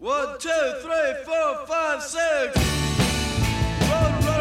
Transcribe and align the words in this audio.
One, 0.00 0.38
two, 0.38 0.48
three, 0.80 1.24
four, 1.24 1.66
five, 1.66 2.00
six. 2.04 2.56
Road 3.82 4.24
runner, 4.24 4.37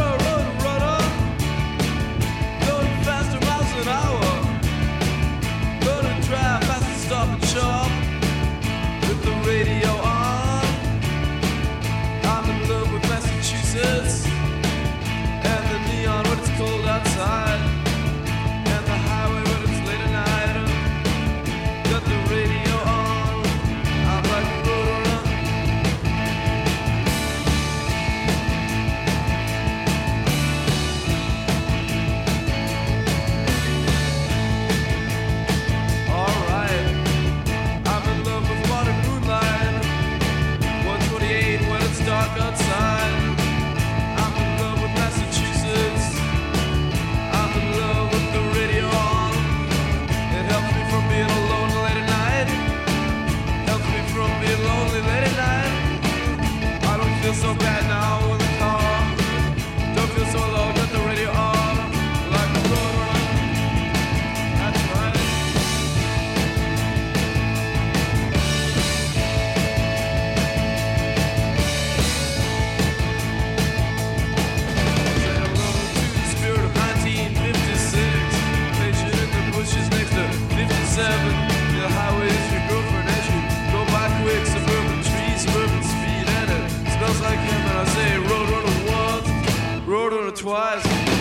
like 87.21 87.39
him. 87.39 87.61
And 87.69 87.77
I 87.77 87.85
say 87.85 88.17
road 88.17 88.49
runner 88.49 88.75
once, 88.91 89.87
road 89.87 90.13
runner 90.13 90.31
twice. 90.31 91.16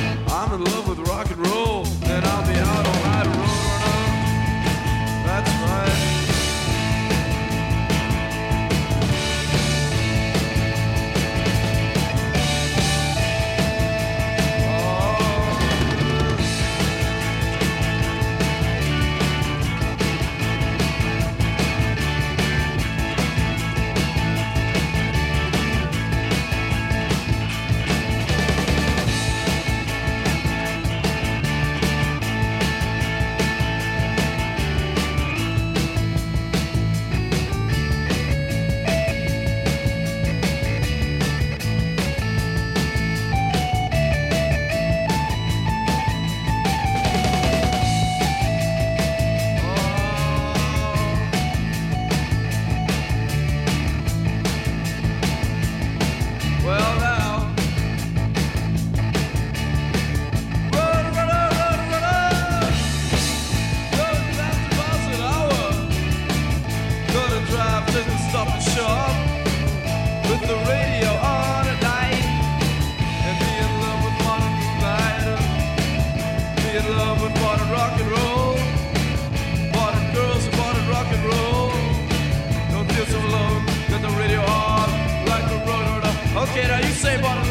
Okay, 87.19 87.46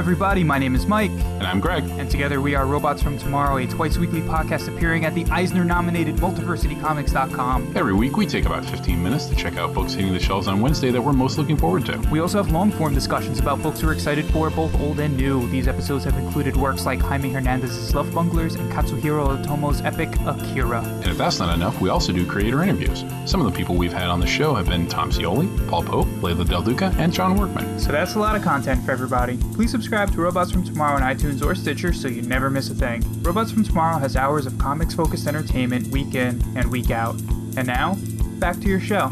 everybody. 0.00 0.42
My 0.42 0.58
name 0.58 0.74
is 0.74 0.86
Mike, 0.86 1.10
And 1.10 1.46
I'm 1.46 1.60
Greg. 1.60 1.84
Together 2.10 2.40
we 2.40 2.56
are 2.56 2.66
Robots 2.66 3.00
from 3.00 3.16
Tomorrow, 3.16 3.58
a 3.58 3.66
twice 3.68 3.96
weekly 3.96 4.20
podcast 4.20 4.66
appearing 4.66 5.04
at 5.04 5.14
the 5.14 5.24
Eisner 5.26 5.64
nominated 5.64 6.16
MultiversityComics.com. 6.16 7.76
Every 7.76 7.94
week 7.94 8.16
we 8.16 8.26
take 8.26 8.46
about 8.46 8.64
15 8.64 9.00
minutes 9.00 9.26
to 9.26 9.36
check 9.36 9.56
out 9.56 9.72
books 9.72 9.94
hitting 9.94 10.12
the 10.12 10.18
shelves 10.18 10.48
on 10.48 10.60
Wednesday 10.60 10.90
that 10.90 11.00
we're 11.00 11.12
most 11.12 11.38
looking 11.38 11.56
forward 11.56 11.86
to. 11.86 11.98
We 12.10 12.18
also 12.18 12.42
have 12.42 12.50
long 12.50 12.72
form 12.72 12.94
discussions 12.94 13.38
about 13.38 13.62
books 13.62 13.84
we're 13.84 13.92
excited 13.92 14.24
for, 14.26 14.50
both 14.50 14.74
old 14.80 14.98
and 14.98 15.16
new. 15.16 15.48
These 15.50 15.68
episodes 15.68 16.04
have 16.04 16.18
included 16.18 16.56
works 16.56 16.84
like 16.84 16.98
Jaime 16.98 17.30
Hernandez's 17.30 17.94
Love 17.94 18.08
Bunglers 18.08 18.56
and 18.56 18.70
Katsuhiro 18.72 19.40
Otomo's 19.42 19.80
epic 19.82 20.10
Akira. 20.26 20.82
And 20.82 21.06
if 21.06 21.16
that's 21.16 21.38
not 21.38 21.54
enough, 21.54 21.80
we 21.80 21.90
also 21.90 22.12
do 22.12 22.26
creator 22.26 22.60
interviews. 22.62 23.04
Some 23.24 23.40
of 23.40 23.50
the 23.50 23.56
people 23.56 23.76
we've 23.76 23.92
had 23.92 24.08
on 24.08 24.18
the 24.18 24.26
show 24.26 24.54
have 24.56 24.66
been 24.66 24.88
Tom 24.88 25.12
Scioli, 25.12 25.68
Paul 25.68 25.84
Pope, 25.84 26.08
Leila 26.22 26.44
Del 26.44 26.62
Duca, 26.62 26.92
and 26.98 27.12
John 27.12 27.36
Workman. 27.36 27.78
So 27.78 27.92
that's 27.92 28.16
a 28.16 28.18
lot 28.18 28.34
of 28.34 28.42
content 28.42 28.84
for 28.84 28.90
everybody. 28.90 29.38
Please 29.54 29.70
subscribe 29.70 30.10
to 30.12 30.20
Robots 30.20 30.50
from 30.50 30.64
Tomorrow 30.64 30.96
on 30.96 31.02
iTunes 31.02 31.40
or 31.44 31.54
Stitcher 31.54 31.92
so 32.00 32.08
you 32.08 32.22
never 32.22 32.50
miss 32.50 32.70
a 32.70 32.74
thing. 32.74 33.02
Robots 33.22 33.52
from 33.52 33.64
Tomorrow 33.64 33.98
has 33.98 34.16
hours 34.16 34.46
of 34.46 34.56
comics 34.58 34.94
focused 34.94 35.26
entertainment 35.26 35.88
week 35.88 36.14
in 36.14 36.42
and 36.56 36.70
week 36.70 36.90
out. 36.90 37.20
And 37.56 37.66
now, 37.66 37.96
back 38.38 38.56
to 38.60 38.68
your 38.68 38.80
show. 38.80 39.10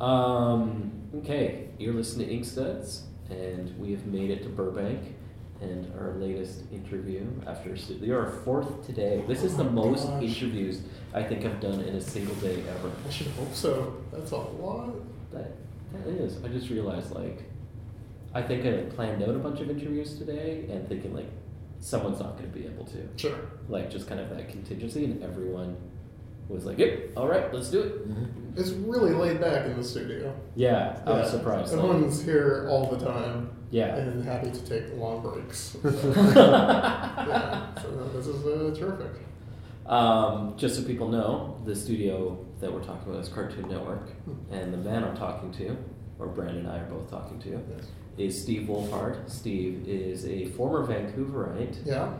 Um, 0.00 0.92
okay, 1.16 1.68
you're 1.78 1.94
listening 1.94 2.28
to 2.28 2.34
Ink 2.34 2.44
Studs. 2.44 3.04
and 3.30 3.76
we 3.78 3.90
have 3.90 4.06
made 4.06 4.30
it 4.30 4.42
to 4.44 4.48
Burbank. 4.48 5.14
And 5.60 5.90
our 5.98 6.12
latest 6.18 6.64
interview 6.70 7.26
after 7.46 7.74
you're 8.02 8.26
our 8.26 8.30
fourth 8.44 8.84
today. 8.86 9.24
This 9.26 9.42
is 9.42 9.56
the 9.56 9.64
Oh 9.64 9.70
my 9.70 9.84
most 9.86 10.06
gosh. 10.06 10.22
interviews 10.22 10.82
I 11.14 11.22
think 11.22 11.46
I've 11.46 11.60
done 11.60 11.80
in 11.80 11.94
a 11.96 12.00
single 12.00 12.34
day 12.36 12.62
ever. 12.68 12.90
I 13.06 13.10
should 13.10 13.28
hope 13.28 13.54
so. 13.54 13.96
That's 14.12 14.32
a 14.32 14.36
lot. 14.36 14.92
That 15.32 15.56
that 16.04 16.14
is. 16.14 16.42
I 16.44 16.48
just 16.48 16.68
realized 16.70 17.12
like 17.14 17.44
I 18.34 18.42
think 18.42 18.66
I 18.66 18.82
planned 18.94 19.22
out 19.22 19.30
a 19.30 19.38
bunch 19.38 19.60
of 19.60 19.70
interviews 19.70 20.18
today 20.18 20.66
and 20.70 20.86
thinking 20.88 21.14
like 21.14 21.30
someone's 21.80 22.20
not 22.20 22.36
going 22.38 22.50
to 22.50 22.58
be 22.58 22.66
able 22.66 22.84
to. 22.86 23.08
Sure. 23.16 23.38
Like 23.68 23.90
just 23.90 24.08
kind 24.08 24.20
of 24.20 24.30
that 24.30 24.48
contingency, 24.48 25.04
and 25.04 25.22
everyone 25.22 25.76
was 26.48 26.64
like, 26.64 26.78
"Yep, 26.78 27.12
all 27.16 27.26
right, 27.28 27.52
let's 27.52 27.70
do 27.70 27.80
it." 27.80 27.92
It's 28.56 28.70
really 28.70 29.12
laid 29.12 29.40
back 29.40 29.66
in 29.66 29.76
the 29.76 29.82
studio. 29.84 30.34
Yeah, 30.54 31.00
I 31.06 31.10
was 31.12 31.26
Yeah. 31.32 31.38
surprised. 31.38 31.72
like- 31.72 31.84
Everyone's 31.84 32.22
here 32.22 32.68
all 32.70 32.86
the 32.90 33.04
time 33.04 33.50
yeah. 33.70 33.96
and 33.96 34.24
happy 34.24 34.50
to 34.50 34.60
take 34.66 34.96
long 34.96 35.22
breaks. 35.22 35.76
yeah, 35.84 37.74
so 37.82 37.90
this 38.14 38.26
is 38.26 38.46
uh, 38.46 38.74
terrific. 38.78 39.12
Um, 39.86 40.54
just 40.56 40.76
so 40.76 40.82
people 40.84 41.08
know, 41.08 41.60
the 41.64 41.74
studio 41.76 42.44
that 42.60 42.72
we're 42.72 42.82
talking 42.82 43.10
about 43.10 43.22
is 43.22 43.28
Cartoon 43.28 43.68
Network, 43.68 44.10
Hmm. 44.24 44.52
and 44.54 44.72
the 44.72 44.78
man 44.78 45.04
I'm 45.04 45.16
talking 45.16 45.50
to, 45.52 45.76
or 46.18 46.26
Brandon 46.28 46.58
and 46.60 46.68
I 46.68 46.78
are 46.78 46.86
both 46.90 47.10
talking 47.10 47.38
to, 47.40 47.50
Yes. 47.50 47.86
is 48.16 48.42
Steve 48.42 48.66
Wolfhard. 48.68 49.28
Steve 49.28 49.84
is 49.86 50.24
a 50.26 50.46
former 50.46 50.86
Vancouverite, 50.86 51.84
Yeah, 51.84 52.12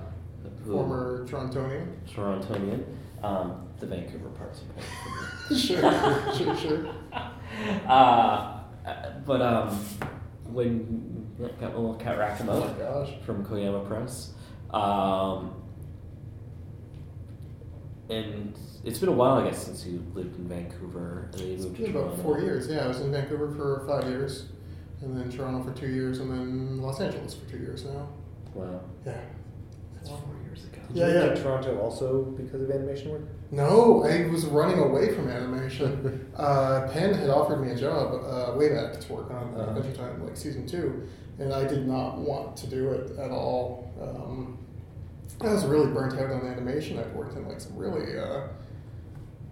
who, 0.65 0.73
former 0.73 1.27
Torontonian. 1.27 1.87
Torontonian. 2.09 2.85
Um, 3.23 3.63
the 3.81 3.87
Vancouver 3.87 4.29
part's 4.29 4.61
important 4.63 5.57
sure, 5.57 6.35
sure, 6.35 6.57
sure. 6.57 6.87
uh, 7.89 8.61
but 9.25 9.41
um, 9.43 9.69
when 10.45 11.27
got 11.61 11.73
my 11.73 11.79
little 11.79 11.95
Cat 11.95 12.19
Rackham 12.19 12.49
Oh 12.51 12.63
out 12.63 13.09
from 13.25 13.45
Koyama 13.45 13.87
Press, 13.87 14.33
um, 14.71 15.51
and 18.09 18.55
it's 18.85 18.99
been 18.99 19.09
a 19.09 19.13
while, 19.13 19.39
I 19.39 19.49
guess, 19.49 19.65
since 19.65 19.85
you 19.87 20.05
lived 20.15 20.37
in 20.39 20.49
Vancouver 20.49 21.29
and 21.33 21.41
then 21.41 21.47
you 21.49 21.55
It's 21.55 21.65
moved 21.65 21.79
been 21.79 21.93
to 21.93 21.99
about 22.01 22.19
four 22.23 22.41
years. 22.41 22.69
Yeah, 22.69 22.85
I 22.85 22.89
was 22.89 23.01
in 23.01 23.11
Vancouver 23.13 23.51
for 23.51 23.85
five 23.87 24.09
years, 24.09 24.47
and 25.03 25.17
then 25.19 25.31
Toronto 25.31 25.63
for 25.69 25.77
two 25.79 25.89
years, 25.89 26.21
and 26.21 26.31
then 26.31 26.81
Los 26.81 27.01
Angeles 27.01 27.35
for 27.35 27.49
two 27.51 27.59
years 27.59 27.85
now. 27.85 28.09
Wow, 28.55 28.81
Yeah. 29.05 29.21
that's 29.95 30.09
four 30.11 30.35
years 30.47 30.65
ago. 30.65 30.79
Did 30.89 30.97
Yeah, 30.97 31.09
you 31.09 31.15
yeah. 31.15 31.27
move 31.27 31.37
to 31.37 31.43
Toronto 31.43 31.79
also 31.81 32.23
because 32.23 32.63
of 32.63 32.71
animation 32.71 33.11
work? 33.11 33.23
No, 33.51 34.05
I 34.05 34.29
was 34.29 34.45
running 34.47 34.79
away 34.79 35.13
from 35.15 35.29
animation. 35.29 36.31
uh, 36.37 36.89
Pen 36.93 37.13
had 37.15 37.29
offered 37.31 37.61
me 37.61 37.73
a 37.73 37.77
job 37.77 38.15
uh, 38.25 38.57
way 38.57 38.71
back 38.71 38.99
to 39.01 39.13
work 39.13 39.31
on 39.31 39.55
uh. 39.57 39.67
Adventure 39.77 39.97
Time, 39.97 40.25
like 40.25 40.37
season 40.37 40.67
two, 40.67 41.03
and 41.39 41.53
I 41.53 41.67
did 41.67 41.87
not 41.87 42.19
want 42.19 42.57
to 42.59 42.67
do 42.69 42.89
it 42.91 43.19
at 43.19 43.31
all. 43.31 43.91
Um, 44.01 44.59
I 45.41 45.53
was 45.53 45.65
really 45.67 45.93
burnt 45.93 46.15
out 46.19 46.31
on 46.31 46.47
animation. 46.47 46.99
I'd 46.99 47.15
worked 47.15 47.37
in 47.37 47.47
like 47.49 47.61
some 47.61 47.77
really 47.77 48.19
uh, 48.19 48.49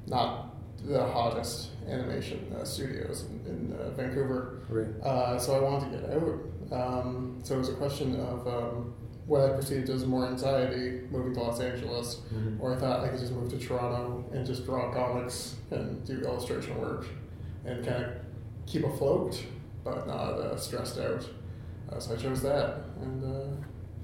not 0.06 0.50
the 0.84 1.00
hottest 1.06 1.70
animation 1.88 2.54
uh, 2.58 2.64
studios 2.64 3.24
in, 3.30 3.46
in 3.46 3.76
uh, 3.78 3.90
Vancouver. 3.90 4.62
Right. 4.68 4.88
Uh, 5.02 5.38
so 5.38 5.54
I 5.56 5.60
wanted 5.60 5.92
to 5.92 5.98
get 5.98 6.10
out. 6.10 6.98
Um, 6.98 7.40
so 7.42 7.54
it 7.56 7.58
was 7.58 7.68
a 7.70 7.74
question 7.74 8.18
of 8.20 8.46
um, 8.46 8.94
what 9.26 9.42
I 9.50 9.54
perceived 9.54 9.88
as 9.90 10.04
more 10.06 10.26
anxiety 10.26 11.02
moving 11.10 11.32
to 11.34 11.40
Los 11.40 11.60
Angeles, 11.60 12.20
Mhm. 12.34 12.60
or 12.60 12.74
I 12.74 12.76
thought 12.76 13.00
I 13.00 13.08
could 13.08 13.18
just 13.20 13.32
move 13.32 13.50
to 13.50 13.58
Toronto 13.58 14.24
and 14.32 14.44
just 14.46 14.64
draw 14.66 14.92
comics 14.92 15.56
and 15.70 16.04
do 16.04 16.20
illustration 16.20 16.78
work 16.80 17.06
and 17.64 17.84
kind 17.84 18.04
of 18.04 18.10
keep 18.66 18.84
afloat, 18.84 19.42
but 19.84 20.06
not 20.06 20.32
uh, 20.34 20.56
stressed 20.56 20.98
out. 20.98 21.26
Uh, 21.90 21.98
so 21.98 22.14
I 22.14 22.16
chose 22.16 22.42
that, 22.42 22.80
and 23.00 23.24
uh, 23.24 23.56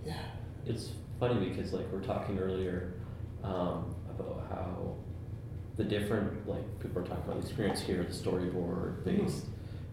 yeah. 0.04 0.22
It's 0.66 0.90
funny 1.20 1.50
because 1.50 1.72
like 1.72 1.86
we 1.92 1.98
we're 1.98 2.04
talking 2.04 2.38
earlier 2.38 2.94
um, 3.44 3.94
about 4.08 4.46
how 4.50 4.96
the 5.76 5.84
different 5.84 6.48
like 6.48 6.80
people 6.80 7.02
are 7.02 7.06
talking 7.06 7.24
about 7.24 7.40
the 7.40 7.46
experience 7.46 7.80
here, 7.80 8.02
the 8.02 8.12
storyboard 8.12 9.04
based 9.04 9.44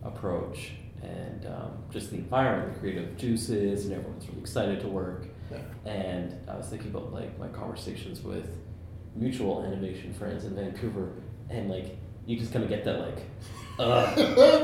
approach, 0.03 0.71
and 1.01 1.45
um, 1.45 1.83
just 1.91 2.11
the 2.11 2.17
environment, 2.17 2.73
the 2.73 2.79
creative 2.79 3.17
juices, 3.17 3.85
and 3.85 3.93
everyone's 3.93 4.27
really 4.27 4.39
excited 4.39 4.79
to 4.81 4.87
work. 4.87 5.27
Yeah. 5.51 5.59
And 5.89 6.35
I 6.49 6.55
was 6.55 6.67
thinking 6.67 6.89
about 6.89 7.13
like 7.13 7.37
my 7.37 7.47
conversations 7.49 8.21
with 8.21 8.49
mutual 9.15 9.63
animation 9.63 10.13
friends 10.13 10.45
in 10.45 10.55
Vancouver, 10.55 11.11
and 11.49 11.69
like 11.69 11.97
you 12.25 12.37
just 12.37 12.51
kind 12.51 12.63
of 12.63 12.69
get 12.69 12.83
that 12.85 12.99
like, 12.99 13.25
uh, 13.79 14.13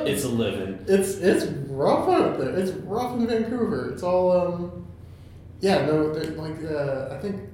it's 0.06 0.24
a 0.24 0.30
living. 0.30 0.86
It's 0.88 1.16
it's 1.16 1.46
rough 1.70 2.10
out 2.10 2.40
there. 2.40 2.56
It's 2.56 2.72
rough 2.72 3.14
in 3.16 3.28
Vancouver. 3.28 3.92
It's 3.92 4.04
all 4.04 4.32
um, 4.32 4.88
yeah. 5.64 5.86
No, 5.86 6.06
like 6.06 6.64
uh, 6.64 7.16
I 7.16 7.18
think 7.22 7.50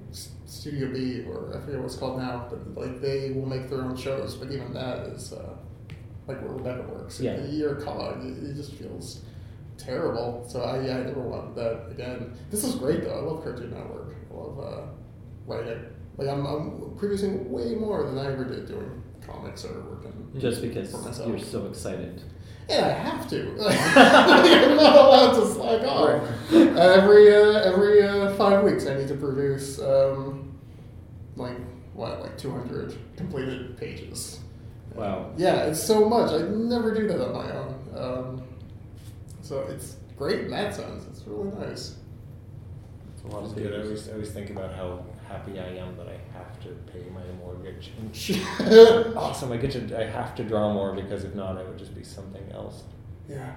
Studio 0.46 0.92
B 0.92 1.24
or 1.30 1.56
I 1.56 1.60
forget 1.60 1.80
what 1.80 1.86
it's 1.86 1.96
called 1.96 2.18
now, 2.18 2.48
but 2.50 2.76
like 2.76 3.02
they 3.02 3.32
will 3.32 3.46
make 3.46 3.70
their 3.70 3.82
own 3.82 3.96
shows. 3.96 4.36
But 4.36 4.52
even 4.52 4.74
that 4.74 5.08
is 5.08 5.32
uh, 5.32 5.56
like 6.28 6.42
where 6.42 6.52
Rebecca 6.52 6.82
works. 6.92 7.20
Yeah. 7.20 7.34
A 7.34 7.48
year 7.48 7.76
cog, 7.76 8.26
it, 8.26 8.44
it 8.44 8.56
just 8.56 8.74
feels 8.74 9.22
terrible. 9.78 10.46
So 10.50 10.62
I 10.62 10.82
yeah, 10.82 10.98
I 10.98 11.04
never 11.04 11.22
wanted 11.22 11.56
that 11.56 11.92
again. 11.92 12.34
This 12.50 12.64
is 12.64 12.76
great 12.76 13.04
though. 13.04 13.18
I 13.18 13.22
love 13.22 13.44
Cartoon 13.44 13.72
Network. 13.72 14.16
I 14.32 14.34
love 14.34 14.60
uh, 14.60 14.82
writing. 15.46 15.86
Like 16.18 16.28
I'm, 16.28 16.46
I'm 16.46 16.96
producing 16.98 17.50
way 17.52 17.76
more 17.76 18.04
than 18.04 18.18
I 18.18 18.34
ever 18.34 18.44
did 18.44 18.68
doing 18.68 19.04
comics 19.26 19.64
or 19.64 19.80
working. 19.82 20.32
Just 20.38 20.62
because 20.62 20.92
you're 21.26 21.40
so 21.40 21.68
excited. 21.68 22.24
And 22.70 22.86
I 22.86 22.90
have 22.90 23.28
to. 23.30 23.52
I'm 23.60 24.76
not 24.78 24.96
allowed 24.96 25.40
to 25.40 25.46
slack 25.48 25.82
off. 25.88 26.52
Every 26.52 27.36
uh, 27.36 27.62
every 27.62 28.04
uh, 28.04 28.34
five 28.36 28.64
weeks, 28.64 28.86
I 28.86 28.96
need 28.96 29.08
to 29.08 29.16
produce 29.16 29.80
um, 29.80 30.58
like 31.36 31.58
what, 31.94 32.22
like 32.22 32.38
200 32.38 32.98
completed 33.18 33.78
pages. 33.78 34.40
Wow. 34.96 35.32
Yeah, 35.38 35.64
it's 35.64 35.84
so 35.84 36.08
much. 36.08 36.32
I 36.32 36.48
never 36.48 36.94
do 36.94 37.08
that 37.08 37.22
on 37.22 37.34
my 37.34 37.52
own. 37.52 37.76
Um, 37.96 38.44
so 39.42 39.62
it's 39.70 39.98
great 40.18 40.42
in 40.42 40.52
that 40.52 40.76
sense. 40.76 41.06
It's 41.10 41.24
really 41.26 41.52
nice. 41.58 41.96
It's 43.14 43.24
a 43.24 43.28
lot 43.28 43.44
of 43.44 43.56
good. 43.56 43.74
I 43.74 43.78
pages. 43.78 43.86
always, 43.86 44.10
I 44.10 44.12
always 44.14 44.32
think 44.32 44.50
about 44.50 44.74
how 44.74 45.06
happy 45.30 45.60
I 45.60 45.68
am 45.84 45.96
that 45.98 46.08
I 46.08 46.18
have 46.38 46.60
to 46.64 46.70
pay 46.92 47.04
my 47.14 47.22
mortgage. 47.40 47.92
yeah, 48.28 49.14
awesome. 49.16 49.52
I 49.52 49.58
get 49.58 49.72
to. 49.72 50.00
I 50.00 50.06
have 50.06 50.36
to 50.36 50.44
draw 50.44 50.74
more 50.74 50.94
because 50.94 51.24
if 51.24 51.34
not, 51.36 51.58
I 51.58 51.64
would 51.64 51.78
just 51.78 51.96
be 51.96 52.04
something 52.04 52.44
else. 52.54 52.84
Yeah, 53.28 53.54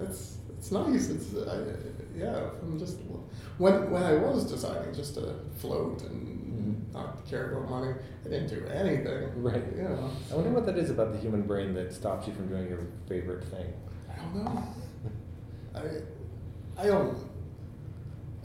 it's 0.00 0.38
it's 0.56 0.70
nice. 0.72 1.08
It's 1.10 1.34
I, 1.34 1.58
yeah. 2.16 2.50
I'm 2.62 2.78
just 2.78 2.98
when 3.58 3.90
when 3.90 4.02
I 4.02 4.14
was 4.14 4.44
deciding 4.44 4.92
just 4.94 5.14
to 5.14 5.34
float 5.56 6.02
and 6.02 6.30
Mhm. 6.54 6.92
not 6.94 7.26
care 7.26 7.52
about 7.52 7.68
money, 7.70 7.92
I 8.24 8.28
didn't 8.28 8.48
do 8.48 8.64
anything. 8.66 9.42
Right. 9.42 9.64
You 9.76 9.82
know. 9.82 10.10
I 10.30 10.34
wonder 10.36 10.50
what 10.50 10.66
that 10.66 10.78
is 10.78 10.90
about 10.90 11.12
the 11.12 11.18
human 11.18 11.42
brain 11.42 11.74
that 11.74 11.92
stops 11.92 12.26
you 12.28 12.32
from 12.34 12.48
doing 12.48 12.68
your 12.68 12.80
favorite 13.08 13.44
thing. 13.44 13.72
I 14.10 14.16
don't 14.20 14.34
know. 14.44 14.62
I 15.74 15.82
I 16.82 16.86
don't 16.86 17.16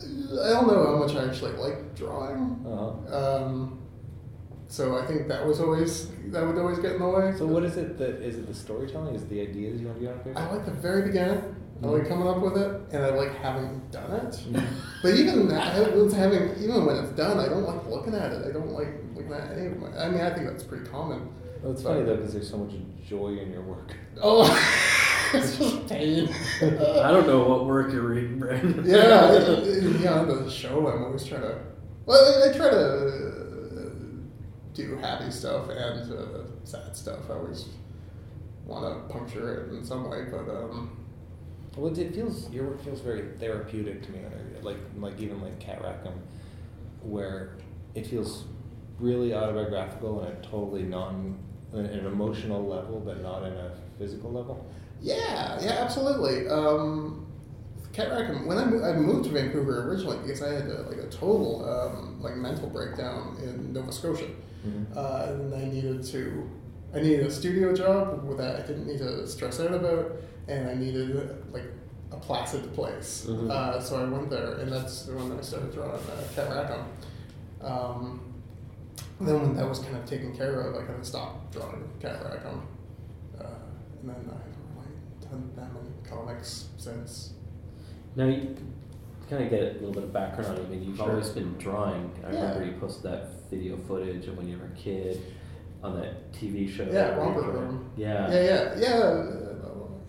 I 0.02 0.50
don't 0.50 0.68
know 0.68 0.86
how 0.86 0.96
much 0.98 1.16
I 1.16 1.26
actually 1.28 1.52
like 1.54 1.96
drawing. 1.96 2.64
Uh-huh. 2.66 3.44
Um, 3.46 3.80
so 4.68 4.98
I 4.98 5.06
think 5.06 5.28
that 5.28 5.46
was 5.46 5.60
always 5.60 6.10
that 6.32 6.46
would 6.46 6.58
always 6.58 6.80
get 6.80 6.94
in 6.94 7.00
the 7.02 7.08
way. 7.10 7.34
So 7.38 7.46
what 7.48 7.64
is 7.64 7.76
it 7.78 7.98
that 7.98 8.22
is 8.22 8.38
it 8.38 8.48
the 8.48 8.54
storytelling? 8.54 9.16
Is 9.16 9.24
it 9.24 9.30
the 9.30 9.42
ideas 9.42 9.82
you 9.82 9.88
want 9.88 10.00
to 10.00 10.06
get 10.06 10.14
on 10.14 10.20
paper? 10.20 10.40
I 10.40 10.52
like 10.52 10.66
the 10.66 10.72
very 10.72 11.02
beginning. 11.04 11.56
I 11.82 11.88
like 11.88 12.10
coming 12.10 12.28
up 12.28 12.40
with 12.42 12.58
it, 12.58 12.82
and 12.92 13.06
I 13.06 13.10
like 13.10 13.34
having 13.38 13.82
done 13.90 14.12
it. 14.12 14.32
Mhm. 14.52 14.64
But 15.02 15.14
even 15.16 15.48
that, 15.48 15.78
it's 15.78 16.14
having 16.14 16.52
even 16.62 16.86
when 16.86 16.98
it's 16.98 17.12
done, 17.14 17.40
I 17.40 17.48
don't 17.48 17.64
like 17.64 17.88
looking 17.88 18.14
at 18.14 18.34
it. 18.34 18.46
I 18.48 18.52
don't 18.52 18.72
like 18.72 18.90
looking 19.16 19.32
at 19.34 19.52
any 19.58 19.68
of 19.68 19.78
my. 19.80 19.88
I 19.98 20.10
mean, 20.10 20.20
I 20.22 20.30
think 20.30 20.46
that's 20.48 20.64
pretty 20.64 20.86
common. 20.90 21.30
Well, 21.64 21.72
it's 21.72 21.82
But- 21.82 21.94
funny 21.94 22.04
though 22.06 22.18
because 22.18 22.34
there's 22.34 22.50
so 22.50 22.58
much 22.58 22.74
joy 23.08 23.38
in 23.42 23.52
your 23.52 23.62
work. 23.62 23.96
Oh, 24.22 24.44
pain. 25.88 26.30
I 26.62 27.12
don't 27.12 27.28
know 27.28 27.44
what 27.48 27.66
work 27.66 27.92
you're 27.92 28.02
reading, 28.04 28.40
Brandon. 28.40 28.84
yeah, 28.86 29.32
it- 29.32 29.68
it- 29.68 30.02
yeah. 30.02 30.20
On 30.20 30.28
the 30.28 30.50
show, 30.50 30.88
I'm 30.88 31.04
always 31.04 31.26
trying 31.26 31.42
to. 31.42 31.58
Well, 32.06 32.44
I, 32.44 32.50
I 32.50 32.54
try 32.58 32.70
to 32.70 32.78
uh, 32.78 33.90
do 34.74 34.96
happy 34.98 35.30
stuff 35.32 35.70
and 35.70 36.12
uh, 36.12 36.26
sad 36.64 36.96
stuff. 36.96 37.30
I 37.30 37.34
always 37.34 37.66
want 38.66 38.86
to 39.08 39.14
puncture 39.14 39.66
it 39.66 39.74
in 39.74 39.84
some 39.84 40.10
way, 40.10 40.26
but 40.32 40.50
um, 40.50 40.98
Well, 41.78 41.98
it 41.98 42.14
feels 42.14 42.50
your 42.52 42.66
work 42.68 42.84
feels 42.84 43.02
very 43.02 43.24
therapeutic 43.40 44.02
to 44.04 44.12
me. 44.12 44.20
Like 44.62 44.78
like 44.98 45.20
even 45.20 45.42
like 45.42 45.60
Cat 45.60 45.82
Rackham, 45.84 46.20
where 47.02 47.58
it 47.96 48.06
feels 48.08 48.46
really 49.00 49.34
autobiographical 49.34 50.22
and 50.24 50.38
a 50.38 50.42
totally 50.48 50.84
non 50.84 51.38
an 51.74 51.86
an 51.86 52.06
emotional 52.06 52.66
level, 52.66 53.00
but 53.00 53.22
not 53.22 53.44
in 53.44 53.54
a 53.54 53.72
physical 53.98 54.32
level. 54.32 54.66
Yeah, 55.02 55.60
yeah, 55.62 55.78
absolutely. 55.82 56.48
Um, 56.48 57.26
Cat 57.94 58.12
Rackham. 58.12 58.46
When 58.46 58.58
I, 58.58 58.66
mo- 58.66 58.84
I 58.84 58.94
moved 58.94 59.26
to 59.26 59.32
Vancouver 59.32 59.90
originally 59.90 60.18
because 60.20 60.42
I 60.44 60.54
had 60.54 60.68
a, 60.68 60.84
like 60.84 60.98
a 60.98 61.08
total 61.08 61.68
um, 61.68 62.22
like 62.22 62.36
mental 62.36 62.70
breakdown 62.70 63.38
in 63.44 63.74
Nova 63.74 63.92
Scotia. 63.92 64.28
Mhm. 64.68 64.86
uh, 64.96 65.26
and 65.30 65.54
I 65.56 65.64
needed 65.66 66.04
to, 66.08 66.50
I 66.94 67.00
needed 67.00 67.26
a 67.26 67.32
studio 67.32 67.74
job 67.74 68.38
that 68.38 68.58
I 68.62 68.68
didn't 68.68 68.88
need 68.88 68.98
to 69.00 69.26
stress 69.26 69.58
out 69.62 69.74
about, 69.74 70.12
and 70.50 70.70
I 70.70 70.74
needed 70.74 71.16
like 71.54 71.64
a 72.12 72.18
placid 72.18 72.74
place. 72.74 73.26
Mhm. 73.30 73.50
Uh, 73.50 73.80
so 73.80 73.96
I 73.98 74.04
went 74.04 74.30
there, 74.30 74.56
and 74.56 74.70
that's 74.72 75.08
when 75.08 75.32
I 75.32 75.42
started 75.42 75.74
drawing 75.74 75.92
uh, 75.94 76.24
Cat 76.36 76.50
Rackham. 76.50 76.86
Um, 77.62 78.20
then 79.22 79.42
when 79.42 79.56
that 79.56 79.68
was 79.68 79.80
kind 79.80 79.96
of 79.96 80.06
taken 80.06 80.36
care 80.36 80.62
of, 80.62 80.76
I 80.76 80.86
kind 80.86 81.00
of 81.00 81.06
stopped 81.06 81.54
drawing 81.54 81.84
Cat 82.02 82.22
Rackham. 82.24 82.62
Uh, 83.40 83.44
and 84.02 84.10
then 84.10 84.30
I 84.30 84.59
done 85.30 85.52
that 85.56 85.74
many 85.74 85.90
comics 86.08 86.68
since. 86.78 87.34
Now 88.16 88.26
you 88.26 88.56
kind 89.30 89.44
of 89.44 89.50
get 89.50 89.62
a 89.62 89.74
little 89.74 89.92
bit 89.92 90.04
of 90.04 90.14
background 90.14 90.58
on 90.58 90.58
you. 90.58 90.64
I 90.64 90.68
mean, 90.70 90.84
you've 90.84 90.98
Sure. 90.98 91.10
always 91.12 91.30
been 91.30 91.56
drawing. 91.58 92.12
I 92.26 92.32
Yeah. 92.34 92.42
remember 92.52 92.66
you 92.66 92.80
posted 92.80 93.04
that 93.12 93.50
video 93.50 93.78
footage 93.78 94.28
of 94.28 94.38
when 94.38 94.48
you 94.48 94.58
were 94.58 94.66
a 94.66 94.70
kid 94.76 95.22
on 95.84 95.96
that 96.00 96.32
TV 96.34 96.68
show. 96.68 96.84
Yeah, 96.84 97.16
Romper. 97.16 97.42
Room. 97.42 97.90
Yeah. 97.96 98.30
Yeah, 98.32 98.42
yeah, 98.42 98.76
yeah. 98.78 98.90
uh, 98.90 99.36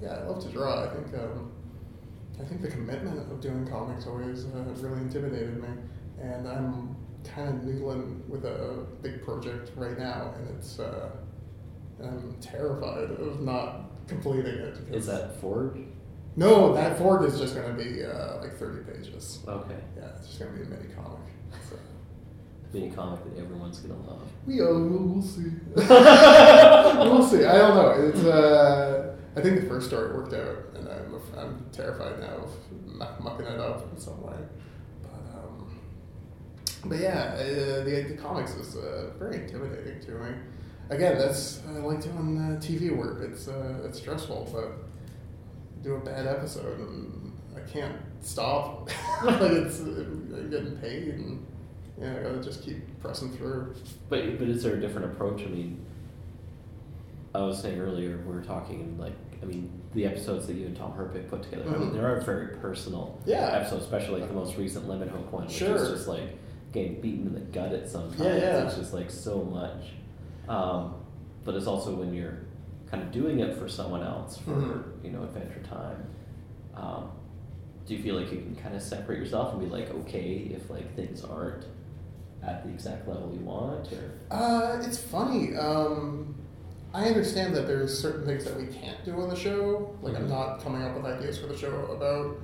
Yeah, 0.00 0.14
I 0.14 0.22
love 0.24 0.42
to 0.42 0.48
draw. 0.48 0.84
I 0.84 0.88
think 0.88 1.14
um, 1.14 1.52
I 2.40 2.44
think 2.44 2.62
the 2.62 2.68
commitment 2.68 3.30
of 3.30 3.38
doing 3.42 3.66
comics 3.66 4.06
always 4.06 4.46
uh, 4.46 4.64
really 4.80 5.02
intimidated 5.02 5.60
me, 5.62 5.68
and 6.18 6.48
I'm 6.48 6.96
kind 7.22 7.48
of 7.50 7.54
noodling 7.56 8.26
with 8.26 8.46
a 8.46 8.86
big 9.02 9.22
project 9.22 9.72
right 9.76 9.98
now, 9.98 10.32
and 10.38 10.48
it's 10.56 10.78
uh, 10.80 11.10
I'm 12.02 12.34
terrified 12.40 13.10
of 13.10 13.42
not 13.42 13.89
completing 14.10 14.54
it. 14.54 14.76
Is 14.92 15.06
that 15.06 15.40
Ford? 15.40 15.78
No, 16.36 16.74
that 16.74 16.98
Ford 16.98 17.24
is 17.24 17.38
just 17.38 17.54
going 17.54 17.76
to 17.76 17.82
be 17.82 18.04
uh, 18.04 18.40
like 18.40 18.56
30 18.58 18.92
pages. 18.92 19.40
Okay. 19.48 19.74
Yeah, 19.96 20.08
it's 20.16 20.28
just 20.28 20.38
going 20.38 20.52
to 20.52 20.58
be 20.58 20.66
a 20.66 20.68
mini 20.68 20.92
comic. 20.94 21.18
So. 21.68 21.76
Mini 22.72 22.90
comic 22.90 23.24
that 23.24 23.40
everyone's 23.40 23.80
gonna 23.80 24.00
love. 24.06 24.22
We 24.46 24.60
uh, 24.60 24.66
we'll, 24.66 25.08
we'll 25.08 25.22
see. 25.22 25.50
we'll 25.74 27.26
see. 27.26 27.44
I 27.44 27.58
don't 27.58 27.74
know. 27.74 28.08
It's 28.08 28.24
uh, 28.24 29.16
I 29.34 29.40
think 29.40 29.60
the 29.60 29.66
first 29.66 29.88
story 29.88 30.14
worked 30.14 30.34
out, 30.34 30.56
and 30.76 30.88
I'm 30.88 31.20
I'm 31.36 31.66
terrified 31.72 32.20
now 32.20 32.44
of 32.44 33.20
mucking 33.20 33.46
it 33.46 33.58
up 33.58 33.92
in 33.92 33.98
some 33.98 34.22
way. 34.22 34.36
But 35.02 35.36
um, 35.36 35.80
but 36.84 36.98
yeah, 37.00 37.34
uh, 37.34 37.82
the 37.82 38.06
the 38.08 38.16
comics 38.16 38.54
is 38.54 38.76
uh, 38.76 39.10
very 39.18 39.38
intimidating 39.42 40.00
to 40.02 40.10
me. 40.12 40.30
Again, 40.90 41.18
that's 41.18 41.62
I 41.68 41.78
like 41.78 42.02
doing 42.02 42.36
uh, 42.38 42.60
TV 42.60 42.94
work. 42.94 43.22
It's 43.22 43.46
uh, 43.48 43.80
it's 43.84 43.98
stressful, 43.98 44.50
but 44.52 44.72
do 45.84 45.94
a 45.94 46.00
bad 46.00 46.26
episode 46.26 46.78
and 46.80 47.32
I 47.56 47.60
can't 47.60 47.96
stop. 48.20 48.90
like 49.24 49.40
it's 49.52 49.78
I'm 49.80 50.48
getting 50.50 50.76
paid 50.78 51.08
and 51.08 51.46
yeah, 52.00 52.16
I 52.18 52.22
gotta 52.22 52.42
just 52.42 52.62
keep 52.64 52.78
pressing 53.00 53.30
through. 53.36 53.74
But 54.08 54.38
but 54.38 54.48
is 54.48 54.62
there 54.64 54.74
a 54.74 54.80
different 54.80 55.12
approach? 55.12 55.42
I 55.42 55.46
mean, 55.46 55.84
I 57.34 57.40
was 57.42 57.60
saying 57.62 57.78
earlier 57.78 58.18
we 58.26 58.34
were 58.34 58.42
talking 58.42 58.98
like 58.98 59.14
I 59.42 59.46
mean 59.46 59.70
the 59.94 60.06
episodes 60.06 60.46
that 60.48 60.54
you 60.54 60.66
and 60.66 60.76
Tom 60.76 60.92
Herpich 60.92 61.28
put 61.30 61.42
together. 61.44 61.64
I 61.68 61.78
mean 61.78 61.90
Mhm. 61.90 61.92
they 61.94 62.00
are 62.00 62.20
very 62.20 62.56
personal 62.56 63.20
Yeah. 63.26 63.46
episodes, 63.52 63.84
especially 63.84 64.20
like 64.20 64.28
the 64.28 64.34
most 64.34 64.56
recent 64.56 64.88
Lemon 64.88 65.08
Hope 65.08 65.30
one, 65.30 65.44
which 65.44 65.52
Sure. 65.54 65.76
is 65.76 65.88
just 65.90 66.08
like 66.08 66.36
getting 66.72 67.00
beaten 67.00 67.28
in 67.28 67.34
the 67.34 67.40
gut 67.40 67.72
at 67.72 67.88
some 67.88 68.08
times. 68.10 68.20
Yeah, 68.20 68.36
yeah. 68.36 68.66
It's 68.66 68.76
just 68.76 68.92
like 68.92 69.08
so 69.10 69.42
much. 69.44 69.92
Um, 70.50 70.94
but 71.44 71.54
it's 71.54 71.66
also 71.68 71.94
when 71.94 72.12
you're 72.12 72.38
kind 72.90 73.02
of 73.02 73.12
doing 73.12 73.38
it 73.38 73.56
for 73.56 73.68
someone 73.68 74.02
else 74.02 74.36
for 74.38 74.50
Mhm. 74.50 74.82
you 75.04 75.10
know 75.12 75.22
Adventure 75.22 75.62
Time. 75.62 76.04
Um, 76.74 77.10
do 77.86 77.94
you 77.94 78.02
feel 78.02 78.16
like 78.16 78.30
you 78.32 78.38
can 78.38 78.56
kind 78.56 78.74
of 78.74 78.82
separate 78.82 79.18
yourself 79.20 79.52
and 79.52 79.60
be 79.62 79.68
like 79.68 79.90
okay 79.90 80.50
if 80.54 80.68
like 80.68 80.94
things 80.96 81.24
aren't 81.24 81.64
at 82.42 82.64
the 82.64 82.70
exact 82.70 83.06
level 83.06 83.32
you 83.32 83.44
want 83.44 83.88
or 83.92 84.34
Uh, 84.34 84.82
it's 84.84 84.98
funny. 84.98 85.54
Um, 85.56 86.34
I 86.92 87.06
understand 87.06 87.54
that 87.54 87.66
there's 87.68 87.96
certain 87.96 88.26
things 88.26 88.44
that 88.44 88.56
we 88.56 88.66
can't 88.66 89.04
do 89.04 89.12
on 89.20 89.28
the 89.28 89.36
show. 89.36 89.90
Like 90.02 90.16
I'm 90.16 90.26
Mhm. 90.26 90.30
not 90.30 90.60
coming 90.60 90.82
up 90.82 90.96
with 90.96 91.04
ideas 91.04 91.38
for 91.38 91.46
the 91.46 91.56
show 91.56 91.86
about 91.96 92.36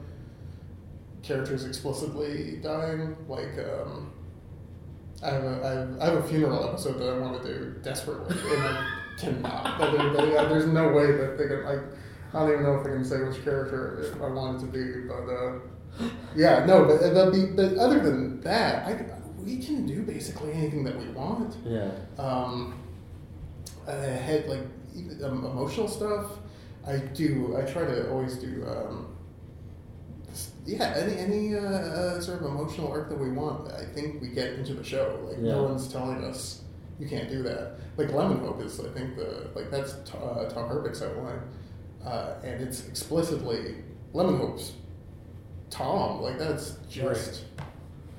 characters 1.23 1.65
explicitly 1.65 2.59
dying. 2.63 3.17
Like 3.29 3.59
um, 3.59 4.13
I 5.23 5.31
have 5.31 5.45
a 5.45 5.65
I 5.65 5.71
have, 5.71 6.01
I 6.01 6.05
have 6.07 6.25
a 6.25 6.29
funeral 6.29 6.69
episode 6.69 6.99
that 6.99 7.09
I 7.09 7.19
want 7.19 7.43
to 7.43 7.49
do 7.49 7.75
desperately, 7.83 8.37
and 8.55 8.63
I 8.63 8.87
cannot. 9.19 9.79
But 9.79 9.93
there- 9.93 10.49
there's 10.49 10.67
no 10.67 10.89
way 10.93 11.13
that 11.13 11.39
they 11.39 11.47
can. 11.49 11.65
Like, 11.65 11.81
I 12.35 12.41
don't 12.41 12.51
even 12.53 12.63
know 12.65 12.75
if 12.81 12.87
I 12.87 12.91
can 12.91 13.05
say 13.05 13.23
which 13.23 13.43
character 13.43 14.15
I 14.23 14.29
want 14.29 14.63
it 14.63 14.67
to 14.67 14.73
be, 14.73 15.09
but. 15.09 15.33
Uh, 15.33 15.59
yeah, 16.35 16.67
no, 16.67 16.85
but, 16.85 17.01
but, 17.15 17.31
be, 17.33 17.47
but 17.47 17.79
other 17.79 18.01
than 18.01 18.41
that, 18.43 18.87
I, 18.87 19.07
we 19.43 19.57
can 19.57 19.87
do 19.87 20.03
basically 20.03 20.53
anything 20.53 20.85
that 20.85 20.99
we 20.99 21.09
want. 21.09 21.57
yeah 21.65 21.89
Um, 22.19 22.79
I 23.89 23.93
had 23.93 24.47
like 24.49 24.61
um, 25.25 25.47
emotional 25.47 25.89
stuff. 25.89 26.33
I 26.87 26.99
do. 26.99 27.57
I 27.57 27.63
try 27.63 27.85
to 27.87 28.11
always 28.11 28.35
do. 28.37 28.65
Um, 28.69 29.16
yeah, 30.67 30.95
any 30.97 31.17
any 31.17 31.55
uh, 31.55 31.61
uh, 31.61 32.21
sort 32.21 32.41
of 32.41 32.47
emotional 32.47 32.91
arc 32.91 33.09
that 33.09 33.19
we 33.19 33.31
want. 33.31 33.73
I 33.73 33.85
think 33.85 34.21
we 34.21 34.29
get 34.29 34.55
into 34.55 34.75
the 34.75 34.85
show. 34.85 35.19
Like 35.27 35.37
Yeah. 35.41 35.53
no 35.53 35.63
one's 35.65 35.89
telling 35.91 36.25
us 36.25 36.63
you 36.99 37.09
can't 37.09 37.29
do 37.29 37.43
that. 37.45 37.77
Like 37.97 38.13
Lemon 38.13 38.39
Hope 38.41 38.61
is. 38.63 38.79
I 38.81 38.89
think 38.89 39.17
the 39.17 39.49
like 39.55 39.71
that's 39.71 39.95
T- 40.05 40.19
uh, 40.19 40.49
Tom 40.49 40.69
Herpich's 40.69 41.03
outline, 41.03 41.41
uh, 42.05 42.35
and 42.43 42.61
it's 42.63 42.87
explicitly 42.89 43.77
Lemon 44.13 44.39
Hope's 44.39 44.73
Tom. 45.71 46.21
Like 46.23 46.39
that's 46.39 46.77
just 46.91 47.45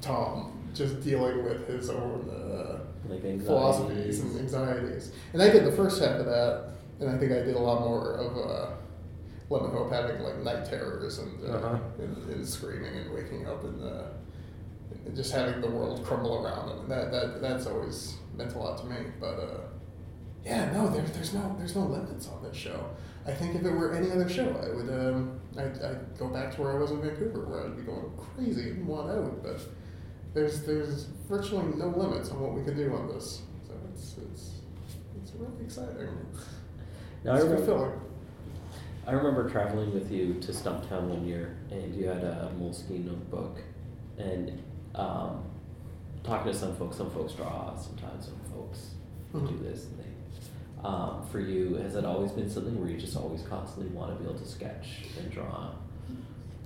Tom 0.01 0.53
just 0.73 1.01
dealing 1.03 1.43
with 1.43 1.67
his 1.67 1.89
own. 1.89 2.29
Uh, 2.29 2.79
like 3.09 3.21
philosophies 3.41 4.19
and 4.19 4.37
anxieties. 4.37 5.13
And 5.31 5.41
I 5.41 5.49
did 5.49 5.63
the 5.63 5.71
first 5.71 6.01
half 6.01 6.19
of 6.19 6.25
that, 6.25 6.71
and 6.99 7.09
I 7.09 7.17
think 7.17 7.31
I 7.31 7.35
did 7.35 7.55
a 7.55 7.59
lot 7.59 7.79
more 7.81 8.15
of 8.15 8.37
uh, 8.37 8.71
Lemon 9.49 9.71
Hope 9.71 9.91
having 9.91 10.21
like 10.21 10.37
night 10.39 10.65
terrors 10.65 11.19
and, 11.19 11.43
uh, 11.43 11.53
Uh-huh. 11.53 11.79
and, 11.99 12.17
and 12.29 12.47
screaming 12.47 12.93
and 12.95 13.13
waking 13.13 13.47
up 13.47 13.63
and, 13.63 13.81
uh, 13.83 14.03
and 15.05 15.15
just 15.15 15.31
having 15.31 15.61
the 15.61 15.69
world 15.69 16.03
crumble 16.05 16.45
around 16.45 16.69
him. 16.69 16.79
And 16.81 16.91
that, 16.91 17.11
that 17.11 17.41
that's 17.41 17.65
always 17.65 18.15
meant 18.35 18.53
a 18.55 18.59
lot 18.59 18.77
to 18.79 18.85
me. 18.85 18.97
But 19.19 19.39
uh, 19.39 19.59
yeah, 20.45 20.71
no, 20.71 20.89
there, 20.89 21.01
there's 21.03 21.33
no 21.33 21.55
there's 21.57 21.75
no 21.75 21.85
limits 21.85 22.27
on 22.27 22.43
this 22.43 22.55
show. 22.57 22.89
I 23.25 23.31
think 23.31 23.55
if 23.55 23.63
it 23.65 23.71
were 23.71 23.93
any 23.93 24.09
other 24.11 24.29
show, 24.29 24.47
I 24.63 24.73
would 24.75 24.89
um, 24.89 25.39
I'd, 25.57 25.81
I'd 25.81 26.17
go 26.17 26.27
back 26.27 26.55
to 26.55 26.61
where 26.61 26.71
I 26.73 26.75
was 26.79 26.91
in 26.91 27.01
Vancouver, 27.01 27.45
where 27.45 27.65
I'd 27.65 27.75
be 27.75 27.83
going 27.83 28.11
crazy 28.35 28.69
and 28.71 28.87
want 28.87 29.11
out. 29.11 29.43
But 29.43 29.59
there's 30.33 30.61
there's 30.63 31.03
virtually 31.29 31.65
no 31.75 31.87
limits 31.87 32.29
on 32.31 32.39
what 32.41 32.53
we 32.53 32.63
can 32.63 32.75
do 32.77 32.93
on 32.95 33.07
this. 33.09 33.41
So 33.67 33.73
it's 33.93 34.15
it's 34.31 34.51
it's 35.21 35.31
really 35.35 35.63
exciting. 35.63 36.07
Now, 37.25 37.31
I 37.33 37.35
it's 37.35 37.43
remember, 37.45 37.65
fulfilling. 37.65 38.01
I 39.07 39.11
remember 39.13 39.49
traveling 39.49 39.93
with 39.93 40.11
you 40.11 40.33
to 40.41 40.51
Stumptown 40.51 41.03
one 41.07 41.25
year, 41.25 41.57
and 41.71 41.95
you 41.95 42.07
had 42.07 42.23
a 42.23 42.51
Moleskine 42.59 43.05
notebook, 43.05 43.57
and 44.17 44.61
um, 44.95 45.43
talking 46.23 46.51
to 46.51 46.57
some 46.57 46.75
folks. 46.75 46.97
Some 46.97 47.09
folks 47.11 47.33
draw, 47.33 47.73
sometimes 47.77 48.25
some 48.25 48.39
folks 48.53 48.89
do 49.33 49.39
Mhm. 49.39 49.63
this. 49.63 49.85
And 49.85 49.99
they, 49.99 50.87
um, 50.87 51.25
for 51.31 51.39
you, 51.39 51.75
has 51.75 51.95
it 51.95 52.03
always 52.05 52.31
been 52.31 52.49
something 52.49 52.77
where 52.79 52.89
you 52.89 52.97
just 52.97 53.15
always 53.15 53.41
constantly 53.43 53.89
want 53.95 54.11
to 54.11 54.21
be 54.23 54.29
able 54.29 54.39
to 54.39 54.45
sketch 54.47 55.05
and 55.17 55.31
draw? 55.31 55.69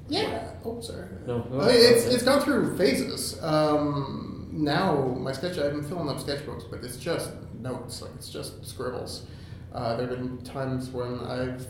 Yeah. 0.10 0.50
Oh, 0.66 0.82
sorry. 0.82 1.08
No, 1.28 1.46
no, 1.52 1.62
I 1.62 1.68
mean, 1.68 1.76
it's 1.76 2.06
okay. 2.06 2.16
it's 2.16 2.24
gone 2.24 2.42
through 2.42 2.76
phases. 2.76 3.42
Um, 3.44 4.50
now 4.52 4.96
my 5.20 5.32
sketch, 5.32 5.58
I've 5.60 5.72
been 5.74 5.84
filling 5.84 6.10
up 6.10 6.18
sketchbooks, 6.18 6.64
but 6.70 6.84
it's 6.84 6.98
just 6.98 7.32
notes. 7.60 8.02
Like 8.02 8.12
it's 8.16 8.30
just 8.30 8.66
scribbles. 8.66 9.26
Uh, 9.74 9.96
there 9.96 10.08
have 10.08 10.18
been 10.18 10.38
times 10.40 10.90
when 10.90 11.20
I've, 11.22 11.66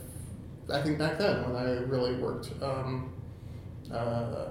I 0.70 0.82
think 0.82 0.98
back 1.00 1.18
then 1.18 1.44
when 1.44 1.56
I 1.56 1.80
really 1.80 2.16
worked. 2.16 2.52
Um, 2.62 3.14
uh, 3.92 4.50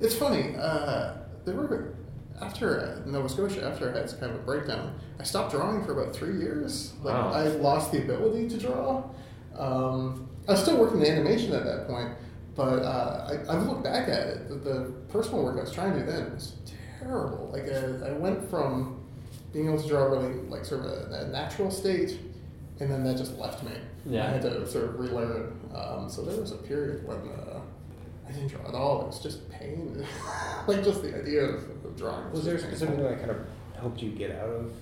it's 0.00 0.14
funny. 0.14 0.54
Uh, 0.56 1.14
there 1.44 1.54
were 1.54 1.94
after 2.40 3.02
Nova 3.06 3.28
Scotia, 3.28 3.66
after 3.66 3.90
I 3.90 3.94
had 3.94 4.04
this 4.04 4.14
kind 4.14 4.32
of 4.32 4.40
a 4.40 4.42
breakdown, 4.42 4.98
I 5.18 5.24
stopped 5.24 5.52
drawing 5.52 5.84
for 5.84 6.00
about 6.00 6.14
three 6.14 6.38
years. 6.38 6.94
Like 7.02 7.14
Wow. 7.14 7.32
I 7.32 7.48
lost 7.48 7.92
the 7.92 7.98
ability 8.02 8.48
to 8.50 8.58
draw. 8.58 9.04
Um, 9.56 10.28
I 10.48 10.52
was 10.52 10.62
still 10.62 10.78
working 10.78 11.02
in 11.02 11.06
animation 11.06 11.52
at 11.52 11.64
that 11.64 11.86
point, 11.86 12.14
but 12.56 12.82
uh, 12.82 13.28
I, 13.48 13.54
I've 13.54 13.66
looked 13.66 13.84
back 13.84 14.08
at 14.08 14.26
it. 14.28 14.48
The, 14.48 14.54
the 14.54 14.92
personal 15.08 15.44
work 15.44 15.58
I 15.58 15.60
was 15.60 15.72
trying 15.72 15.92
to 15.92 16.00
do 16.00 16.06
then 16.06 16.32
was 16.34 16.54
terrible. 17.00 17.50
Like 17.52 17.68
uh, 17.70 18.06
I 18.06 18.12
went 18.12 18.48
from 18.48 19.00
being 19.52 19.68
able 19.68 19.82
to 19.82 19.88
draw 19.88 20.04
really 20.04 20.32
like 20.48 20.64
sort 20.64 20.84
of 20.84 20.86
a, 20.86 21.24
a 21.24 21.28
natural 21.28 21.70
state, 21.70 22.18
and 22.80 22.90
then 22.90 23.04
that 23.04 23.16
just 23.16 23.38
left 23.38 23.62
me. 23.62 23.72
Yeah. 24.06 24.26
I 24.26 24.30
had 24.30 24.42
to 24.42 24.66
sort 24.66 24.86
of 24.86 24.98
relearn. 24.98 25.58
Um, 25.74 26.08
so 26.08 26.22
there 26.22 26.40
was 26.40 26.52
a 26.52 26.56
period 26.56 27.06
when 27.06 27.18
uh, 27.18 27.60
I 28.26 28.32
didn't 28.32 28.48
draw 28.48 28.66
at 28.66 28.74
all. 28.74 29.02
It 29.02 29.06
was 29.08 29.20
just 29.20 29.48
pain. 29.50 30.04
like 30.66 30.82
just 30.82 31.02
the 31.02 31.16
idea 31.16 31.42
of, 31.42 31.62
of 31.84 31.96
drawing. 31.96 32.30
Was 32.32 32.44
there 32.44 32.58
something 32.58 33.02
that 33.02 33.18
kind 33.18 33.30
of 33.30 33.38
helped 33.78 34.02
you 34.02 34.10
get 34.10 34.32
out 34.32 34.48
of 34.48 34.72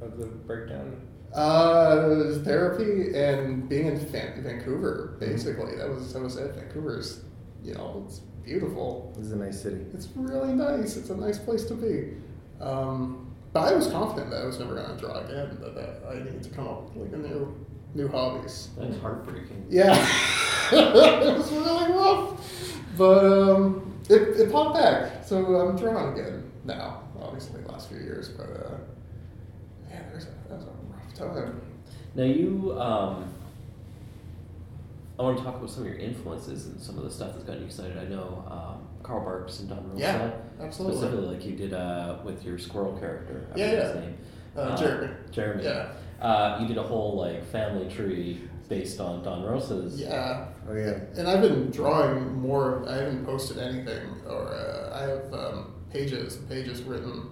of 0.00 0.16
the 0.16 0.26
breakdown? 0.26 1.00
Uh, 1.34 2.38
therapy 2.44 3.14
and 3.14 3.68
being 3.68 3.86
in 3.86 3.98
Van- 3.98 4.42
Vancouver. 4.42 5.16
Basically, 5.18 5.76
that 5.76 5.88
was 5.88 6.12
that 6.12 6.22
was 6.22 6.36
it. 6.36 6.54
Vancouver's, 6.54 7.22
you 7.62 7.74
know, 7.74 8.04
it's 8.06 8.20
beautiful. 8.44 9.14
It's 9.18 9.32
a 9.32 9.36
nice 9.36 9.60
city. 9.60 9.84
It's 9.92 10.08
really 10.14 10.54
nice. 10.54 10.96
It's 10.96 11.10
a 11.10 11.16
nice 11.16 11.38
place 11.38 11.64
to 11.64 11.74
be. 11.74 12.14
Um, 12.60 13.27
but 13.58 13.72
I 13.72 13.76
was 13.76 13.88
confident 13.88 14.30
that 14.30 14.42
I 14.42 14.46
was 14.46 14.60
never 14.60 14.76
going 14.76 14.88
to 14.88 14.96
draw 14.96 15.18
again. 15.18 15.58
That, 15.60 15.74
that 15.74 16.02
I 16.08 16.18
needed 16.18 16.44
to 16.44 16.50
come 16.50 16.68
up 16.68 16.94
with 16.94 17.12
like 17.12 17.12
a 17.12 17.28
new 17.28 17.66
new 17.92 18.06
hobbies. 18.06 18.68
That's 18.78 18.96
heartbreaking. 18.98 19.66
Yeah. 19.68 19.94
it 20.72 21.36
was 21.36 21.50
really 21.50 21.92
rough, 21.92 22.80
but 22.96 23.24
um, 23.24 24.00
it, 24.08 24.38
it 24.38 24.52
popped 24.52 24.74
back. 24.74 25.24
So 25.24 25.38
I'm 25.56 25.76
drawing 25.76 26.16
again 26.16 26.48
now. 26.64 27.02
Obviously, 27.20 27.60
the 27.62 27.72
last 27.72 27.88
few 27.88 27.98
years, 27.98 28.28
but 28.28 28.46
uh, 28.46 28.76
yeah, 29.90 30.02
there's 30.10 30.24
a, 30.24 30.48
that 30.48 30.58
was 30.58 30.66
a 30.66 31.24
rough 31.24 31.34
time. 31.34 31.60
Now 32.14 32.24
you, 32.24 32.80
um, 32.80 33.34
I 35.18 35.22
want 35.22 35.36
to 35.36 35.42
talk 35.42 35.56
about 35.56 35.70
some 35.70 35.82
of 35.82 35.88
your 35.88 35.98
influences 35.98 36.66
and 36.66 36.80
some 36.80 36.96
of 36.96 37.02
the 37.02 37.10
stuff 37.10 37.32
that's 37.32 37.42
gotten 37.42 37.62
you 37.62 37.66
excited. 37.66 37.98
I 37.98 38.04
know 38.04 38.44
um, 38.48 38.87
Carl 39.08 39.24
Barks 39.24 39.60
and 39.60 39.70
Don 39.70 39.88
Rosa. 39.90 40.00
Yeah, 40.00 40.30
absolutely. 40.64 40.98
Specifically, 40.98 41.34
like 41.34 41.44
you 41.46 41.56
did 41.56 41.72
uh, 41.72 42.18
with 42.24 42.44
your 42.44 42.58
squirrel 42.58 42.96
character. 42.98 43.48
I 43.54 43.58
Yeah, 43.58 43.72
yeah. 43.72 43.86
His 43.86 43.94
name. 43.96 44.18
Uh, 44.54 44.76
Jeremy. 44.76 45.14
Jeremy. 45.30 45.64
Yeah. 45.64 45.88
Uh, 46.20 46.58
you 46.60 46.68
did 46.68 46.76
a 46.76 46.82
whole 46.82 47.16
like 47.16 47.44
family 47.46 47.88
tree 47.88 48.42
based 48.68 49.00
on 49.00 49.22
Don 49.24 49.44
Rosa's. 49.44 49.98
Yeah. 49.98 50.48
Oh 50.68 50.74
yeah. 50.74 50.98
And 51.16 51.26
I've 51.26 51.40
been 51.40 51.70
drawing 51.70 52.38
more. 52.38 52.84
I 52.86 52.96
haven't 52.96 53.24
posted 53.24 53.56
anything, 53.58 54.06
or 54.28 54.48
uh, 54.52 54.94
I 54.94 55.02
have 55.08 55.32
um, 55.32 55.72
pages 55.90 56.36
and 56.36 56.46
pages 56.48 56.82
written 56.82 57.30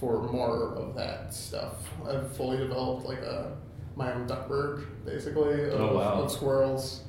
for 0.00 0.22
more 0.32 0.74
of 0.76 0.94
that 0.94 1.34
stuff. 1.34 1.74
I've 2.08 2.34
fully 2.36 2.56
developed 2.56 3.04
like 3.06 3.18
a 3.18 3.54
my 3.96 4.14
own 4.14 4.26
Duckburg, 4.28 4.86
basically, 5.04 5.64
of, 5.64 5.80
Oh, 5.80 5.96
wow. 5.96 6.22
of 6.22 6.30
squirrels, 6.30 7.02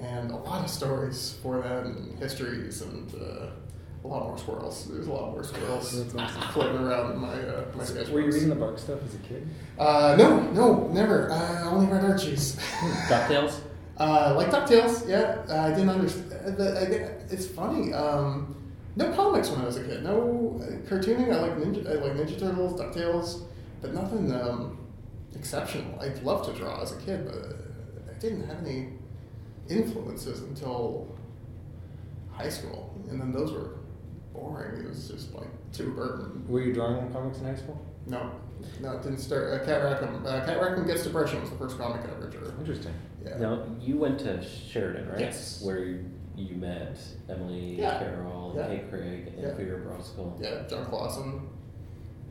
and 0.00 0.30
a 0.30 0.36
lot 0.36 0.62
of 0.64 0.70
stories 0.70 1.36
for 1.42 1.60
them, 1.60 1.86
and 1.86 2.18
histories, 2.20 2.80
and 2.80 3.12
uh, 3.16 3.46
a 4.08 4.10
lot 4.10 4.26
more 4.28 4.38
squirrels. 4.38 4.86
There's 4.86 5.06
a 5.06 5.12
lot 5.12 5.32
more 5.32 5.44
squirrels 5.44 5.92
That's 5.92 6.14
awesome. 6.14 6.42
floating 6.52 6.80
around 6.82 7.12
in 7.12 7.18
my 7.18 7.34
uh, 7.34 7.64
my 7.76 7.84
sketchbooks. 7.84 8.10
Were 8.10 8.20
you 8.20 8.32
reading 8.32 8.48
the 8.48 8.54
Bark 8.54 8.78
stuff 8.78 9.00
as 9.04 9.14
a 9.14 9.18
kid? 9.18 9.46
Uh, 9.78 10.16
no, 10.18 10.40
no, 10.52 10.88
never. 10.88 11.30
I 11.30 11.62
only 11.64 11.86
read 11.86 12.04
Archie's. 12.04 12.56
Ducktales. 13.08 13.60
Uh, 13.98 14.32
like 14.36 14.48
Ducktales, 14.48 15.06
yeah. 15.08 15.42
I 15.50 15.70
didn't 15.70 15.90
understand. 15.90 16.32
It's 17.30 17.46
funny. 17.46 17.92
Um, 17.92 18.54
no 18.96 19.12
comics 19.12 19.50
when 19.50 19.60
I 19.60 19.64
was 19.66 19.76
a 19.76 19.84
kid. 19.84 20.02
No 20.02 20.60
uh, 20.62 20.88
cartooning. 20.88 21.32
I 21.32 21.40
like 21.40 21.56
Ninja. 21.58 21.86
I 21.86 22.02
like 22.02 22.12
Ninja 22.14 22.38
Turtles, 22.38 22.80
Ducktales, 22.80 23.42
but 23.82 23.92
nothing 23.92 24.32
um, 24.32 24.78
exceptional. 25.34 26.00
I'd 26.00 26.22
love 26.22 26.46
to 26.46 26.52
draw 26.58 26.80
as 26.80 26.92
a 26.92 26.96
kid, 27.00 27.26
but 27.26 27.34
I 28.10 28.18
didn't 28.18 28.46
have 28.46 28.64
any 28.66 28.88
influences 29.68 30.40
until 30.40 31.14
high 32.32 32.48
school, 32.48 32.94
and 33.10 33.20
then 33.20 33.32
those 33.32 33.52
were 33.52 33.77
boring. 34.40 34.80
It 34.84 34.88
was 34.88 35.08
just 35.08 35.34
like 35.34 35.48
too 35.72 35.92
burden. 35.92 36.44
Were 36.48 36.60
you 36.60 36.72
drawing 36.72 37.10
comics 37.12 37.38
in 37.38 37.44
high 37.46 37.54
school? 37.56 37.80
No, 38.06 38.30
no, 38.80 38.92
it 38.92 39.02
didn't 39.02 39.18
start. 39.18 39.52
Uh, 39.52 39.64
Cat 39.64 39.82
Rackham. 39.84 40.24
Uh, 40.26 40.44
Cat 40.44 40.60
Rackham 40.60 40.86
Gets 40.86 41.04
Depression 41.04 41.40
was 41.40 41.50
the 41.50 41.56
first 41.56 41.78
comic 41.78 42.00
I 42.06 42.10
ever 42.16 42.28
drew. 42.30 42.48
Interesting. 42.58 42.94
Yeah. 43.24 43.36
Now 43.38 43.64
you 43.80 43.98
went 43.98 44.18
to 44.20 44.42
Sheridan, 44.42 45.08
right? 45.08 45.20
Yes. 45.20 45.60
Where 45.62 45.78
you, 45.84 46.04
you 46.36 46.56
met 46.56 46.98
Emily 47.28 47.78
Yeah. 47.80 47.98
Carroll, 47.98 48.54
Yeah. 48.56 48.68
Kate 48.68 48.90
Craig, 48.90 49.32
and 49.36 49.42
Yeah. 49.42 49.54
Vera 49.54 49.80
Brosgol. 49.80 50.40
Yeah, 50.40 50.66
Jon 50.68 50.86
Klassen. 50.86 51.48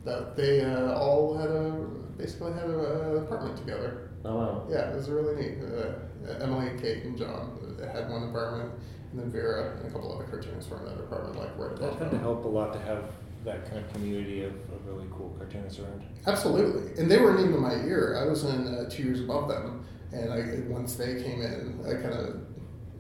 That 0.06 0.36
they 0.38 0.64
uh, 0.64 0.94
all 0.94 1.38
had 1.38 1.50
a 1.50 1.72
basically 2.18 2.54
had 2.54 2.64
an 2.64 3.18
apartment 3.18 3.58
together. 3.58 4.10
Oh 4.26 4.36
wow. 4.36 4.68
Yeah, 4.70 4.90
it 4.92 4.96
was 4.96 5.10
really 5.10 5.36
neat. 5.36 5.58
Uh, 5.64 6.34
Emily, 6.42 6.72
Kate, 6.82 7.04
and 7.04 7.18
John 7.18 7.58
uh, 7.82 7.88
had 7.92 8.10
one 8.10 8.24
apartment, 8.30 8.72
and 9.12 9.20
then 9.20 9.32
Vera 9.32 9.78
and 9.78 9.88
a 9.88 9.92
couple 9.92 10.14
other 10.14 10.26
cartoonists 10.26 10.70
from 10.70 10.82
in 10.82 10.88
another 10.88 11.04
apartment, 11.04 11.38
like 11.38 11.58
right 11.58 11.76
That 11.78 11.86
above 11.88 12.00
had 12.00 12.06
to 12.12 12.16
them. 12.16 12.20
help 12.22 12.46
a 12.46 12.48
lot 12.48 12.74
to 12.74 12.80
have 12.80 13.04
that 13.46 13.66
kind 13.70 13.78
of 13.86 13.94
community 13.94 14.44
of, 14.44 14.52
of 14.52 14.86
really 14.88 15.06
cool 15.12 15.34
cartoonists 15.38 15.80
around. 15.80 16.04
Absolutely, 16.26 17.00
and 17.02 17.10
they 17.10 17.18
weren't 17.20 17.40
even 17.40 17.60
my 17.62 17.76
year. 17.76 18.18
I 18.22 18.28
was 18.30 18.44
in 18.44 18.68
uh, 18.68 18.90
two 18.90 19.04
years 19.04 19.22
above 19.22 19.48
them, 19.48 19.86
and 20.12 20.32
I 20.34 20.60
once 20.72 20.96
they 20.96 21.22
came 21.24 21.42
in, 21.42 21.80
I 21.86 21.94
kind 22.02 22.14
of 22.14 22.42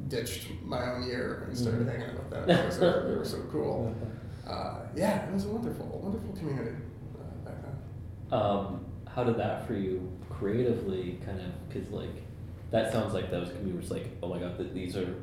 ditched 0.10 0.48
my 0.64 0.94
own 0.94 1.04
year 1.04 1.44
and 1.48 1.58
started 1.58 1.82
Mhm. 1.86 1.92
hanging 1.92 2.08
out 2.10 2.14
with 2.20 2.30
them 2.30 2.46
because 2.48 2.80
they, 2.80 2.86
were- 2.88 3.06
they 3.10 3.16
were 3.18 3.26
so 3.26 3.42
cool. 3.52 3.94
Uh, 4.48 4.80
yeah, 4.96 5.28
it 5.28 5.34
was 5.34 5.44
a 5.44 5.50
wonderful, 5.50 5.86
wonderful 6.01 6.31
community 6.38 6.72
uh, 7.20 7.50
back 7.50 7.55
then. 7.62 8.40
Um, 8.40 8.86
how 9.05 9.25
did 9.25 9.36
that 9.36 9.68
for 9.68 9.74
you 9.74 10.10
creatively, 10.29 11.20
kind 11.25 11.42
of? 11.42 11.48
Because 11.68 11.90
like 11.92 12.24
that 12.72 12.94
sounds 12.94 13.14
like 13.14 13.29
those 13.29 13.50
commuters 13.50 13.92
like, 13.92 14.08
oh 14.24 14.29
my 14.29 14.40
god, 14.40 14.58
th- 14.58 14.72
these 14.74 14.96
are, 14.96 15.14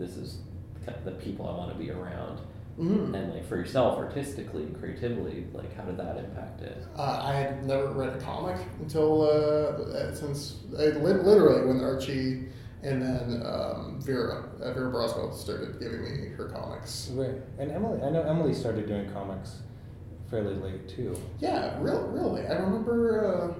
this 0.00 0.16
is 0.16 0.38
kind 0.84 0.96
of 0.98 1.04
the 1.04 1.12
people 1.12 1.46
I 1.48 1.52
want 1.56 1.70
to 1.72 1.78
be 1.78 1.90
around. 1.90 2.40
Mhm. 2.78 3.14
And 3.14 3.34
like 3.34 3.46
for 3.46 3.56
yourself, 3.56 3.98
artistically 3.98 4.62
and 4.62 4.78
creatively, 4.78 5.46
like 5.52 5.74
how 5.76 5.82
did 5.84 5.98
that 5.98 6.16
impact 6.16 6.62
it? 6.62 6.78
Uh, 6.96 7.20
I 7.22 7.34
had 7.34 7.66
never 7.66 7.88
read 7.92 8.16
a 8.16 8.20
comic 8.20 8.56
until 8.80 9.22
uh, 9.22 9.82
uh, 9.82 10.14
since 10.14 10.60
I 10.78 10.86
li- 10.86 11.12
literally 11.12 11.66
when 11.66 11.80
Archie 11.84 12.46
and 12.82 13.02
then 13.02 13.42
um, 13.44 14.00
Vera 14.00 14.48
uh, 14.62 14.72
Vera 14.72 14.90
Brosgol 14.90 15.34
started 15.34 15.78
giving 15.78 16.02
me 16.02 16.28
her 16.28 16.46
comics. 16.48 17.10
Right. 17.14 17.34
And 17.58 17.70
Emily, 17.70 18.00
I 18.02 18.08
know 18.10 18.22
Emily 18.22 18.54
started 18.54 18.86
doing 18.86 19.10
comics 19.12 19.58
fairly 20.30 20.54
late 20.54 20.88
too. 20.88 21.14
Yeah, 21.40 21.76
real, 21.82 22.06
really. 22.08 22.46
I 22.46 22.54
remember 22.54 23.26
uh, 23.26 23.54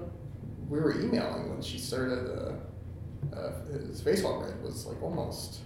we 0.69 0.79
were 0.79 0.99
emailing 0.99 1.49
when 1.51 1.61
she 1.61 1.77
started. 1.77 2.25
Uh, 2.27 3.35
uh, 3.35 3.51
Spacewalk 3.91 4.41
Red 4.43 4.63
was 4.63 4.87
like 4.87 5.01
almost 5.03 5.59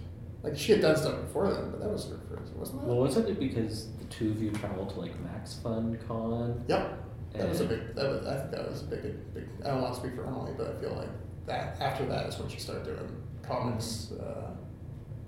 like 0.46 0.56
she 0.56 0.72
had 0.72 0.80
done 0.80 0.96
stuff 0.96 1.20
before 1.20 1.52
then, 1.52 1.70
but 1.70 1.80
that 1.80 1.90
was 1.90 2.08
her 2.08 2.20
first, 2.30 2.52
wasn't 2.52 2.82
it? 2.82 2.86
Well, 2.86 2.98
wasn't 2.98 3.28
it 3.28 3.40
because 3.40 3.88
the 3.98 4.04
two 4.04 4.30
of 4.30 4.40
you 4.40 4.52
traveled 4.52 4.90
to 4.90 5.00
like 5.00 5.18
Max 5.20 5.54
Fun 5.54 5.98
Con? 6.06 6.64
Yep. 6.68 7.02
That 7.34 7.48
was 7.48 7.60
a 7.60 7.64
big. 7.64 7.94
That 7.96 8.08
was, 8.08 8.26
I 8.26 8.36
think 8.38 8.50
that 8.52 8.70
was 8.70 8.82
a 8.82 8.86
big, 8.86 9.34
big. 9.34 9.48
I 9.64 9.68
don't 9.68 9.82
want 9.82 9.94
to 9.94 10.00
speak 10.00 10.14
for 10.14 10.26
Emily, 10.26 10.52
but 10.56 10.68
I 10.68 10.80
feel 10.80 10.94
like 10.94 11.08
that 11.46 11.80
after 11.80 12.06
that 12.06 12.26
is 12.26 12.38
when 12.38 12.48
she 12.48 12.58
started 12.58 12.84
doing 12.84 13.22
comics. 13.42 14.12
Uh, 14.12 14.50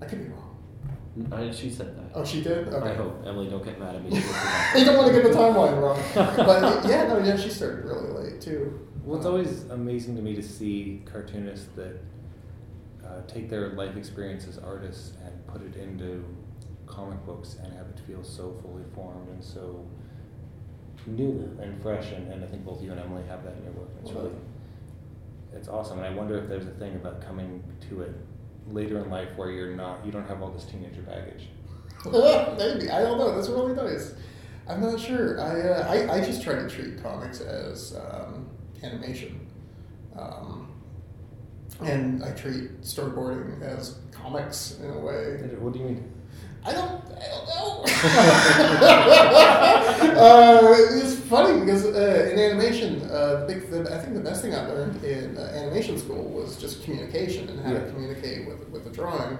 I 0.00 0.06
could 0.06 0.24
be 0.24 0.30
wrong. 0.30 0.44
I, 1.32 1.50
she 1.50 1.68
said 1.68 1.96
that. 1.96 2.12
Oh, 2.14 2.24
she 2.24 2.40
did. 2.42 2.68
Okay. 2.68 2.90
I 2.90 2.94
hope 2.94 3.24
Emily 3.26 3.48
don't 3.48 3.64
get 3.64 3.80
mad 3.80 3.96
at 3.96 4.04
me. 4.04 4.10
I 4.32 4.84
don't 4.84 4.96
want 4.96 5.08
to 5.08 5.20
get 5.20 5.24
the 5.24 5.36
timeline 5.36 5.82
wrong, 5.82 6.00
but 6.14 6.88
yeah, 6.88 7.08
no, 7.08 7.18
yeah, 7.18 7.36
she 7.36 7.50
started 7.50 7.84
really 7.84 8.08
late 8.10 8.40
too. 8.40 8.88
Well, 9.02 9.16
it's 9.16 9.26
always 9.26 9.64
amazing 9.70 10.14
to 10.16 10.22
me 10.22 10.36
to 10.36 10.42
see 10.42 11.02
cartoonists 11.10 11.68
that 11.74 11.98
uh, 13.04 13.22
take 13.26 13.48
their 13.48 13.70
life 13.70 13.96
experience 13.96 14.46
as 14.46 14.58
artists 14.58 15.12
and 15.24 15.46
put 15.46 15.62
it 15.62 15.76
into 15.76 16.24
comic 16.86 17.24
books 17.24 17.56
and 17.62 17.72
have 17.74 17.86
it 17.86 18.00
feel 18.06 18.22
so 18.22 18.56
fully 18.62 18.84
formed 18.94 19.28
and 19.28 19.42
so 19.42 19.84
new 21.06 21.56
and 21.60 21.80
fresh. 21.82 22.12
And, 22.12 22.32
and 22.32 22.44
I 22.44 22.46
think 22.46 22.64
both 22.64 22.82
you 22.82 22.90
and 22.90 23.00
Emily 23.00 23.22
have 23.28 23.44
that 23.44 23.56
in 23.56 23.64
your 23.64 23.72
work. 23.72 23.88
It's 24.02 24.12
really, 24.12 24.32
it's 25.54 25.68
awesome. 25.68 25.98
And 25.98 26.06
I 26.06 26.10
wonder 26.10 26.38
if 26.38 26.48
there's 26.48 26.66
a 26.66 26.70
thing 26.72 26.96
about 26.96 27.20
coming 27.20 27.62
to 27.88 28.02
it 28.02 28.14
later 28.70 28.98
in 28.98 29.10
life 29.10 29.28
where 29.36 29.50
you're 29.50 29.74
not, 29.74 30.04
you 30.04 30.12
don't 30.12 30.26
have 30.28 30.42
all 30.42 30.50
this 30.50 30.64
teenager 30.64 31.02
baggage. 31.02 31.48
Maybe 32.04 32.90
I 32.90 33.02
don't 33.02 33.18
know. 33.18 33.34
That's 33.34 33.48
really 33.48 33.74
nice. 33.74 34.14
I'm 34.68 34.80
not 34.82 35.00
sure. 35.00 35.40
I, 35.40 35.60
uh, 35.60 35.88
I 35.88 36.16
I 36.16 36.20
just 36.20 36.42
try 36.42 36.54
to 36.54 36.68
treat 36.68 37.02
comics 37.02 37.40
as 37.40 37.96
um, 37.96 38.48
animation, 38.82 39.40
um, 40.16 40.67
and 41.80 42.22
I 42.24 42.32
treat 42.32 42.80
storyboarding 42.82 43.62
as 43.62 43.96
comics 44.12 44.78
in 44.82 44.90
a 44.90 44.98
way. 44.98 45.36
What 45.60 45.72
do 45.72 45.78
you 45.78 45.84
mean? 45.86 46.12
I 46.64 46.72
don't. 46.72 47.02
I 47.04 47.28
don't 47.30 47.46
know. 47.48 47.84
uh, 50.18 50.74
it's 50.96 51.16
funny 51.20 51.60
because 51.60 51.84
uh, 51.86 52.28
in 52.32 52.38
animation, 52.38 53.02
uh, 53.10 53.40
the 53.40 53.46
big, 53.54 53.70
the, 53.70 53.94
I 53.94 53.98
think 53.98 54.14
the 54.14 54.20
best 54.20 54.42
thing 54.42 54.54
I 54.54 54.66
learned 54.66 55.02
in 55.04 55.36
uh, 55.38 55.42
animation 55.54 55.98
school 55.98 56.24
was 56.24 56.56
just 56.56 56.82
communication 56.84 57.48
and 57.48 57.60
how 57.60 57.72
Yeah. 57.72 57.84
to 57.84 57.90
communicate 57.90 58.48
with 58.48 58.68
with 58.70 58.84
the 58.84 58.90
drawing. 58.90 59.38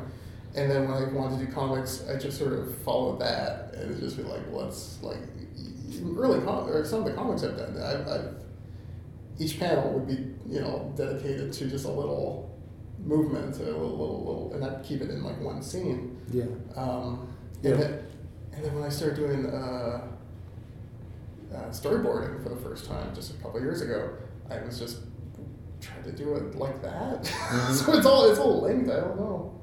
And 0.54 0.70
then 0.70 0.88
when 0.88 1.02
I 1.02 1.12
wanted 1.12 1.38
to 1.40 1.46
do 1.46 1.52
comics, 1.52 2.04
I 2.08 2.16
just 2.18 2.38
sort 2.38 2.52
of 2.52 2.74
followed 2.78 3.20
that, 3.20 3.74
and 3.74 3.98
just 4.00 4.16
be 4.16 4.22
like, 4.22 4.40
well, 4.50 4.64
let's 4.66 4.98
like 5.02 5.18
really 6.02 6.40
com- 6.40 6.68
or 6.68 6.84
some 6.84 7.00
of 7.00 7.04
the 7.06 7.12
comics 7.12 7.42
I've 7.44 7.56
done. 7.56 7.76
I've, 7.82 8.08
I've 8.08 8.34
each 9.38 9.58
panel 9.58 9.92
would 9.92 10.06
be 10.06 10.34
you 10.52 10.60
know 10.60 10.92
dedicated 10.96 11.52
to 11.52 11.66
just 11.68 11.84
a 11.84 11.90
little 11.90 12.56
movement, 13.04 13.56
a 13.56 13.62
little 13.62 13.90
little, 13.90 14.24
little 14.24 14.52
and 14.54 14.64
I'd 14.64 14.84
keep 14.84 15.00
it 15.00 15.10
in 15.10 15.22
like 15.22 15.40
one 15.40 15.62
scene. 15.62 16.18
Yeah. 16.32 16.44
Um, 16.76 17.28
Yeah. 17.62 17.72
and, 17.72 17.80
then, 17.82 18.02
and 18.52 18.64
then 18.64 18.74
when 18.74 18.84
I 18.84 18.88
started 18.88 19.16
doing 19.16 19.46
uh, 19.46 20.06
uh, 21.54 21.56
storyboarding 21.70 22.42
for 22.42 22.48
the 22.50 22.56
first 22.56 22.86
time 22.86 23.14
just 23.14 23.30
a 23.30 23.34
couple 23.42 23.60
years 23.60 23.80
ago, 23.80 24.10
I 24.50 24.58
was 24.60 24.78
just 24.78 24.98
trying 25.80 26.02
to 26.04 26.12
do 26.12 26.34
it 26.34 26.56
like 26.56 26.82
that. 26.82 27.24
so 27.72 27.92
it's 27.96 28.06
all 28.06 28.30
it's 28.30 28.38
all 28.40 28.62
linked. 28.62 28.90
I 28.90 29.00
don't 29.00 29.16
know. 29.16 29.54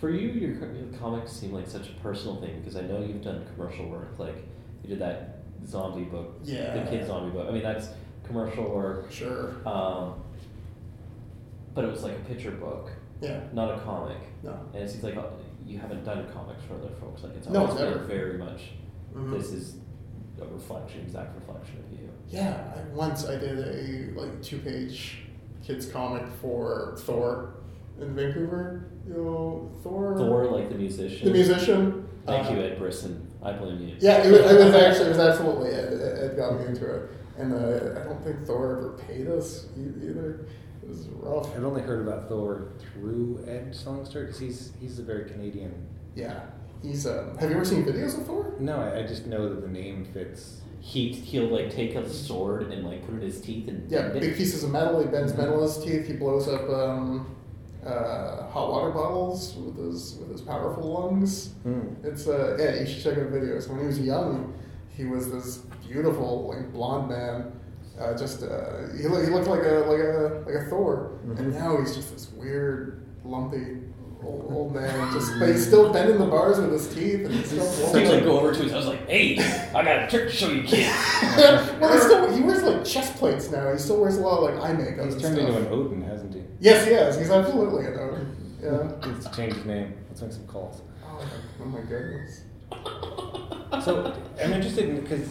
For 0.00 0.10
you, 0.10 0.28
your, 0.28 0.50
your 0.72 0.98
comics 0.98 1.32
seem 1.32 1.52
like 1.52 1.66
such 1.68 1.88
a 1.88 1.92
personal 2.02 2.40
thing 2.40 2.58
because 2.60 2.76
I 2.76 2.82
know 2.82 3.00
you've 3.00 3.22
done 3.22 3.46
commercial 3.54 3.88
work. 3.88 4.18
Like 4.18 4.36
you 4.82 4.88
did 4.90 4.98
that 4.98 5.38
zombie 5.66 6.04
book, 6.04 6.40
Yeah. 6.42 6.74
the 6.76 6.90
kid 6.90 7.06
zombie 7.06 7.30
book. 7.30 7.46
I 7.48 7.52
mean, 7.52 7.62
that's 7.62 7.88
commercial 8.26 8.64
work. 8.70 9.10
Sure. 9.10 9.54
Um, 9.66 10.14
but 11.74 11.84
it 11.84 11.90
was 11.90 12.02
like 12.02 12.12
a 12.14 12.24
picture 12.28 12.50
book, 12.50 12.90
Yeah. 13.20 13.40
not 13.52 13.76
a 13.76 13.80
comic. 13.80 14.18
No. 14.42 14.58
And 14.74 14.82
it 14.82 14.90
seems 14.90 15.04
like 15.04 15.16
uh, 15.16 15.24
you 15.66 15.78
haven't 15.78 16.04
done 16.04 16.26
comics 16.32 16.62
for 16.64 16.74
other 16.74 16.92
folks. 17.00 17.22
Like 17.22 17.34
it's 17.36 17.48
No, 17.48 17.60
always 17.60 17.76
been 17.80 17.90
never. 17.90 18.04
very 18.04 18.38
much. 18.38 18.72
Mhm. 19.14 19.32
This 19.38 19.52
is 19.52 19.76
a 20.40 20.44
reflection, 20.46 21.00
exact 21.02 21.34
reflection 21.36 21.78
of 21.78 21.92
you. 21.98 22.08
Yeah. 22.28 22.74
I, 22.76 22.94
once 22.94 23.26
I 23.26 23.36
did 23.36 23.58
a 23.58 24.18
like 24.20 24.42
two 24.42 24.58
page 24.58 25.22
kids 25.62 25.86
comic 25.86 26.24
for 26.40 26.94
Thor 26.98 27.54
in 28.00 28.14
Vancouver, 28.14 28.86
You 29.06 29.14
know, 29.14 29.70
Thor. 29.82 30.16
Thor, 30.16 30.46
like 30.46 30.68
the 30.68 30.74
musician. 30.76 31.26
The 31.26 31.32
musician. 31.34 32.06
Thank 32.26 32.46
Uh, 32.48 32.54
you, 32.54 32.60
Ed 32.62 32.78
Brisson. 32.78 33.26
I 33.42 33.52
blame 33.52 33.80
you. 33.80 33.96
Yeah, 33.98 34.18
it 34.22 34.30
was, 34.30 34.40
it 34.40 34.64
was 34.64 34.74
actually 34.74 35.06
it 35.06 35.08
was 35.08 35.18
absolutely 35.18 35.70
Ed, 35.70 35.92
Ed 36.30 36.36
got 36.36 36.58
me 36.60 36.66
into 36.66 36.84
it, 36.88 37.10
and 37.42 37.52
uh, 37.52 38.00
I 38.00 38.04
don't 38.04 38.22
think 38.24 38.46
Thor 38.46 38.76
ever 38.78 38.90
paid 39.06 39.28
us 39.28 39.66
either. 39.76 40.46
It 40.82 40.88
was 40.88 41.08
rough. 41.08 41.54
I've 41.56 41.64
only 41.64 41.82
heard 41.82 42.06
about 42.06 42.28
Thor 42.28 42.72
through 42.78 43.44
Ed 43.46 43.74
Songster 43.74 44.22
because 44.24 44.38
he's 44.38 44.72
he's 44.80 44.98
a 44.98 45.02
very 45.02 45.28
Canadian. 45.30 45.72
Yeah, 46.14 46.40
he's. 46.82 47.06
Um, 47.06 47.36
have 47.38 47.50
you 47.50 47.56
ever 47.56 47.64
seen 47.64 47.84
videos 47.84 48.18
of 48.18 48.26
Thor? 48.26 48.54
No, 48.58 48.76
I, 48.80 49.00
I 49.00 49.02
just 49.06 49.26
know 49.26 49.48
that 49.48 49.60
the 49.62 49.68
name 49.68 50.04
fits. 50.04 50.60
He 50.80 51.12
he'll 51.12 51.46
like 51.48 51.70
take 51.70 51.94
a 51.94 52.08
sword 52.08 52.72
and 52.72 52.84
like 52.84 53.04
put 53.06 53.14
it 53.14 53.18
in 53.18 53.22
his 53.22 53.40
teeth 53.40 53.68
and 53.68 53.88
Yeah, 53.90 54.02
bend 54.08 54.16
it. 54.16 54.20
big 54.22 54.36
pieces 54.36 54.64
of 54.64 54.70
metal. 54.72 55.00
He 55.00 55.06
bends 55.06 55.36
metal 55.36 55.54
in 55.58 55.62
his 55.62 55.78
teeth. 55.78 56.06
He 56.08 56.14
blows 56.14 56.48
up 56.48 56.68
um, 56.68 57.36
uh, 57.86 58.48
hot 58.48 58.68
water 58.70 58.90
bottles 58.90 59.54
with 59.54 59.76
his 59.78 60.16
with 60.16 60.32
his 60.32 60.40
powerful 60.40 60.92
lungs. 60.92 61.50
Hmm. 61.62 61.82
It's 62.02 62.26
uh, 62.26 62.56
yeah, 62.58 62.80
you 62.80 62.86
should 62.86 63.02
check 63.04 63.18
out 63.18 63.30
videos. 63.30 63.68
When 63.68 63.78
he 63.78 63.86
was 63.86 64.00
young, 64.00 64.52
he 64.96 65.04
was 65.04 65.30
this 65.30 65.60
beautiful 65.92 66.48
like 66.48 66.72
blonde 66.72 67.08
man. 67.08 67.52
Uh, 68.00 68.16
just 68.16 68.42
uh, 68.42 68.88
he, 68.96 69.06
looked, 69.06 69.24
he 69.26 69.30
looked 69.30 69.46
like 69.46 69.62
a 69.62 69.84
like 69.86 70.00
a 70.00 70.42
like 70.46 70.54
a 70.66 70.70
Thor, 70.70 71.20
and 71.36 71.52
now 71.52 71.78
he's 71.78 71.94
just 71.94 72.12
this 72.12 72.30
weird 72.32 73.06
lumpy 73.22 73.82
old, 74.24 74.50
old 74.50 74.74
man. 74.74 75.12
Just 75.12 75.38
but 75.38 75.50
he's 75.50 75.66
still 75.66 75.92
bending 75.92 76.18
the 76.18 76.26
bars 76.26 76.58
with 76.58 76.72
his 76.72 76.92
teeth, 76.92 77.26
and 77.26 77.34
he's 77.34 77.46
still 77.46 77.64
So 77.64 77.92
blowing 77.92 78.06
you 78.06 78.12
like 78.12 78.20
up. 78.22 78.24
go 78.24 78.40
over 78.40 78.54
to 78.54 78.62
his 78.62 78.72
house 78.72 78.86
like, 78.86 79.06
hey, 79.08 79.38
I 79.74 79.84
got 79.84 80.04
a 80.04 80.08
trick 80.08 80.30
to 80.30 80.34
show 80.34 80.48
you 80.50 80.62
kids. 80.62 80.88
well, 81.80 81.92
he 81.92 81.98
still 82.00 82.32
he 82.34 82.42
wears 82.42 82.62
like 82.62 82.84
chest 82.84 83.16
plates 83.16 83.50
now. 83.50 83.70
He 83.70 83.78
still 83.78 84.00
wears 84.00 84.16
a 84.16 84.20
lot 84.20 84.38
of 84.38 84.54
like 84.54 84.70
eye 84.70 84.72
makeup. 84.72 85.04
He's 85.04 85.20
turned 85.20 85.36
stuff. 85.36 85.48
into 85.48 85.58
an 85.58 85.66
Odin, 85.68 86.02
hasn't 86.02 86.34
he? 86.34 86.42
Yes, 86.60 86.86
he 86.86 86.92
is. 86.92 87.18
He's 87.18 87.30
absolutely 87.30 87.86
an 87.86 87.98
Odin. 87.98 88.36
Yeah. 88.62 88.92
He 89.04 89.10
needs 89.10 89.26
to 89.26 89.36
change 89.36 89.54
his 89.54 89.66
name. 89.66 89.94
Let's 90.08 90.22
make 90.22 90.32
some 90.32 90.46
calls. 90.46 90.80
Oh 91.04 91.18
my, 91.18 91.64
oh 91.64 91.66
my 91.66 91.80
goodness. 91.82 92.42
So 93.84 94.14
I'm 94.42 94.52
interested 94.52 94.88
in 94.88 95.00
because 95.00 95.28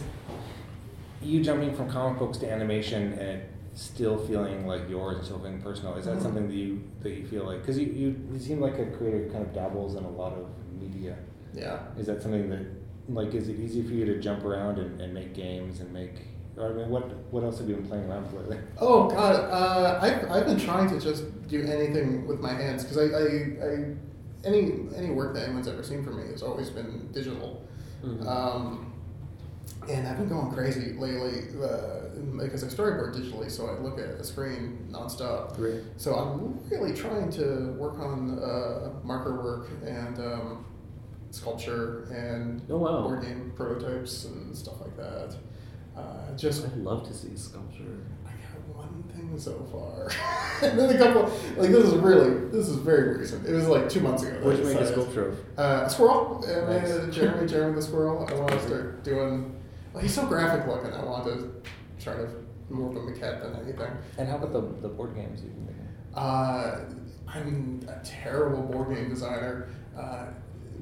you 1.22 1.42
jumping 1.42 1.74
from 1.74 1.88
comic 1.90 2.18
books 2.18 2.38
to 2.38 2.50
animation 2.50 3.12
and 3.14 3.42
still 3.74 4.18
feeling 4.26 4.66
like 4.66 4.88
yours 4.88 5.16
and 5.16 5.24
still 5.24 5.38
feeling 5.38 5.60
personal. 5.62 5.94
Is 5.96 6.04
that 6.04 6.18
Mhm. 6.18 6.22
something 6.22 6.48
that 6.48 6.54
you 6.54 6.82
that 7.00 7.10
you 7.10 7.26
feel 7.26 7.44
like 7.44 7.60
because 7.60 7.78
you, 7.78 7.86
you 7.86 8.16
you 8.32 8.38
seem 8.38 8.60
like 8.60 8.78
a 8.78 8.86
creator 8.86 9.18
who 9.24 9.30
kind 9.30 9.44
of 9.46 9.52
dabbles 9.54 9.94
in 9.96 10.04
a 10.04 10.10
lot 10.10 10.32
of 10.34 10.46
media. 10.80 11.16
Yeah. 11.54 11.80
Is 11.98 12.06
that 12.06 12.20
something 12.22 12.50
that 12.50 12.60
like 13.08 13.34
is 13.34 13.48
it 13.48 13.58
easy 13.58 13.82
for 13.82 13.92
you 13.92 14.04
to 14.06 14.18
jump 14.20 14.44
around 14.44 14.78
and, 14.78 15.00
and 15.00 15.12
make 15.14 15.34
games 15.34 15.80
and 15.80 15.92
make 15.92 16.26
or 16.56 16.66
I 16.70 16.72
mean 16.74 16.90
what 16.90 17.04
what 17.32 17.42
else 17.44 17.58
have 17.60 17.68
you 17.68 17.76
been 17.76 17.86
playing 17.86 18.04
around 18.10 18.24
with 18.32 18.42
lately? 18.42 18.58
Oh 18.80 19.08
God, 19.08 19.36
uh, 19.50 19.98
I've, 20.02 20.30
I've 20.30 20.46
been 20.46 20.58
trying 20.60 20.88
to 20.90 21.00
just 21.00 21.24
do 21.48 21.62
anything 21.62 22.26
with 22.26 22.40
my 22.40 22.52
hands 22.52 22.84
because 22.84 22.98
I, 22.98 23.04
I, 23.16 23.24
I 23.72 23.94
any 24.44 24.72
any 24.96 25.10
work 25.10 25.34
that 25.34 25.44
anyone's 25.44 25.68
ever 25.68 25.82
seen 25.82 26.04
from 26.04 26.16
me 26.18 26.30
has 26.32 26.42
always 26.42 26.68
been 26.68 27.08
digital, 27.12 27.62
Mhm. 28.04 28.26
um, 28.26 28.91
and 29.88 30.06
I've 30.08 30.16
been 30.18 30.28
going 30.28 30.52
crazy 30.52 30.92
lately 30.92 31.44
uh, 31.62 32.08
because 32.40 32.62
I 32.64 32.68
storyboard 32.68 33.14
digitally, 33.16 33.50
so 33.50 33.66
I 33.66 33.78
look 33.80 33.98
at 33.98 34.06
a 34.06 34.24
screen 34.24 34.88
nonstop. 34.90 35.56
Great. 35.56 35.82
So 35.96 36.14
I'm 36.14 36.58
really 36.70 36.94
trying 36.94 37.30
to 37.32 37.74
work 37.78 37.98
on 37.98 38.38
uh, 38.38 38.90
marker 39.04 39.42
work 39.42 39.68
and 39.84 40.18
um, 40.18 40.64
sculpture 41.30 42.04
and 42.12 42.62
Oh, 42.70 42.76
wow. 42.78 43.02
board 43.02 43.22
game 43.22 43.52
prototypes 43.56 44.24
and 44.26 44.56
stuff 44.56 44.80
like 44.80 44.96
that. 44.96 45.36
Uh, 45.96 46.34
just 46.36 46.64
I'd 46.64 46.76
love 46.76 47.06
to 47.08 47.14
see 47.14 47.36
sculpture. 47.36 48.06
I 48.26 48.30
got 48.30 48.76
one 48.76 49.02
thing 49.14 49.38
so 49.38 49.52
far, 49.70 50.10
and 50.62 50.78
then 50.78 50.88
a 50.94 50.98
couple. 50.98 51.22
Like 51.60 51.70
this 51.70 51.84
is 51.84 51.94
really 51.94 52.46
this 52.50 52.68
is 52.68 52.76
very 52.76 53.18
recent. 53.18 53.46
It 53.46 53.52
was 53.52 53.66
like 53.68 53.90
two 53.90 54.00
months 54.00 54.22
ago. 54.22 54.32
that 54.32 54.42
What 54.44 54.56
did 54.56 54.66
you 54.66 54.72
make 54.72 54.80
a 54.80 54.86
sculpture 54.90 55.28
of? 55.28 55.38
Uh, 55.58 55.82
a 55.86 55.90
squirrel. 55.90 56.42
Uh, 56.46 56.72
Nice. 56.72 57.14
Jeremy, 57.14 57.46
Jeremy 57.46 57.74
the 57.74 57.82
squirrel. 57.82 58.26
I 58.26 58.32
want 58.34 58.52
to 58.52 58.62
start 58.66 59.04
doing. 59.04 59.58
He's 60.00 60.14
so 60.14 60.26
graphic 60.26 60.66
looking. 60.66 60.92
I 60.92 61.04
want 61.04 61.24
to 61.24 61.52
try 62.02 62.14
to 62.14 62.28
more 62.70 62.90
of 62.90 62.96
a 62.96 63.00
maquette 63.00 63.42
than 63.42 63.54
anything. 63.62 63.90
And 64.18 64.28
how 64.28 64.36
about 64.36 64.52
the, 64.52 64.60
the 64.80 64.88
board 64.88 65.14
games 65.14 65.42
you've 65.42 65.54
been 65.54 65.66
making? 65.66 65.88
Uh, 66.14 66.80
I'm 67.28 67.80
a 67.88 68.00
terrible 68.04 68.62
board 68.62 68.94
game 68.94 69.08
designer, 69.08 69.68
uh, 69.96 70.26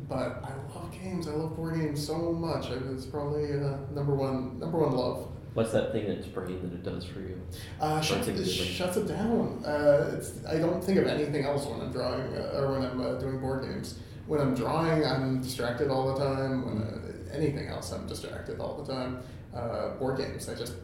but 0.09 0.43
I 0.45 0.53
love 0.75 0.93
games. 0.93 1.29
I 1.29 1.33
love 1.33 1.57
board 1.57 1.75
games 1.75 2.05
so 2.05 2.33
much. 2.33 2.71
It's 2.71 3.07
probably 3.07 3.53
uh, 3.53 3.77
number 3.93 4.15
one 4.15 4.59
number 4.59 4.79
one 4.79 4.93
love. 4.93 5.29
What's 5.55 5.73
that 5.73 5.91
thing 5.93 6.07
that's 6.07 6.29
brain 6.29 6.61
that 6.63 6.73
it 6.73 6.85
does 6.85 7.05
for 7.05 7.21
you? 7.21 7.41
Uh, 7.81 8.01
shuts, 8.01 8.29
it 8.29 8.45
shuts 8.47 8.97
it 8.97 9.09
down. 9.09 9.63
Uh, 9.65 10.15
it's, 10.17 10.45
I 10.47 10.59
don't 10.59 10.83
think 10.83 10.99
of 10.99 11.09
anything 11.09 11.45
else 11.45 11.67
when 11.67 11.81
I'm 11.81 11.91
drawing 11.91 12.37
uh, 12.37 12.53
or 12.55 12.73
when 12.73 12.83
I'm 12.83 13.01
uh, 13.01 13.15
doing 13.15 13.41
board 13.41 13.65
games. 13.65 13.99
When 14.29 14.41
I'm 14.41 14.55
drawing, 14.55 15.05
I'm 15.05 15.43
distracted 15.43 15.91
all 15.91 16.15
the 16.15 16.25
time. 16.25 16.65
When 16.65 16.83
uh, 16.83 17.11
anything 17.33 17.69
else, 17.69 17.93
I'm 17.93 18.07
distracted 18.07 18.61
all 18.61 18.83
the 18.83 18.93
time. 18.93 19.23
Uh, 19.55 19.91
board 19.95 20.19
games, 20.19 20.49
I 20.49 20.55
just 20.55 20.75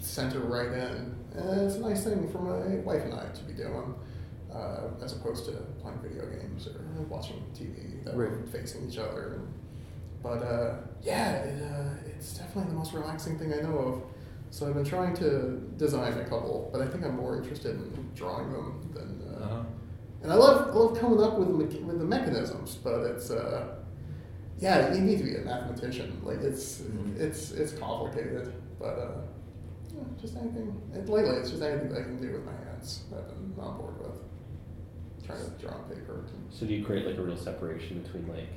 center 0.00 0.40
right 0.40 0.68
in. 0.72 1.14
And 1.34 1.60
it's 1.62 1.76
a 1.76 1.80
nice 1.80 2.04
thing 2.04 2.28
for 2.30 2.38
my 2.38 2.76
wife 2.76 3.02
and 3.04 3.14
I 3.14 3.24
to 3.26 3.42
be 3.44 3.52
doing, 3.52 3.94
uh, 4.52 4.88
as 5.02 5.12
opposed 5.14 5.46
to 5.46 5.52
playing 5.80 5.98
video 6.02 6.26
games 6.26 6.66
or 6.66 6.80
watching 7.08 7.42
TV 7.54 8.04
that 8.04 8.14
we're 8.14 8.42
facing 8.46 8.88
each 8.88 8.98
other. 8.98 9.40
But 10.22 10.42
uh, 10.42 10.74
yeah, 11.02 11.32
it, 11.36 11.62
uh, 11.62 11.94
it's 12.06 12.34
definitely 12.34 12.70
the 12.72 12.78
most 12.78 12.92
relaxing 12.92 13.38
thing 13.38 13.52
I 13.52 13.60
know 13.62 13.78
of. 13.78 14.02
So 14.50 14.68
I've 14.68 14.74
been 14.74 14.84
trying 14.84 15.14
to 15.16 15.62
design 15.78 16.12
a 16.18 16.24
couple, 16.24 16.68
but 16.72 16.82
I 16.82 16.86
think 16.86 17.04
I'm 17.04 17.16
more 17.16 17.36
interested 17.38 17.74
in 17.76 18.10
drawing 18.14 18.52
them 18.52 18.90
than. 18.94 19.22
Uh, 19.34 19.44
Uh-huh. 19.44 19.62
And 20.22 20.30
I 20.30 20.36
love 20.36 20.68
I 20.68 20.78
love 20.78 20.96
coming 21.00 21.20
up 21.20 21.36
with 21.38 21.48
mecha- 21.48 21.82
with 21.84 21.98
the 21.98 22.04
mechanisms, 22.04 22.76
but 22.84 23.00
it's 23.10 23.30
uh, 23.30 23.74
yeah, 24.62 24.94
you 24.94 25.00
need 25.02 25.18
to 25.18 25.24
be 25.24 25.34
a 25.36 25.40
mathematician. 25.40 26.08
Like 26.24 26.40
it's 26.40 26.80
Mhm. 26.82 27.18
it's 27.18 27.50
it's 27.52 27.72
complicated, 27.72 28.52
but 28.78 28.94
uh, 28.98 29.10
yeah, 29.94 30.02
just 30.20 30.36
anything. 30.36 30.80
And 30.94 31.08
lately, 31.08 31.36
it's 31.36 31.50
just 31.50 31.62
anything 31.62 31.88
that 31.90 31.98
I 31.98 32.04
can 32.04 32.20
do 32.20 32.32
with 32.32 32.44
my 32.46 32.52
hands. 32.52 33.02
that 33.10 33.18
I've 33.20 33.28
been 33.56 33.64
on 33.64 33.76
board 33.78 33.98
with. 34.00 34.18
Trying 35.26 35.44
to 35.44 35.50
draw 35.60 35.72
on 35.74 35.84
paper. 35.88 36.24
So 36.50 36.66
do 36.66 36.74
you 36.74 36.84
create 36.84 37.06
like 37.06 37.16
a 37.18 37.22
real 37.22 37.36
separation 37.36 38.02
between 38.02 38.26
like 38.28 38.48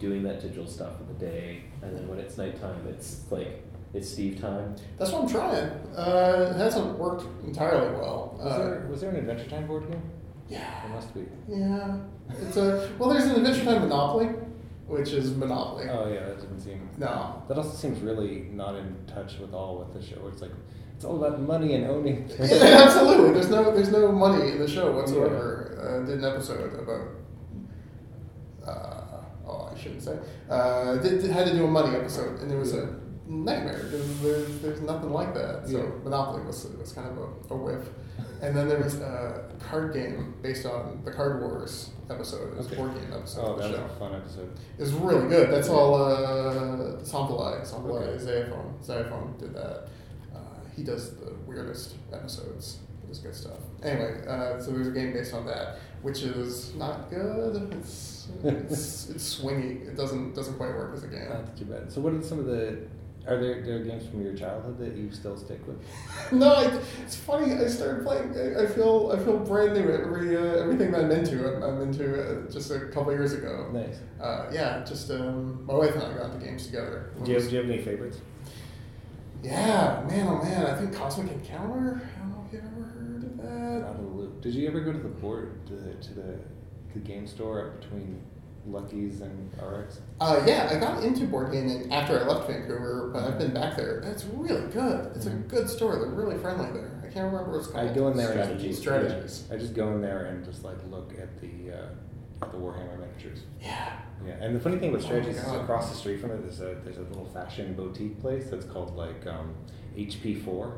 doing 0.00 0.22
that 0.24 0.40
digital 0.40 0.66
stuff 0.66 0.94
in 1.00 1.06
the 1.06 1.14
day 1.26 1.62
and 1.80 1.96
then 1.96 2.08
when 2.08 2.18
it's 2.18 2.36
nighttime, 2.36 2.84
it's 2.88 3.30
like 3.30 3.62
it's 3.94 4.08
Steve 4.10 4.40
time? 4.40 4.74
That's 4.98 5.12
what 5.12 5.22
I'm 5.22 5.28
trying. 5.28 5.68
Uh, 5.96 6.52
it 6.54 6.58
hasn't 6.58 6.98
worked 6.98 7.24
entirely 7.46 7.92
well. 8.00 8.34
Was 8.36 8.52
Uh, 8.52 8.58
there 8.58 8.86
was 8.90 9.00
there 9.00 9.10
an 9.10 9.16
Adventure 9.16 9.48
Time 9.48 9.66
board 9.68 9.88
game? 9.90 10.02
yeah. 10.48 10.82
There 10.82 10.92
must 10.96 11.14
be. 11.14 11.24
Yeah, 11.48 11.98
it's 12.40 12.56
a 12.56 12.88
well. 12.98 13.10
There's 13.10 13.26
an 13.26 13.36
Adventure 13.36 13.64
Time 13.64 13.82
Monopoly, 13.82 14.28
which 14.92 15.10
is 15.12 15.34
Monopoly. 15.36 15.86
Oh 15.90 16.06
yeah, 16.08 16.26
that 16.28 16.36
doesn't 16.36 16.60
seem. 16.60 16.88
No, 16.98 17.42
That 17.48 17.56
also 17.56 17.74
seems 17.82 17.98
really 18.00 18.48
not 18.52 18.74
in 18.76 18.88
touch 19.06 19.38
with 19.40 19.52
all 19.54 19.78
with 19.80 19.92
the 19.96 20.02
show. 20.08 20.20
It's 20.28 20.42
like 20.42 20.52
it's 20.96 21.04
all 21.04 21.16
about 21.22 21.40
money 21.40 21.74
and 21.74 21.86
owning. 21.94 22.28
Yeah, 22.38 22.84
absolutely. 22.84 23.32
There's 23.32 23.50
no 23.50 23.62
there's 23.74 23.90
no 23.90 24.12
money 24.12 24.52
in 24.52 24.58
the 24.58 24.68
show 24.68 24.92
whatsoever. 24.92 25.46
Uh, 25.82 26.06
did 26.06 26.18
an 26.18 26.24
episode 26.32 26.72
about. 26.78 27.08
Uh, 28.66 29.22
oh, 29.46 29.70
I 29.74 29.78
shouldn't 29.80 30.02
say. 30.02 30.16
Uh, 30.48 30.96
did, 30.98 31.20
did- 31.22 31.30
had 31.30 31.46
to 31.48 31.52
do 31.54 31.64
a 31.64 31.68
money 31.68 31.96
episode, 31.96 32.40
and 32.40 32.52
it 32.52 32.56
was 32.56 32.74
a 32.74 32.84
nightmare 33.26 33.82
because 33.84 34.20
there's, 34.22 34.58
there's 34.60 34.80
nothing 34.82 35.10
like 35.12 35.34
that. 35.34 35.68
So 35.68 35.78
Yeah. 35.78 35.88
Monopoly 36.04 36.44
was 36.44 36.64
was 36.78 36.92
kind 36.92 37.08
of 37.08 37.18
a, 37.18 37.54
a 37.54 37.56
whiff. 37.56 37.88
And 38.42 38.56
then 38.56 38.68
there 38.68 38.78
was 38.82 38.96
a 39.00 39.44
card 39.60 39.94
game 39.94 40.34
based 40.42 40.66
on 40.66 41.00
the 41.04 41.12
Card 41.12 41.40
Wars 41.40 41.90
episode. 42.10 42.52
It 42.52 42.56
was 42.58 42.66
Okay. 42.66 42.74
a 42.74 42.78
board 42.78 42.94
game 42.94 43.12
episode 43.12 43.40
Oh, 43.44 43.52
of 43.52 43.56
the 43.62 43.68
that 43.68 43.82
was 43.84 43.92
a 43.92 43.94
fun 43.98 44.14
episode. 44.16 44.50
It 44.78 44.82
was 44.82 44.92
really 44.94 45.28
good. 45.28 45.50
That's 45.50 45.68
all 45.68 45.94
uh, 45.94 46.98
Somvilay. 47.02 47.60
Somvilay 47.62 48.02
Okay. 48.08 48.18
Xayaphone. 48.24 48.74
Xayaphone 48.82 49.34
did 49.38 49.54
that. 49.54 49.88
Uh, 50.34 50.38
he 50.76 50.82
does 50.82 51.14
the 51.16 51.32
weirdest 51.46 51.94
episodes. 52.12 52.78
It 53.04 53.08
was 53.08 53.18
good 53.20 53.34
stuff. 53.34 53.58
Anyway, 53.82 54.26
uh, 54.26 54.60
so 54.60 54.72
there's 54.72 54.88
a 54.88 54.90
game 54.90 55.12
based 55.12 55.34
on 55.34 55.46
that, 55.46 55.78
which 56.02 56.22
is 56.22 56.74
not 56.74 57.10
good. 57.10 57.72
It's 57.78 58.26
it's, 58.42 59.10
it's 59.10 59.38
swingy. 59.40 59.86
It 59.86 59.96
doesn't 59.96 60.34
doesn't 60.34 60.54
quite 60.56 60.70
work 60.74 60.94
as 60.94 61.04
a 61.04 61.08
game. 61.08 61.28
Not 61.28 61.56
too 61.56 61.66
bad. 61.66 61.92
So, 61.92 62.00
what 62.00 62.12
are 62.12 62.22
some 62.22 62.38
of 62.40 62.46
the? 62.46 62.78
Are 63.26 63.38
there 63.38 63.62
there 63.62 63.76
are 63.76 63.84
games 63.84 64.08
from 64.08 64.22
your 64.22 64.34
childhood 64.34 64.78
that 64.78 64.96
you 64.96 65.12
still 65.12 65.36
stick 65.36 65.60
with? 65.66 65.80
no, 66.32 66.54
I, 66.54 66.80
it's 67.04 67.14
funny. 67.14 67.52
I 67.54 67.68
started 67.68 68.04
playing. 68.04 68.34
I, 68.36 68.64
I 68.64 68.66
feel 68.66 69.14
I 69.14 69.22
feel 69.22 69.38
brand 69.38 69.74
new. 69.74 69.92
Every 69.92 70.36
uh, 70.36 70.62
everything 70.62 70.90
that 70.90 71.04
I'm 71.04 71.10
into, 71.12 71.46
I'm, 71.46 71.62
I'm 71.62 71.82
into 71.82 72.20
uh, 72.20 72.50
just 72.50 72.72
a 72.72 72.80
couple 72.86 73.12
years 73.12 73.32
ago. 73.32 73.70
Nice. 73.72 73.98
Uh, 74.20 74.46
yeah, 74.52 74.84
just 74.84 75.10
um, 75.12 75.64
my 75.66 75.74
wife 75.74 75.94
and 75.94 76.02
I 76.02 76.14
got 76.14 76.32
the 76.32 76.44
games 76.44 76.66
together. 76.66 77.12
Do 77.22 77.30
you 77.30 77.38
have, 77.38 77.48
do 77.48 77.54
you 77.54 77.62
have 77.62 77.70
any 77.70 77.80
favorites? 77.80 78.20
Yeah, 79.40 80.04
man, 80.08 80.26
oh 80.28 80.42
man, 80.42 80.66
I 80.66 80.74
think 80.76 80.92
Cosmic 80.94 81.30
Encounter. 81.30 82.08
I 82.16 82.18
don't 82.20 82.30
know 82.30 82.44
if 82.46 82.52
you've 82.52 82.64
ever 82.64 82.82
heard 82.82 83.24
of 83.24 83.36
that. 83.38 83.86
Out 83.86 83.96
of 83.96 84.02
the 84.02 84.08
loop. 84.08 84.40
Did 84.40 84.54
you 84.54 84.66
ever 84.66 84.80
go 84.80 84.92
to 84.92 84.98
the 84.98 85.08
board 85.08 85.64
to 85.66 85.74
the 85.74 85.94
to 85.94 86.14
the, 86.14 86.38
the 86.92 86.98
game 86.98 87.28
store 87.28 87.66
up 87.66 87.80
between 87.80 88.20
Lucky's 88.66 89.20
and 89.20 89.50
RX? 89.60 90.00
Uh, 90.20 90.42
yeah, 90.46 90.68
I 90.70 90.78
got 90.78 91.02
into 91.02 91.26
board 91.26 91.52
gaming 91.52 91.92
after 91.92 92.20
I 92.20 92.24
left 92.26 92.48
Vancouver, 92.48 93.10
but 93.12 93.24
I've 93.24 93.38
been 93.38 93.52
back 93.52 93.76
there. 93.76 93.98
It's 94.00 94.24
really 94.24 94.70
good. 94.70 95.10
It's 95.16 95.26
a 95.26 95.30
Mhm. 95.30 95.48
good 95.48 95.68
store. 95.68 95.96
They're 95.96 96.06
really 96.10 96.38
friendly 96.38 96.70
there. 96.72 96.90
I 97.02 97.06
can't 97.08 97.26
remember 97.32 97.50
what 97.50 97.58
it's 97.58 97.66
called. 97.68 97.88
I 97.90 97.92
go 97.92 98.08
in 98.08 98.16
there 98.16 98.28
Strategies. 98.30 98.64
and 98.66 98.76
Strategies. 98.76 99.44
Yeah, 99.48 99.56
I 99.56 99.58
just 99.58 99.74
go 99.74 99.88
in 99.88 100.00
there 100.00 100.24
and 100.26 100.44
just 100.44 100.64
like 100.64 100.76
look 100.90 101.12
at 101.20 101.40
the 101.40 101.72
uh, 101.72 101.86
at 102.44 102.52
the 102.52 102.58
Warhammer 102.58 102.98
miniatures. 102.98 103.40
Yeah. 103.60 103.98
Yeah, 104.26 104.34
and 104.40 104.54
the 104.54 104.60
funny 104.60 104.78
thing 104.78 104.92
with 104.92 105.02
Oh 105.02 105.06
strategies 105.06 105.36
is 105.38 105.52
across 105.52 105.90
the 105.90 105.96
street 105.96 106.20
from 106.20 106.30
it, 106.30 106.42
there's 106.42 106.60
a 106.60 106.76
there's 106.84 106.98
a 106.98 107.02
little 107.02 107.26
fashion 107.26 107.74
boutique 107.74 108.20
place 108.20 108.48
that's 108.50 108.64
called 108.66 108.96
like 108.96 109.26
um, 109.26 109.54
HP 109.96 110.40
Four, 110.44 110.74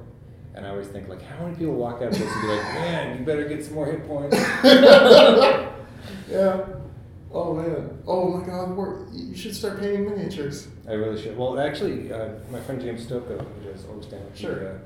and 0.54 0.66
I 0.66 0.70
always 0.70 0.88
think 0.88 1.08
like, 1.08 1.20
how 1.22 1.44
many 1.44 1.54
people 1.56 1.74
walk 1.74 1.96
out 1.96 2.04
of 2.08 2.12
this 2.18 2.22
and 2.22 2.42
be 2.42 2.48
like, 2.48 2.62
man, 2.74 3.18
you 3.18 3.24
better 3.26 3.46
get 3.46 3.62
some 3.64 3.74
more 3.74 3.86
hit 3.86 4.06
points. 4.08 4.36
Yeah. 6.30 6.64
Oh 7.34 7.52
man. 7.52 7.98
Oh 8.06 8.28
my 8.28 8.46
God. 8.46 8.70
We're, 8.76 9.06
you 9.12 9.34
should 9.36 9.54
start 9.56 9.80
painting 9.80 10.04
miniatures. 10.08 10.68
I 10.88 10.92
really 10.92 11.20
should. 11.20 11.36
Well, 11.36 11.58
actually, 11.58 12.12
uh, 12.12 12.28
my 12.50 12.60
friend 12.60 12.80
James 12.80 13.04
Stokoe, 13.06 13.38
who 13.44 13.70
does 13.72 13.84
Orc 13.86 14.02
Stain, 14.04 14.20
he, 14.34 14.42
Sure. 14.44 14.68
uh, 14.68 14.78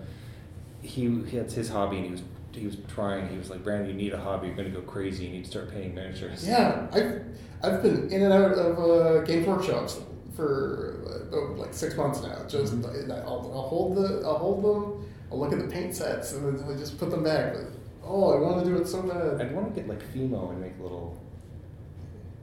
he 0.82 1.08
he 1.26 1.36
that's 1.38 1.54
his 1.54 1.68
hobby, 1.68 1.96
and 1.98 2.06
he 2.06 2.12
was 2.12 2.22
he 2.52 2.66
was 2.66 2.76
trying. 2.88 3.28
He 3.28 3.36
was 3.36 3.50
like, 3.50 3.62
Brandon, 3.62 3.88
you 3.90 3.94
need 3.94 4.12
a 4.14 4.18
hobby. 4.18 4.46
You're 4.48 4.56
going 4.56 4.72
to 4.72 4.74
go 4.80 4.84
crazy. 4.84 5.26
You 5.26 5.30
need 5.32 5.44
to 5.44 5.50
start 5.50 5.70
painting 5.70 5.94
miniatures. 5.94 6.46
Yeah. 6.48 6.86
I've 6.92 7.22
I've 7.62 7.82
been 7.82 8.08
in 8.10 8.22
and 8.22 8.32
out 8.32 8.52
of 8.52 8.78
uh, 8.78 9.20
games 9.24 9.46
workshops 9.46 10.00
for 10.34 11.02
uh, 11.30 11.36
oh, 11.36 11.54
like 11.58 11.74
six 11.74 11.96
months 11.96 12.22
now. 12.22 12.38
Just 12.48 12.72
Mm-hmm. 12.74 13.12
I'll, 13.12 13.50
I'll 13.54 13.68
hold 13.68 13.96
the 13.96 14.22
I'll 14.24 14.38
hold 14.38 14.64
them. 14.64 15.04
I'll 15.30 15.38
look 15.38 15.52
at 15.52 15.58
the 15.58 15.66
paint 15.68 15.94
sets 15.94 16.32
and 16.32 16.58
then 16.58 16.68
I 16.68 16.78
just 16.78 16.98
put 16.98 17.10
them 17.10 17.22
back. 17.22 17.52
But, 17.52 17.64
oh, 18.02 18.32
I 18.34 18.40
want 18.40 18.64
to 18.64 18.70
do 18.70 18.80
it 18.80 18.88
so 18.88 19.02
bad. 19.02 19.40
I'd 19.40 19.54
want 19.54 19.74
to 19.74 19.78
get 19.80 19.88
like 19.88 20.00
Fimo 20.14 20.50
and 20.50 20.60
make 20.60 20.78
little 20.80 21.20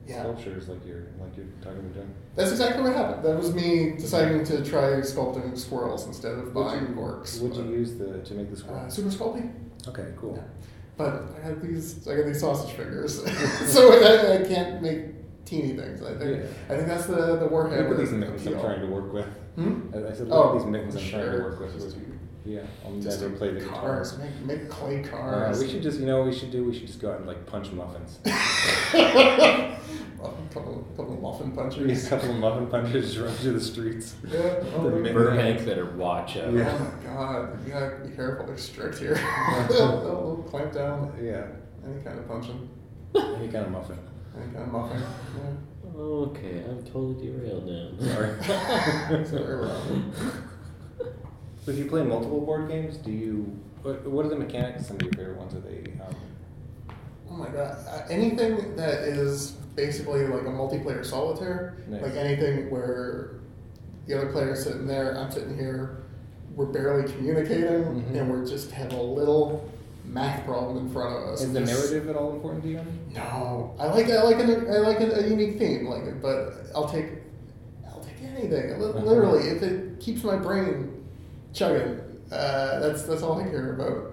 Yeah. 0.08 0.22
sculptures 0.22 0.68
like 0.70 0.86
you're 0.86 1.04
like 1.20 1.36
you're 1.36 1.48
talking 1.62 1.80
about 1.80 1.94
doing. 1.96 2.14
That's 2.36 2.52
exactly 2.52 2.84
what 2.84 2.94
happened. 2.96 3.24
That 3.26 3.38
was 3.38 3.54
me 3.56 3.94
deciding 3.98 4.44
to 4.46 4.64
try 4.64 5.02
sculpting 5.02 5.58
squirrels 5.58 6.06
instead 6.06 6.34
of 6.34 6.54
buying 6.54 6.88
orcs. 6.96 7.42
would 7.42 7.56
you 7.56 7.64
use 7.72 7.96
the 7.96 8.20
to 8.20 8.34
make 8.36 8.54
the 8.56 8.72
uh. 8.72 8.88
Super 8.90 9.10
Sculpey? 9.10 9.52
okay, 9.88 10.14
cool. 10.18 10.36
Yeah. 10.36 10.44
But 10.98 11.24
I 11.42 11.48
have 11.48 11.62
these. 11.62 12.08
I 12.08 12.16
got 12.16 12.26
these 12.28 12.40
sausage 12.40 12.74
fingers, 12.76 13.16
so 13.72 13.92
I, 13.92 14.36
I 14.44 14.48
can't 14.48 14.82
make 14.82 15.44
teeny 15.46 15.76
things. 15.76 16.02
I 16.04 16.14
think. 16.16 16.42
Yeah. 16.44 16.74
I 16.74 16.76
think 16.78 16.88
that's 16.88 17.06
the 17.08 17.38
the 17.38 17.48
Warhammer. 17.48 17.90
Look 17.90 17.98
at 18.00 18.06
these 18.06 18.12
mittens 18.12 18.46
I'm 18.48 18.60
trying 18.60 18.82
to 18.82 18.88
work 18.88 19.12
with. 19.12 19.26
Hmm? 19.56 19.90
I, 19.94 19.98
I 20.10 20.14
said, 20.14 20.28
look 20.28 20.38
Oh, 20.46 20.50
at 20.52 20.60
these 20.60 20.68
mittens 20.72 20.96
I'm 20.96 21.10
trying 21.10 21.32
to 21.32 21.38
work 21.40 21.60
with. 21.60 21.96
Yeah, 22.46 22.62
I'll 22.86 23.00
Just 23.00 23.22
never 23.22 23.36
play 23.36 23.54
the 23.54 23.60
guitar. 23.62 23.80
cars. 23.82 24.18
Make 24.20 24.40
make 24.46 24.70
clay 24.70 25.04
Uh, 25.04 25.08
cars. 25.08 25.60
we 25.60 25.68
should 25.68 25.82
just, 25.82 26.00
you 26.00 26.06
know, 26.06 26.20
what 26.20 26.28
we 26.28 26.34
should 26.36 26.52
do. 26.52 26.64
We 26.64 26.78
should 26.78 26.86
just 26.86 27.00
go 27.02 27.12
out 27.12 27.18
and 27.18 27.26
like 27.26 27.44
punch 27.48 27.72
muffins. 27.72 28.20
a 30.28 30.54
couple 30.54 30.86
couple 30.96 31.16
muffin 31.22 31.52
a 31.52 31.56
punchers. 31.56 32.08
couple 32.10 32.30
of 32.32 32.36
muffin 32.38 32.68
punchers 32.68 33.18
run 33.20 33.34
through 33.36 33.54
the 33.54 33.62
streets. 33.62 34.16
Yeah. 34.28 34.64
Oh, 34.76 34.84
The 34.84 34.90
my 34.92 34.98
min- 35.00 35.14
Burbank 35.14 35.66
better 35.66 35.86
watch 35.86 36.38
out. 36.38 36.54
Yeah. 36.54 36.76
Oh 36.80 36.80
my 36.80 37.14
god! 37.14 37.66
You 37.68 37.74
gotta 37.74 37.96
be 38.06 38.16
careful. 38.16 38.46
They're 38.46 38.58
strict 38.58 38.98
here. 39.00 39.16
they'll, 39.70 40.02
they'll 40.02 40.46
clamp 40.50 40.74
down 40.74 41.14
Yeah, 41.22 41.46
any 41.86 42.02
kind 42.04 42.20
of 42.20 42.28
punching, 42.28 42.70
any 43.16 43.48
kind 43.50 43.66
of 43.66 43.72
muffin. 43.72 43.98
any 44.36 44.46
kind 44.54 44.64
of 44.66 44.72
muffin. 44.72 45.02
Yeah. 45.02 45.52
Okay, 45.98 46.64
I'm 46.70 46.84
totally 46.84 47.26
derailed 47.26 47.66
now. 47.68 47.90
Sorry. 48.14 49.26
Sorry, 49.26 49.56
Rob. 49.56 49.82
So 51.64 51.72
if 51.72 51.78
you 51.78 51.86
play 51.86 52.04
multiple 52.04 52.42
board 52.42 52.68
games, 52.70 52.98
do 52.98 53.12
you? 53.12 53.58
What, 53.82 54.06
what 54.08 54.26
are 54.26 54.30
the 54.30 54.36
mechanics? 54.36 54.88
Some 54.88 54.98
of 54.98 55.04
your 55.04 55.12
favorite 55.14 55.38
ones 55.38 55.54
are 55.56 55.62
they? 55.62 55.94
Um, 56.02 56.16
Oh 57.30 57.34
my 57.38 57.48
god! 57.48 57.78
Uh, 57.88 58.06
anything 58.10 58.76
that 58.76 59.00
is 59.04 59.58
basically 59.76 60.26
like 60.28 60.44
a 60.44 60.46
multiplayer 60.46 61.06
solitaire, 61.06 61.76
Nice. 61.88 62.02
like 62.02 62.16
anything 62.16 62.70
where 62.70 63.32
the 64.08 64.18
other 64.18 64.32
player's 64.32 64.64
sitting 64.64 64.88
there, 64.88 65.18
I'm 65.18 65.32
sitting 65.32 65.58
here, 65.58 65.98
we're 66.56 66.68
barely 66.68 67.12
communicating, 67.12 67.84
Mhm. 68.04 68.16
and 68.16 68.32
we're 68.32 68.46
just 68.46 68.72
have 68.72 68.94
a 68.94 69.02
little 69.02 69.70
math 70.06 70.46
problem 70.46 70.78
in 70.78 70.90
front 70.90 71.16
of 71.18 71.30
us. 71.34 71.42
is 71.42 71.52
the 71.52 71.60
narrative 71.60 72.08
at 72.08 72.16
all 72.16 72.34
important 72.34 72.64
to 72.64 72.70
you? 72.70 72.80
No, 73.14 73.74
I 73.80 73.88
like 73.88 74.10
I 74.10 74.22
like 74.24 74.40
an, 74.40 74.68
I 74.70 74.78
like 74.78 75.02
a, 75.02 75.20
a 75.20 75.28
unique 75.28 75.58
theme, 75.58 75.88
like 75.88 76.22
but 76.22 76.54
I'll 76.74 76.88
take 76.88 77.08
I'll 77.88 78.00
take 78.02 78.22
anything. 78.24 78.80
Literally, 78.80 79.48
if 79.50 79.64
it 79.64 80.00
keeps 80.00 80.24
my 80.24 80.38
brain 80.38 81.04
chugging, 81.54 82.00
uh, 82.32 82.80
that's 82.80 83.04
that's 83.04 83.24
all 83.24 83.40
I 83.42 83.48
care 83.50 83.74
about. 83.74 84.12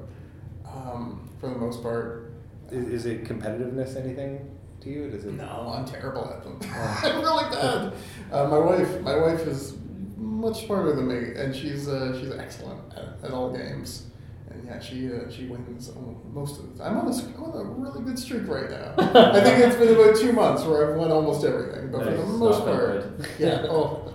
Um, 0.66 1.28
for 1.38 1.48
the 1.50 1.56
most 1.56 1.82
part. 1.82 2.30
Is, 2.70 2.88
is 2.88 3.06
it 3.06 3.24
competitiveness 3.24 3.96
anything 3.96 4.48
to 4.82 4.90
you? 4.90 5.10
Does 5.10 5.24
it? 5.24 5.32
No, 5.34 5.72
I'm 5.76 5.84
terrible 5.84 6.28
at 6.28 6.42
them. 6.42 6.58
I'm 6.74 7.20
really 7.20 7.50
bad. 7.50 7.92
Uh, 8.32 8.46
my 8.48 8.58
wife, 8.58 9.00
my 9.02 9.14
wife 9.14 9.46
is 9.46 9.74
much 10.16 10.64
smarter 10.64 10.94
than 10.96 11.06
me, 11.06 11.34
and 11.38 11.54
she's 11.54 11.86
uh, 11.86 12.18
she's 12.18 12.32
excellent 12.32 12.80
at, 12.96 13.22
at 13.24 13.30
all 13.30 13.52
games. 13.54 14.06
And 14.48 14.64
yeah, 14.66 14.80
she 14.80 15.12
uh, 15.12 15.30
she 15.30 15.44
wins 15.48 15.90
most 16.32 16.58
of 16.58 16.72
the 16.72 16.82
time. 16.82 16.94
I'm 16.94 17.00
on, 17.00 17.06
a, 17.08 17.14
s- 17.14 17.26
I'm 17.36 17.42
on 17.44 17.60
a 17.60 17.64
really 17.64 18.02
good 18.02 18.18
streak 18.18 18.48
right 18.48 18.70
now. 18.70 18.94
I 18.98 19.40
think 19.42 19.58
it's 19.66 19.76
been 19.76 19.94
about 19.94 20.16
two 20.16 20.32
months 20.32 20.62
where 20.64 20.90
I've 20.92 20.96
won 20.96 21.10
almost 21.12 21.44
everything, 21.44 21.90
but 21.92 22.04
for 22.04 22.10
the 22.10 22.24
most 22.26 22.64
part, 22.64 22.88
wood. 23.04 23.26
yeah, 23.38 23.66
oh, 23.68 24.14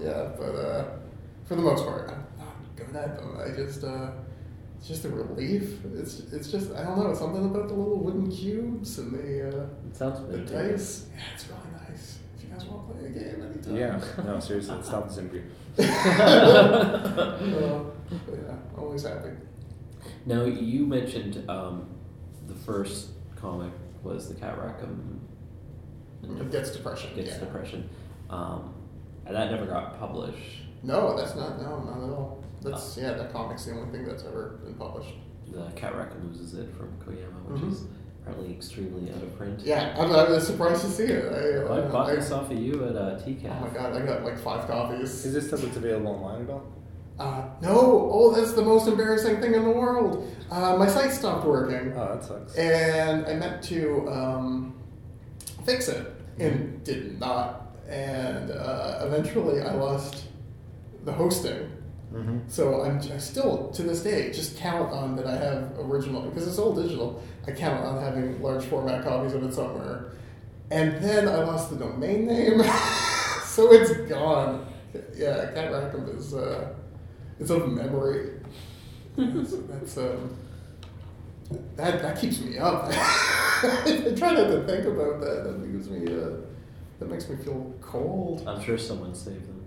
yeah, 0.00 0.30
but 0.36 0.54
uh, 0.56 0.84
for 1.44 1.54
the 1.54 1.62
most 1.62 1.84
part, 1.84 2.08
I'm 2.10 2.24
not 2.38 2.56
good 2.74 2.96
at 2.96 3.16
them. 3.16 3.38
I 3.40 3.50
just. 3.54 3.84
It's 4.82 4.88
just 4.88 5.04
a 5.04 5.10
relief. 5.10 5.78
It's 5.94 6.18
it's 6.32 6.50
just 6.50 6.72
I 6.72 6.82
don't 6.82 6.98
know 6.98 7.14
something 7.14 7.44
about 7.44 7.68
the 7.68 7.74
little 7.74 8.00
wooden 8.00 8.28
cubes 8.28 8.98
and 8.98 9.14
the 9.14 9.48
uh, 9.48 9.66
It 9.88 9.96
sounds 9.96 10.20
the 10.22 10.26
meditative. 10.38 10.72
dice. 10.72 11.06
Yeah, 11.14 11.22
it's 11.32 11.46
really 11.46 11.70
nice. 11.88 12.18
If 12.36 12.42
you 12.42 12.48
guys 12.50 12.64
want 12.64 12.88
to 12.88 12.94
play 12.94 13.06
a 13.06 13.10
game 13.12 13.42
anytime. 13.44 13.76
Yeah. 13.76 14.00
No, 14.26 14.40
seriously. 14.40 14.74
Let's 14.74 14.88
stop 14.88 15.06
this 15.08 15.18
interview. 15.18 15.42
Uh, 15.78 15.82
but 18.26 18.34
yeah, 18.34 18.56
always 18.76 19.04
happy. 19.04 19.30
Now 20.26 20.46
you 20.46 20.84
mentioned 20.84 21.48
um, 21.48 21.86
the 22.48 22.54
first 22.54 23.10
comic 23.36 23.70
was 24.02 24.26
the 24.28 24.34
Cat 24.34 24.58
Rackham. 24.58 25.20
It 26.24 26.50
gets 26.50 26.72
depression. 26.72 27.14
Gets 27.14 27.30
yeah. 27.30 27.38
depression. 27.38 27.88
Um, 28.30 28.74
and 29.26 29.36
that 29.36 29.52
never 29.52 29.66
got 29.66 30.00
published. 30.00 30.62
No, 30.82 31.16
that's 31.16 31.36
not. 31.36 31.62
No, 31.62 31.84
not 31.84 31.98
at 32.02 32.10
all. 32.10 32.41
That's 32.62 32.96
yeah. 32.96 33.12
That 33.14 33.32
comic's 33.32 33.64
the 33.66 33.72
only 33.72 33.90
thing 33.90 34.04
that's 34.06 34.24
ever 34.24 34.60
been 34.64 34.74
published. 34.74 35.14
The 35.50 35.64
Cat 35.76 35.94
Rackham 35.96 36.28
loses 36.30 36.54
it 36.54 36.68
from 36.76 36.88
Koyama, 37.04 37.44
which 37.46 37.60
Mhm. 37.62 37.72
is 37.72 37.84
apparently 38.22 38.52
extremely 38.54 39.10
out 39.12 39.22
of 39.22 39.36
print. 39.36 39.60
Yeah, 39.60 39.94
I'm, 39.98 40.10
I 40.12 40.30
was 40.30 40.46
surprised 40.46 40.82
to 40.82 40.88
see 40.90 41.04
it. 41.04 41.24
I, 41.30 41.74
I 41.74 41.78
uh, 41.80 41.92
bought 41.92 42.10
I- 42.10 42.14
this 42.16 42.30
off 42.30 42.50
of 42.50 42.56
you 42.58 42.84
at 42.86 42.96
uh, 42.96 43.18
Oh 43.20 43.60
my 43.60 43.68
god, 43.74 44.00
I 44.00 44.06
got 44.06 44.24
like 44.24 44.38
five 44.38 44.66
copies. 44.66 45.24
Is 45.26 45.34
this 45.34 45.48
stuff 45.48 45.60
that's 45.60 45.76
available 45.76 46.12
online 46.12 46.42
at 46.44 46.50
all? 46.50 46.62
Uh, 47.18 47.44
no, 47.60 48.08
oh, 48.12 48.32
that's 48.34 48.52
the 48.54 48.62
most 48.62 48.88
embarrassing 48.88 49.40
thing 49.40 49.54
in 49.54 49.62
the 49.64 49.70
world. 49.70 50.34
Uh, 50.50 50.76
my 50.76 50.88
site 50.88 51.12
stopped 51.12 51.46
working. 51.46 51.92
Oh, 51.94 52.14
that 52.14 52.24
sucks. 52.24 52.54
and 52.56 53.26
I 53.26 53.34
meant 53.34 53.62
to 53.64 54.08
um, 54.10 54.74
fix 55.66 55.88
it 55.88 56.10
and 56.38 56.82
did 56.84 57.20
not. 57.20 57.76
And 57.88 58.50
uh, 58.50 59.00
eventually, 59.02 59.60
I 59.60 59.74
lost 59.74 60.24
the 61.04 61.12
hosting. 61.12 61.70
Mm-hmm. 62.12 62.38
So 62.48 62.82
I'm 62.82 62.98
I 62.98 63.18
still 63.18 63.70
to 63.70 63.82
this 63.82 64.02
day 64.02 64.30
just 64.32 64.58
count 64.58 64.92
on 64.92 65.16
that 65.16 65.26
I 65.26 65.36
have 65.36 65.72
original 65.78 66.22
because 66.22 66.46
it's 66.46 66.58
all 66.58 66.74
digital. 66.74 67.22
I 67.46 67.52
count 67.52 67.84
on 67.84 68.02
having 68.02 68.40
large 68.42 68.64
format 68.64 69.02
copies 69.02 69.32
of 69.32 69.42
it 69.44 69.54
somewhere, 69.54 70.12
and 70.70 71.02
then 71.02 71.26
I 71.26 71.36
lost 71.44 71.70
the 71.70 71.76
domain 71.76 72.26
name, 72.26 72.62
so 73.44 73.72
it's 73.72 73.92
gone. 74.10 74.66
Yeah, 75.16 75.52
Cat 75.52 75.72
Rackham 75.72 76.06
is 76.18 76.34
uh, 76.34 76.74
it's 77.40 77.50
of 77.50 77.72
memory. 77.72 78.40
that's, 79.16 79.54
that's 79.56 79.96
um, 79.96 80.36
that 81.76 82.02
that 82.02 82.20
keeps 82.20 82.40
me 82.40 82.58
up. 82.58 82.84
I 82.92 84.12
try 84.16 84.34
not 84.34 84.48
to 84.48 84.64
think 84.66 84.86
about 84.86 85.20
that. 85.20 85.44
That 85.44 85.72
gives 85.72 85.88
me 85.88 86.14
uh, 86.14 86.36
that 86.98 87.10
makes 87.10 87.28
me 87.28 87.36
feel 87.36 87.74
cold. 87.80 88.46
I'm 88.46 88.62
sure 88.62 88.76
someone 88.76 89.14
saved 89.14 89.48
them. 89.48 89.61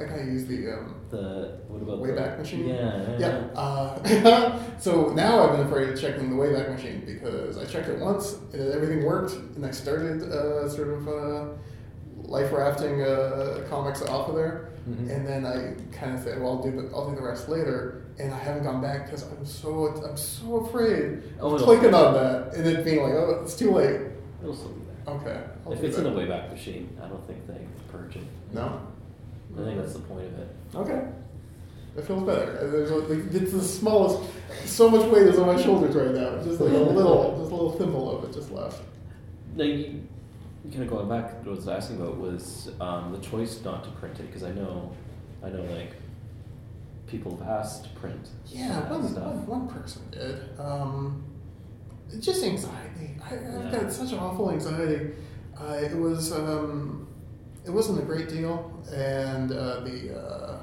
I 0.00 0.04
gotta 0.08 0.24
use 0.24 0.46
the 0.46 0.72
um, 0.72 0.94
The 1.10 1.58
what 1.68 1.82
about 1.82 1.98
Wayback 2.00 2.36
the, 2.36 2.42
Machine? 2.42 2.68
Yeah, 2.68 3.18
Yeah. 3.18 3.36
Uh, 3.54 4.58
so 4.78 5.12
now 5.12 5.44
I've 5.44 5.56
been 5.56 5.66
afraid 5.66 5.88
of 5.90 6.00
checking 6.00 6.30
the 6.30 6.36
Wayback 6.36 6.70
Machine 6.70 7.02
because 7.06 7.58
I 7.58 7.64
checked 7.66 7.88
it 7.88 7.98
once 7.98 8.34
and 8.52 8.72
everything 8.72 9.04
worked, 9.04 9.32
and 9.56 9.64
I 9.66 9.70
started 9.70 10.22
uh, 10.22 10.68
sort 10.68 10.88
of 10.88 11.08
uh, 11.08 11.44
life 12.22 12.52
rafting 12.52 13.02
uh, 13.02 13.64
comics 13.68 14.02
off 14.02 14.28
of 14.28 14.34
there, 14.36 14.68
Mhm. 14.88 15.10
and 15.14 15.26
then 15.26 15.44
I 15.46 15.74
kind 15.94 16.14
of 16.16 16.22
said, 16.22 16.40
"Well, 16.40 16.52
I'll 16.52 16.62
do 16.62 16.70
the 16.70 16.94
I'll 16.94 17.08
do 17.10 17.16
the 17.16 17.22
rest 17.22 17.48
later," 17.48 18.02
and 18.18 18.32
I 18.32 18.38
haven't 18.38 18.62
gone 18.64 18.80
back 18.80 19.06
because 19.06 19.24
I'm 19.24 19.44
so 19.44 19.86
I'm 20.08 20.16
so 20.16 20.56
afraid 20.64 21.22
Oh, 21.40 21.54
of 21.54 21.62
clicking 21.62 21.92
on 21.94 22.14
that 22.14 22.54
and 22.54 22.66
it 22.66 22.84
being 22.84 23.02
like, 23.02 23.12
"Oh, 23.12 23.40
it's 23.42 23.56
too 23.56 23.72
late." 23.72 24.00
It'll 24.42 24.54
still 24.54 24.70
be 24.70 24.80
there. 25.04 25.14
Okay. 25.16 25.40
I'll 25.66 25.72
if 25.72 25.82
it's 25.84 25.98
in 25.98 26.04
the 26.04 26.10
Wayback 26.10 26.50
Machine, 26.50 26.96
I 27.02 27.08
don't 27.08 27.26
think 27.26 27.46
they 27.46 27.66
purge 27.92 28.16
it. 28.16 28.22
No. 28.54 28.80
I 29.58 29.64
think 29.64 29.78
that's 29.80 29.92
the 29.94 29.98
point 30.00 30.26
of 30.26 30.38
it. 30.38 30.48
Okay. 30.74 31.02
It 31.96 32.04
feels 32.04 32.22
better. 32.22 32.58
Uh, 32.58 32.70
There's 32.70 32.90
a, 32.90 32.96
like, 32.96 33.34
it's 33.34 33.52
the 33.52 33.60
smallest. 33.62 34.30
So 34.64 34.88
much 34.88 35.10
weight 35.10 35.26
is 35.26 35.38
on 35.38 35.46
my 35.54 35.60
shoulders 35.60 35.94
right 35.94 36.14
now. 36.14 36.42
Just 36.42 36.60
like 36.60 36.72
a 36.72 36.76
little, 36.78 37.36
just 37.38 37.50
a 37.50 37.54
little 37.54 37.72
thimble 37.72 38.16
of 38.16 38.24
it 38.24 38.32
just 38.32 38.50
left. 38.52 38.80
Now, 39.56 39.64
you, 39.64 40.06
kind 40.70 40.84
of 40.84 40.88
going 40.90 41.08
back, 41.08 41.30
to 41.42 41.48
what 41.50 41.52
I 41.54 41.56
was 41.56 41.68
asking 41.68 42.00
about 42.00 42.16
was 42.16 42.70
um, 42.80 43.10
the 43.12 43.18
choice 43.18 43.60
not 43.64 43.82
to 43.84 43.90
print 43.90 44.20
it 44.20 44.26
because 44.28 44.44
I 44.44 44.52
know, 44.52 44.92
I 45.44 45.48
know, 45.48 45.62
like 45.64 45.94
people 47.08 47.36
have 47.38 47.48
asked 47.48 47.84
to 47.84 47.90
print. 47.98 48.28
Yeah, 48.46 48.88
one, 48.88 49.08
stuff. 49.08 49.34
one, 49.34 49.46
one 49.46 49.68
person 49.68 50.02
did. 50.12 50.40
Um, 50.60 51.24
just 52.20 52.44
anxiety. 52.44 53.16
I, 53.28 53.34
I've 53.34 53.42
Yeah. 53.72 53.80
got 53.82 53.92
such 53.92 54.12
awful 54.12 54.52
anxiety. 54.52 55.10
Uh, 55.60 55.72
it 55.74 55.96
was 55.96 56.30
um, 56.32 57.08
it 57.70 57.74
wasn't 57.74 58.00
a 58.00 58.02
great 58.02 58.28
deal, 58.28 58.72
and 58.92 59.52
uh, 59.52 59.80
the 59.80 60.18
uh, 60.18 60.58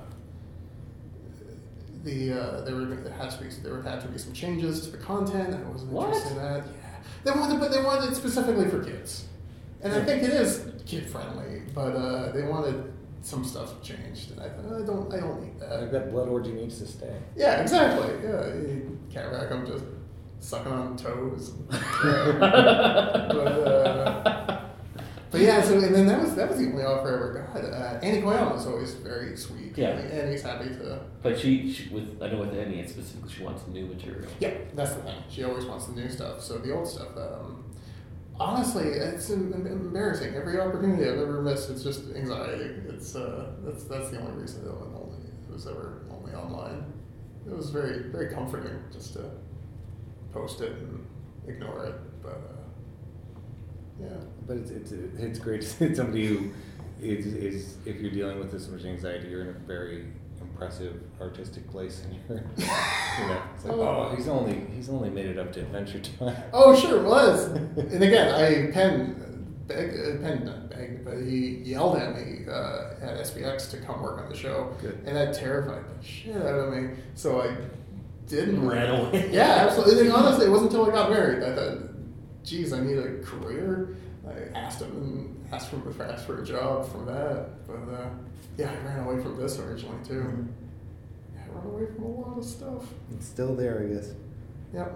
the 2.03 2.33
uh, 2.33 2.61
there 2.61 2.75
were 2.75 2.85
there 2.85 3.13
had 3.13 3.31
to 3.31 3.43
be 3.43 3.49
there 3.63 3.75
would 3.75 3.85
have 3.85 4.01
to 4.03 4.09
be 4.09 4.17
some 4.17 4.33
changes 4.33 4.81
to 4.85 4.91
the 4.91 4.97
content. 4.97 5.55
I 5.55 5.61
wasn't 5.71 5.91
What? 5.91 6.07
interested 6.07 6.31
in 6.33 6.37
that. 6.43 6.63
Yeah, 6.65 6.99
they 7.23 7.31
wanted, 7.39 7.59
but 7.61 7.71
they 7.71 7.81
wanted 7.81 8.11
it 8.11 8.15
specifically 8.15 8.67
for 8.67 8.83
kids, 8.83 9.25
and 9.81 9.93
I 9.93 10.03
think 10.03 10.23
it 10.23 10.31
is 10.31 10.65
kid 10.85 11.09
friendly. 11.09 11.61
But 11.73 11.95
uh, 11.95 12.31
they 12.33 12.43
wanted 12.43 12.91
some 13.21 13.45
stuff 13.45 13.81
changed, 13.81 14.31
and 14.31 14.41
I 14.41 14.49
thought 14.49 14.81
I 14.81 14.85
don't 14.85 15.13
I 15.13 15.19
don't 15.21 15.41
need 15.41 15.57
that. 15.61 15.79
Like 15.81 15.91
that 15.91 16.11
blood 16.11 16.27
orgy 16.27 16.51
needs 16.51 16.77
to 16.79 16.87
stay. 16.87 17.15
Yeah, 17.37 17.61
exactly. 17.61 18.09
Yeah, 18.21 18.47
you 18.47 18.99
Cat 19.13 19.31
Rackham 19.31 19.65
just 19.65 19.85
sucking 20.41 20.71
on 20.73 20.97
toes. 20.97 21.49
but, 21.69 22.43
uh, 22.43 24.56
but 25.37 25.45
yeah, 25.45 25.61
so 25.61 25.77
and 25.77 25.93
then 25.93 26.07
that 26.07 26.19
was 26.21 26.33
that 26.35 26.49
was 26.49 26.57
the 26.57 26.65
only 26.65 26.83
offer 26.83 27.09
I 27.09 27.13
ever 27.13 27.33
got. 27.53 27.63
Uh, 27.63 27.99
Annie 28.05 28.21
Koyama 28.21 28.53
was 28.53 28.65
always 28.65 28.93
very 28.95 29.37
sweet. 29.37 29.77
Yeah. 29.77 29.89
and 29.89 30.31
he's 30.31 30.41
happy 30.41 30.69
to. 30.69 30.99
But 31.21 31.37
she, 31.39 31.71
she 31.71 31.89
with 31.89 32.21
I 32.21 32.29
know 32.31 32.39
with 32.39 32.53
Annie 32.57 32.79
it's 32.79 32.91
specifically 32.93 33.31
she 33.31 33.43
wants 33.43 33.67
new 33.67 33.85
material. 33.85 34.27
Yeah, 34.39 34.53
that's 34.73 34.93
the 34.95 35.01
thing. 35.03 35.23
She 35.29 35.43
always 35.43 35.65
wants 35.65 35.85
the 35.85 35.93
new 35.93 36.09
stuff. 36.09 36.41
So 36.41 36.57
the 36.57 36.73
old 36.73 36.87
stuff, 36.87 37.15
um, 37.15 37.63
honestly, 38.39 38.85
it's 38.87 39.29
em- 39.29 39.53
em- 39.53 39.67
embarrassing. 39.67 40.33
Every 40.33 40.59
opportunity 40.59 41.03
I've 41.03 41.19
ever 41.19 41.41
missed, 41.41 41.69
it's 41.69 41.83
just 41.83 42.01
anxiety. 42.15 42.71
It's 42.89 43.15
uh, 43.15 43.51
that's 43.63 43.83
that's 43.83 44.09
the 44.09 44.19
only 44.19 44.41
reason 44.41 44.63
that 44.63 44.71
it 44.71 44.75
only 44.95 45.17
it 45.49 45.53
was 45.53 45.67
ever 45.67 46.01
only 46.11 46.33
online. 46.33 46.91
It 47.45 47.55
was 47.55 47.69
very 47.69 48.09
very 48.09 48.33
comforting 48.33 48.79
just 48.91 49.13
to 49.13 49.29
post 50.33 50.61
it 50.61 50.71
and 50.71 51.05
ignore 51.47 51.85
it, 51.85 51.95
but 52.23 52.31
uh, 52.31 53.39
yeah. 54.01 54.17
But 54.47 54.57
it's 54.57 54.71
it's 54.71 54.91
it's 54.91 55.39
great 55.39 55.61
to 55.61 55.67
see 55.67 55.93
somebody 56.01 56.27
who 56.27 56.51
is 57.01 57.25
is 57.27 57.75
if 57.85 57.99
you're 57.99 58.11
dealing 58.11 58.39
with 58.39 58.51
this 58.51 58.67
much 58.69 58.85
anxiety, 58.85 59.27
you're 59.29 59.41
in 59.41 59.49
a 59.49 59.59
very 59.67 60.05
impressive 60.41 61.01
artistic 61.19 61.69
place, 61.69 62.03
and 62.03 62.13
you're 62.13 62.37
you 62.57 63.27
know 63.27 63.41
it's 63.55 63.65
like 63.65 63.73
oh 63.73 64.13
he's 64.15 64.27
only 64.27 64.65
he's 64.75 64.89
only 64.89 65.09
made 65.09 65.25
it 65.25 65.37
up 65.37 65.51
to 65.53 65.59
Adventure 65.61 65.99
Time. 65.99 66.35
Oh, 66.53 66.75
sure 66.75 67.01
it 67.01 67.07
was. 67.07 67.47
and 67.47 68.03
again, 68.03 68.33
I 68.33 68.71
Pen 68.71 69.55
begged, 69.67 69.93
uh, 69.99 70.21
Pen 70.21 70.45
not 70.45 70.69
begged, 70.69 71.03
but 71.03 71.17
he 71.17 71.57
yelled 71.65 71.97
at 71.97 72.15
me 72.15 72.45
uh, 72.49 72.93
at 73.01 73.17
SPX 73.25 73.69
to 73.71 73.77
come 73.77 74.01
work 74.01 74.21
on 74.21 74.29
the 74.29 74.35
show, 74.35 74.73
Good. 74.81 74.99
and 75.05 75.15
that 75.15 75.33
terrified 75.35 75.83
the 75.99 76.05
shit 76.05 76.35
out 76.37 76.45
of 76.45 76.73
me. 76.73 76.89
So 77.15 77.41
I 77.41 77.55
didn't 78.27 78.65
Ran 78.65 78.89
away. 79.07 79.29
Yeah, 79.31 79.67
absolutely. 79.67 80.07
And 80.07 80.13
honestly, 80.13 80.45
it 80.45 80.49
wasn't 80.49 80.71
until 80.71 80.89
I 80.89 80.91
got 80.91 81.09
married 81.09 81.43
I 81.43 81.55
thought, 81.55 81.77
geez, 82.43 82.71
I 82.73 82.79
need 82.79 82.97
a 82.97 83.19
career. 83.19 83.95
I 84.27 84.57
asked 84.57 84.81
him 84.81 84.91
and 84.91 85.45
asked 85.51 85.69
for 85.69 86.03
asked 86.03 86.25
for 86.25 86.41
a 86.41 86.45
job 86.45 86.89
from 86.91 87.05
that, 87.05 87.65
but 87.67 87.73
uh, 87.93 88.09
yeah, 88.57 88.71
I 88.71 88.85
ran 88.85 88.99
away 88.99 89.21
from 89.21 89.37
this 89.37 89.59
originally 89.59 90.03
too. 90.05 90.13
Mm-hmm. 90.13 91.37
I 91.37 91.55
ran 91.57 91.65
away 91.67 91.85
from 91.93 92.03
a 92.03 92.07
lot 92.07 92.37
of 92.37 92.45
stuff. 92.45 92.85
It's 93.13 93.25
still 93.27 93.55
there, 93.55 93.83
I 93.83 93.93
guess. 93.93 94.13
Yep. 94.73 94.93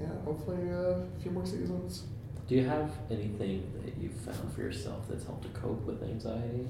Yeah, 0.00 0.06
hopefully 0.24 0.70
uh, 0.70 1.00
a 1.00 1.06
few 1.22 1.30
more 1.30 1.46
seasons. 1.46 2.02
Do 2.48 2.54
you 2.54 2.66
have 2.68 2.90
anything 3.10 3.72
that 3.84 3.94
you've 4.00 4.14
found 4.14 4.52
for 4.52 4.60
yourself 4.60 5.06
that's 5.08 5.24
helped 5.24 5.42
to 5.42 5.48
cope 5.60 5.84
with 5.84 6.02
anxiety? 6.02 6.66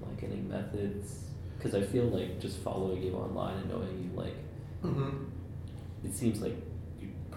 Like 0.00 0.22
any 0.22 0.36
methods? 0.42 1.24
Because 1.56 1.74
I 1.74 1.82
feel 1.82 2.04
like 2.04 2.38
just 2.40 2.58
following 2.58 3.02
you 3.02 3.14
online 3.14 3.56
and 3.58 3.68
knowing 3.70 4.10
you, 4.12 4.16
like, 4.16 4.34
Mm-hmm. 4.84 5.24
it 6.06 6.14
seems 6.14 6.40
like 6.40 6.52
you're 6.52 6.67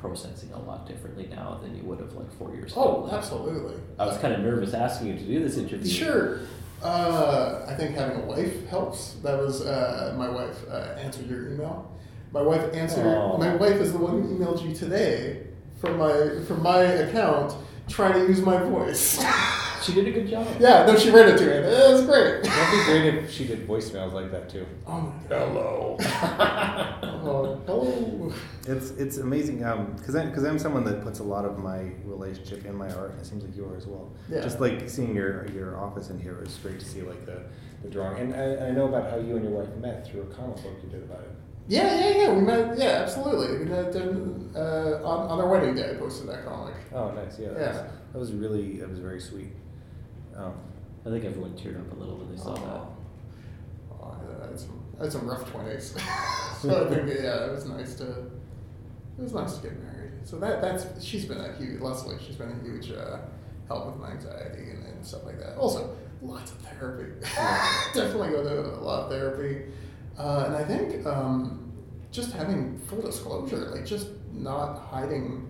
processing 0.01 0.51
a 0.53 0.59
lot 0.59 0.87
differently 0.87 1.27
now 1.29 1.59
than 1.61 1.75
you 1.75 1.83
would 1.83 1.99
have 1.99 2.13
like 2.13 2.31
four 2.37 2.53
years 2.53 2.71
ago. 2.71 3.07
Oh, 3.11 3.15
absolutely. 3.15 3.75
I 3.99 4.05
was 4.05 4.17
kind 4.17 4.33
of 4.33 4.41
nervous 4.41 4.73
asking 4.73 5.07
you 5.07 5.13
to 5.13 5.23
do 5.23 5.39
this 5.39 5.57
interview. 5.57 5.89
Sure. 5.89 6.39
Uh, 6.81 7.63
I 7.67 7.75
think 7.75 7.95
having 7.95 8.23
a 8.23 8.25
wife 8.25 8.67
helps. 8.67 9.13
That 9.23 9.37
was 9.37 9.61
uh, 9.61 10.15
my 10.17 10.27
wife 10.27 10.57
uh, 10.67 10.95
answered 10.97 11.29
your 11.29 11.53
email. 11.53 11.95
My 12.33 12.41
wife 12.41 12.73
answered. 12.73 13.05
My 13.37 13.55
wife 13.55 13.79
is 13.79 13.91
the 13.91 13.99
one 13.99 14.23
who 14.23 14.35
emailed 14.35 14.67
you 14.67 14.73
today 14.73 15.43
from 15.79 15.97
my 15.97 16.43
from 16.47 16.63
my 16.63 16.81
account, 16.81 17.53
trying 17.87 18.13
to 18.13 18.27
use 18.27 18.41
my 18.41 18.57
voice. 18.57 19.23
She 19.83 19.93
did 19.93 20.07
a 20.07 20.11
good 20.11 20.27
job. 20.27 20.47
yeah, 20.59 20.85
no, 20.85 20.97
she 20.97 21.11
read 21.11 21.29
it 21.29 21.37
to 21.37 21.45
me. 21.45 21.51
It 21.51 21.91
was 21.91 22.05
great. 22.05 22.43
That'd 22.43 22.79
be 22.79 22.85
great 22.85 23.23
if 23.23 23.31
she 23.31 23.45
did 23.45 23.67
voicemails 23.67 24.13
like 24.13 24.31
that 24.31 24.49
too. 24.49 24.65
Oh 24.87 25.01
my. 25.01 25.11
Hello. 25.35 25.97
oh, 26.01 27.61
hello. 27.65 28.33
It's 28.67 28.91
it's 28.91 29.17
amazing 29.17 29.57
because 29.57 30.15
I'm 30.15 30.29
because 30.29 30.43
I'm 30.43 30.59
someone 30.59 30.83
that 30.85 31.03
puts 31.03 31.19
a 31.19 31.23
lot 31.23 31.45
of 31.45 31.59
my 31.59 31.91
relationship 32.05 32.65
in 32.65 32.75
my 32.75 32.91
art, 32.93 33.11
and 33.11 33.21
it 33.21 33.25
seems 33.25 33.43
like 33.43 33.55
you 33.55 33.65
are 33.65 33.75
as 33.77 33.85
well. 33.87 34.11
Yeah. 34.29 34.41
Just 34.41 34.59
like 34.59 34.89
seeing 34.89 35.15
your 35.15 35.47
your 35.51 35.77
office 35.79 36.09
in 36.09 36.19
here 36.19 36.31
here 36.31 36.43
is 36.43 36.57
great 36.57 36.79
to 36.79 36.85
see. 36.85 37.01
Like 37.01 37.25
the 37.25 37.43
The 37.83 37.89
drawing, 37.89 38.17
and 38.21 38.35
I, 38.35 38.67
I 38.67 38.71
know 38.71 38.87
about 38.87 39.09
how 39.11 39.17
you 39.17 39.35
and 39.35 39.43
your 39.43 39.53
wife 39.59 39.75
met 39.77 40.07
through 40.07 40.21
a 40.21 40.25
comic 40.25 40.57
book 40.57 40.77
you 40.83 40.89
did 40.89 41.03
about 41.03 41.21
it. 41.21 41.31
Yeah, 41.67 41.99
yeah, 41.99 42.17
yeah. 42.21 42.33
We 42.33 42.41
met. 42.41 42.77
Yeah, 42.77 43.03
absolutely. 43.03 43.59
We 43.59 43.65
met 43.65 43.95
uh, 43.95 45.01
on, 45.03 45.29
on 45.31 45.39
our 45.39 45.47
wedding 45.47 45.75
day. 45.75 45.91
I 45.91 45.93
posted 45.95 46.27
that 46.29 46.45
comic. 46.45 46.75
Oh, 46.93 47.11
nice. 47.11 47.39
Yeah. 47.39 47.49
That, 47.49 47.59
Yeah. 47.59 47.67
Was, 47.71 47.91
that 48.13 48.19
was 48.19 48.33
really 48.33 48.77
that 48.77 48.89
was 48.89 48.99
very 48.99 49.19
sweet. 49.19 49.51
Um, 50.35 50.53
I 51.05 51.09
think 51.09 51.25
everyone 51.25 51.51
teared 51.53 51.79
up 51.79 51.91
a 51.91 51.99
little 51.99 52.17
when 52.17 52.31
they 52.31 52.41
saw 52.41 52.53
that. 52.53 52.81
Oh, 53.91 54.15
I 54.43 54.47
had 54.47 54.59
some, 54.59 54.83
I 54.99 55.03
had 55.03 55.11
some 55.11 55.27
rough 55.27 55.49
twenties, 55.49 55.91
so 56.61 56.85
I 56.85 56.89
think 56.89 57.07
yeah, 57.07 57.45
it 57.45 57.51
was 57.51 57.65
nice 57.65 57.95
to, 57.95 58.05
it 58.05 59.21
was 59.23 59.33
nice 59.33 59.57
to 59.57 59.63
get 59.63 59.79
married. 59.81 60.11
So 60.23 60.37
that 60.39 60.61
that's 60.61 61.03
she's 61.03 61.25
been 61.25 61.39
a 61.39 61.53
huge 61.53 61.81
Leslie. 61.81 62.17
She's 62.25 62.35
been 62.35 62.51
a 62.51 62.63
huge 62.63 62.91
uh, 62.91 63.17
help 63.67 63.87
with 63.87 63.97
my 63.97 64.11
anxiety 64.11 64.69
and, 64.71 64.85
and 64.85 65.05
stuff 65.05 65.25
like 65.25 65.39
that. 65.39 65.57
Also, 65.57 65.95
lots 66.21 66.51
of 66.51 66.57
therapy. 66.59 67.11
Definitely 67.93 68.29
go 68.29 68.43
to 68.43 68.79
a 68.79 68.81
lot 68.81 69.03
of 69.03 69.09
therapy, 69.09 69.71
uh, 70.17 70.43
and 70.47 70.55
I 70.55 70.63
think 70.63 71.05
um, 71.07 71.71
just 72.11 72.31
having 72.31 72.77
full 72.87 73.01
disclosure, 73.01 73.57
like 73.71 73.85
just 73.85 74.07
not 74.31 74.77
hiding 74.77 75.47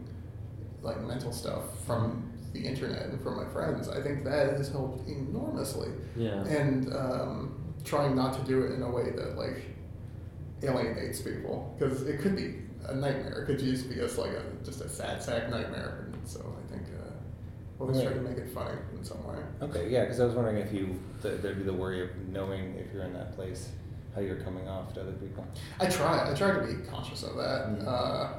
like 0.81 1.01
mental 1.01 1.31
stuff 1.31 1.63
from 1.85 2.30
the 2.53 2.59
internet 2.59 3.07
and 3.07 3.21
from 3.21 3.37
my 3.37 3.45
friends. 3.45 3.87
I 3.89 4.01
think 4.01 4.23
that 4.25 4.53
has 4.57 4.69
helped 4.69 5.07
enormously 5.07 5.89
Yeah. 6.15 6.43
and 6.45 6.93
um, 6.93 7.73
trying 7.85 8.15
not 8.15 8.33
to 8.39 8.41
do 8.45 8.63
it 8.63 8.73
in 8.73 8.81
a 8.81 8.89
way 8.89 9.11
that 9.11 9.37
like 9.37 9.63
alienates 10.63 11.21
people 11.21 11.75
because 11.77 12.03
it 12.07 12.19
could 12.19 12.35
be 12.35 12.55
a 12.87 12.95
nightmare. 12.95 13.41
It 13.43 13.45
could 13.45 13.59
just 13.59 13.89
be 13.89 13.95
just 13.95 14.17
like 14.17 14.31
a 14.31 14.43
just 14.63 14.81
a 14.81 14.89
sad 14.89 15.21
sack 15.23 15.49
nightmare. 15.49 16.07
And 16.13 16.27
so 16.27 16.39
I 16.39 16.71
think 16.73 16.87
uh, 16.99 17.11
always 17.83 18.01
try 18.01 18.13
to 18.13 18.21
make 18.21 18.37
it 18.37 18.49
funny 18.53 18.77
in 18.97 19.03
some 19.03 19.25
way. 19.27 19.37
okay, 19.61 19.89
yeah, 19.89 20.01
because 20.01 20.19
I 20.19 20.25
was 20.25 20.35
wondering 20.35 20.57
if 20.57 20.71
you 20.73 20.99
th- 21.21 21.41
there'd 21.41 21.57
be 21.57 21.63
the 21.63 21.73
worry 21.73 22.03
of 22.03 22.09
knowing 22.29 22.75
if 22.75 22.93
you're 22.93 23.03
in 23.03 23.13
that 23.13 23.35
place 23.35 23.69
how 24.13 24.19
you're 24.21 24.41
coming 24.41 24.67
off 24.67 24.93
to 24.93 25.01
other 25.01 25.13
people. 25.13 25.47
I 25.79 25.87
try. 25.87 26.29
I 26.29 26.35
try 26.35 26.51
to 26.51 26.59
be 26.67 26.73
conscious 26.85 27.23
of 27.23 27.37
that. 27.37 27.67
Mhm. 27.69 27.87
Uh, 27.87 28.33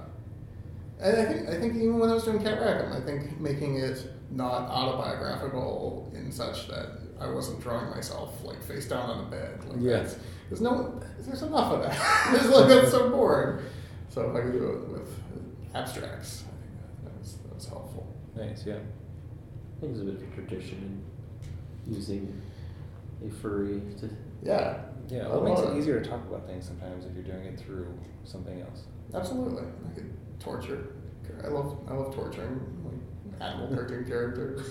and 1.02 1.16
I 1.20 1.24
think 1.32 1.48
I 1.48 1.60
think 1.60 1.74
even 1.76 1.98
when 1.98 2.10
I 2.10 2.14
was 2.14 2.24
doing 2.24 2.42
Cat 2.42 2.60
Rackham, 2.60 2.92
I 2.92 3.00
think 3.00 3.40
making 3.40 3.76
it 3.78 4.06
not 4.30 4.68
autobiographical 4.70 6.10
in 6.14 6.30
such 6.32 6.68
that 6.68 6.98
I 7.20 7.28
wasn't 7.28 7.60
drawing 7.60 7.90
myself 7.90 8.42
like 8.44 8.62
face 8.62 8.88
down 8.88 9.10
on 9.10 9.24
a 9.26 9.30
bed. 9.30 9.64
Like 9.68 9.78
Yeah. 9.80 9.96
that's, 9.98 10.16
there's 10.48 10.60
no 10.60 11.00
there's 11.20 11.42
enough 11.42 11.72
of 11.72 11.82
that. 11.82 12.28
there's 12.32 12.48
like 12.48 12.68
that's 12.68 12.90
so 12.90 13.10
boring. 13.10 13.64
So 14.08 14.22
if 14.30 14.36
I 14.36 14.40
could 14.42 14.52
do 14.52 14.66
it 14.70 14.88
with 14.88 15.08
abstracts, 15.74 16.44
I 16.46 16.50
think 16.60 16.72
that, 16.80 17.04
that 17.12 17.18
was 17.18 17.36
that 17.36 17.54
was 17.54 17.66
helpful. 17.66 18.06
Nice, 18.36 18.64
yeah. 18.66 18.74
I 18.74 19.80
think 19.80 19.94
there's 19.94 20.00
a 20.00 20.04
bit 20.12 20.22
of 20.22 20.22
a 20.22 20.34
tradition 20.34 21.02
in 21.86 21.94
using 21.94 22.40
a 23.26 23.30
furry 23.30 23.80
to. 24.00 24.08
Yeah. 24.42 24.78
Yeah, 25.08 25.24
I 25.26 25.28
well, 25.28 25.46
it 25.46 25.48
makes 25.48 25.60
it 25.60 25.76
easier 25.76 26.00
to 26.00 26.08
talk 26.08 26.20
about 26.28 26.46
things 26.46 26.64
sometimes 26.66 27.04
if 27.04 27.12
you're 27.14 27.24
doing 27.24 27.44
it 27.46 27.58
through 27.58 27.92
something 28.24 28.60
else. 28.62 28.84
Absolutely. 29.14 29.64
I 29.64 29.94
could 29.94 30.10
torture. 30.42 30.92
I 31.44 31.48
love 31.48 31.78
I 31.88 31.94
love 31.94 32.14
torturing 32.14 32.60
like 32.84 33.40
animal 33.40 33.68
cartoon 33.74 34.04
characters. 34.04 34.70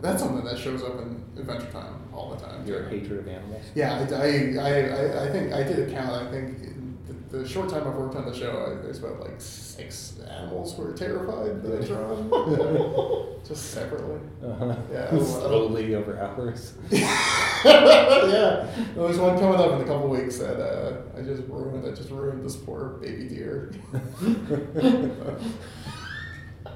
That's 0.00 0.22
something 0.22 0.44
that 0.44 0.58
shows 0.58 0.82
up 0.82 0.98
in 1.00 1.22
Adventure 1.38 1.70
Time 1.70 1.94
all 2.12 2.34
the 2.34 2.44
time. 2.44 2.66
Your 2.66 2.88
hatred 2.88 3.20
of 3.20 3.28
animals. 3.28 3.62
Yeah, 3.74 3.94
I, 3.94 4.14
I, 4.14 4.68
I, 4.68 5.26
I- 5.28 5.30
think 5.32 5.52
I 5.52 5.62
did 5.62 5.88
a 5.88 5.92
count. 5.92 6.10
I 6.10 6.30
think 6.30 6.60
in 6.62 6.73
the, 7.06 7.38
the 7.38 7.48
short 7.48 7.68
time 7.68 7.86
I've 7.86 7.94
worked 7.94 8.16
on 8.16 8.24
the 8.26 8.34
show, 8.34 8.50
I, 8.64 8.82
there's 8.82 8.98
about 8.98 9.20
like 9.20 9.38
six 9.40 10.14
animals 10.28 10.74
who 10.74 10.84
are 10.84 10.92
terrified 10.92 11.62
that 11.62 11.80
I've 11.80 11.86
drawn, 11.86 13.36
just 13.46 13.70
separately. 13.72 14.20
Uh-huh. 14.42 14.74
Yeah, 14.92 15.08
I 15.10 15.14
love- 15.14 15.26
Slowly 15.26 15.94
over 15.94 16.18
hours. 16.18 16.74
yeah, 16.90 18.66
there's 18.94 19.18
one 19.18 19.38
coming 19.38 19.58
up 19.60 19.72
in 19.72 19.80
a 19.82 19.84
couple 19.84 20.08
weeks 20.08 20.38
that 20.38 20.58
uh, 20.60 20.96
I 21.18 21.22
just 21.22 21.42
ruined. 21.48 21.86
I 21.86 21.90
just 21.94 22.10
ruined 22.10 22.44
this 22.44 22.56
poor 22.56 22.98
baby 23.00 23.28
deer. 23.28 23.72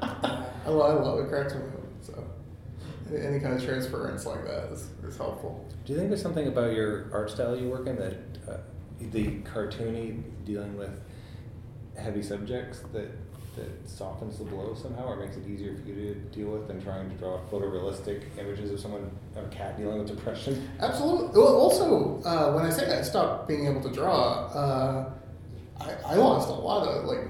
I 0.01 0.71
love, 0.71 1.01
I 1.01 1.03
love 1.03 1.19
it. 1.21 1.29
Cracks 1.29 1.55
me 1.55 1.61
up. 1.61 1.83
So 2.03 2.25
any, 3.11 3.25
any 3.27 3.41
kind 3.41 3.55
of 3.55 3.65
transference 3.65 4.27
like 4.27 4.45
that 4.47 4.71
is, 4.73 4.89
is 5.05 5.17
helpful. 5.17 5.67
Do 5.85 5.93
you 5.93 5.99
think 5.99 6.11
there's 6.11 6.23
something 6.23 6.47
about 6.49 6.73
your 6.75 7.09
art 7.13 7.31
style 7.31 7.57
you 7.57 7.69
work 7.69 7.87
in 7.87 7.97
that 7.97 8.15
uh, 8.49 8.57
the 9.01 9.39
cartoony 9.41 10.23
dealing 10.45 10.77
with 10.77 11.01
heavy 11.97 12.23
subjects 12.23 12.81
that 12.93 13.11
that 13.57 13.89
softens 13.89 14.39
the 14.39 14.45
blow 14.45 14.73
somehow 14.75 15.05
or 15.05 15.17
makes 15.17 15.37
it 15.37 15.45
easier 15.49 15.75
for 15.75 15.89
you 15.89 15.95
to 15.97 16.15
deal 16.37 16.49
with 16.49 16.69
than 16.69 16.81
trying 16.81 17.11
to 17.11 17.17
draw 17.17 17.41
photorealistic 17.51 18.23
images 18.39 18.71
of 18.71 18.79
someone 18.79 19.11
of 19.35 19.45
a 19.45 19.49
cat 19.49 19.77
dealing 19.77 19.99
with 19.99 20.07
depression. 20.07 20.69
Absolutely. 20.79 21.29
Well, 21.41 21.57
also, 21.57 22.23
uh, 22.25 22.53
when 22.53 22.65
I 22.65 22.71
say 22.71 22.97
I 22.97 23.03
stopped 23.03 23.49
being 23.49 23.67
able 23.67 23.81
to 23.83 23.91
draw, 23.93 24.47
uh, 24.47 25.11
I, 25.81 25.93
I 26.07 26.15
lost 26.15 26.49
a 26.49 26.53
lot 26.53 26.87
of 26.87 27.05
like 27.07 27.21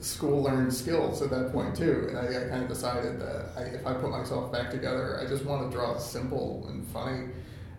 school 0.00 0.42
learned 0.42 0.72
skills 0.72 1.20
at 1.20 1.30
that 1.30 1.52
point 1.52 1.74
too, 1.74 2.06
and 2.08 2.18
I, 2.18 2.44
I 2.46 2.48
kind 2.48 2.62
of 2.62 2.68
decided 2.68 3.20
that 3.20 3.46
I, 3.56 3.62
if 3.62 3.84
I 3.86 3.94
put 3.94 4.10
myself 4.10 4.52
back 4.52 4.70
together, 4.70 5.20
I 5.20 5.28
just 5.28 5.44
want 5.44 5.68
to 5.68 5.76
draw 5.76 5.98
simple 5.98 6.64
and 6.68 6.86
funny. 6.88 7.28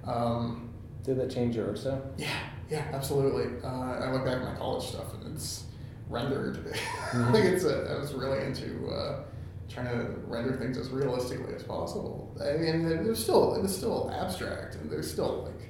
Um, 0.06 0.70
Did 1.04 1.20
that 1.20 1.32
change 1.32 1.56
your 1.56 1.68
art 1.70 1.78
style? 1.78 2.02
yeah, 2.18 2.28
yeah, 2.70 2.86
absolutely. 2.93 3.61
Uh, 3.64 3.68
I 3.68 4.11
look 4.11 4.26
back 4.26 4.38
at 4.38 4.43
my 4.43 4.55
college 4.55 4.86
stuff, 4.86 5.14
and 5.14 5.36
it's 5.36 5.66
rendered. 6.09 6.66
like 7.32 7.43
it's 7.43 7.66
a, 7.66 7.93
I 7.95 7.99
was 7.99 8.14
really 8.14 8.43
into 8.45 8.88
uh, 8.88 9.24
trying 9.70 9.88
to 9.88 10.05
render 10.28 10.55
things 10.57 10.78
as 10.78 10.89
realistically 10.89 11.53
as 11.53 11.64
possible. 11.64 12.36
I 12.41 12.57
mean, 12.57 12.86
it 12.88 13.03
was 13.03 13.22
still 13.22 13.55
it 13.55 13.61
was 13.61 13.76
still 13.76 14.11
abstract, 14.14 14.76
and 14.76 14.89
there's 14.89 15.11
still 15.11 15.43
like 15.43 15.70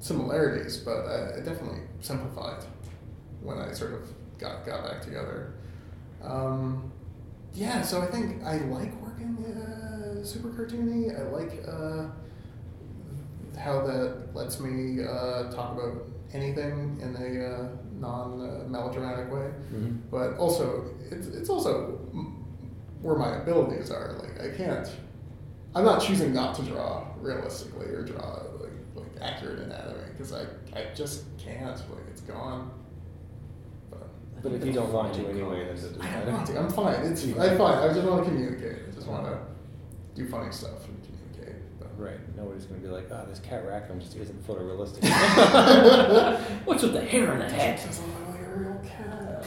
similarities, 0.00 0.78
but 0.78 1.06
I, 1.06 1.36
I 1.36 1.40
definitely 1.40 1.80
simplified 2.00 2.64
when 3.42 3.58
I 3.58 3.72
sort 3.72 3.94
of 3.94 4.08
got 4.38 4.64
got 4.66 4.84
back 4.84 5.02
together. 5.02 5.54
Um, 6.22 6.90
yeah, 7.54 7.82
so 7.82 8.00
I 8.02 8.06
think 8.06 8.42
I 8.44 8.58
like 8.58 8.94
working 9.02 9.36
uh, 9.44 10.24
super 10.24 10.48
cartoony. 10.48 11.18
I 11.18 11.28
like. 11.30 11.64
Uh, 11.66 12.08
how 13.58 13.84
that 13.86 14.34
lets 14.34 14.60
me 14.60 15.02
uh, 15.04 15.50
talk 15.50 15.72
about 15.76 16.06
anything 16.32 16.98
in 17.02 17.14
a 17.16 17.46
uh, 17.46 17.68
non 17.94 18.40
uh, 18.40 18.68
melodramatic 18.68 19.32
way, 19.32 19.50
Mm-hmm. 19.72 19.96
but 20.10 20.36
also 20.36 20.84
it's, 21.10 21.26
it's 21.28 21.48
also 21.50 21.98
where 23.02 23.16
my 23.16 23.36
abilities 23.36 23.90
are. 23.90 24.12
Like 24.22 24.40
I 24.40 24.56
can't, 24.56 24.88
I'm 25.74 25.84
not 25.84 26.00
choosing 26.02 26.32
not 26.34 26.54
to 26.56 26.62
draw 26.62 27.04
realistically 27.20 27.86
or 27.86 28.02
draw 28.02 28.42
like, 28.60 28.72
like 28.94 29.06
accurate 29.20 29.60
anatomy 29.60 30.04
because 30.12 30.32
I, 30.32 30.42
I 30.74 30.86
just 30.94 31.24
can't. 31.38 31.76
Like 31.90 32.06
it's 32.10 32.20
gone. 32.22 32.70
But 34.40 34.52
if 34.52 34.64
you 34.64 34.72
don't 34.72 34.92
want 34.92 35.12
to 35.14 35.26
anyway, 35.28 35.64
then 35.64 35.68
it 35.70 35.74
doesn't 35.74 36.00
I 36.00 36.04
don't 36.12 36.26
matter. 36.26 36.32
want 36.32 36.46
to. 36.46 36.58
I'm 36.60 36.70
fine. 36.70 37.06
It's 37.06 37.24
I'm 37.24 37.58
fine. 37.58 37.78
I 37.90 37.92
just 37.92 38.06
want 38.06 38.24
to 38.24 38.30
communicate. 38.30 38.82
I 38.88 38.94
just 38.94 39.08
want 39.08 39.26
to 39.26 39.38
do 40.14 40.28
funny 40.28 40.52
stuff 40.52 40.86
and 40.86 40.96
communicate. 41.02 41.08
But. 41.08 41.17
Right. 41.98 42.36
Nobody's 42.36 42.64
going 42.64 42.80
to 42.80 42.86
be 42.86 42.92
like, 42.92 43.10
oh, 43.10 43.26
this 43.28 43.40
Cat 43.40 43.66
Rackham 43.66 43.98
just 43.98 44.14
isn't 44.14 44.46
photorealistic. 44.46 45.02
What's 46.64 46.84
with 46.84 46.92
the 46.92 47.00
hair 47.00 47.32
on 47.32 47.40
the 47.40 47.48
head? 47.48 47.84
Doesn't 47.84 48.06
look 48.06 48.28
like 48.28 48.46
a 48.46 48.50
real 48.54 48.80
cat. 48.86 49.44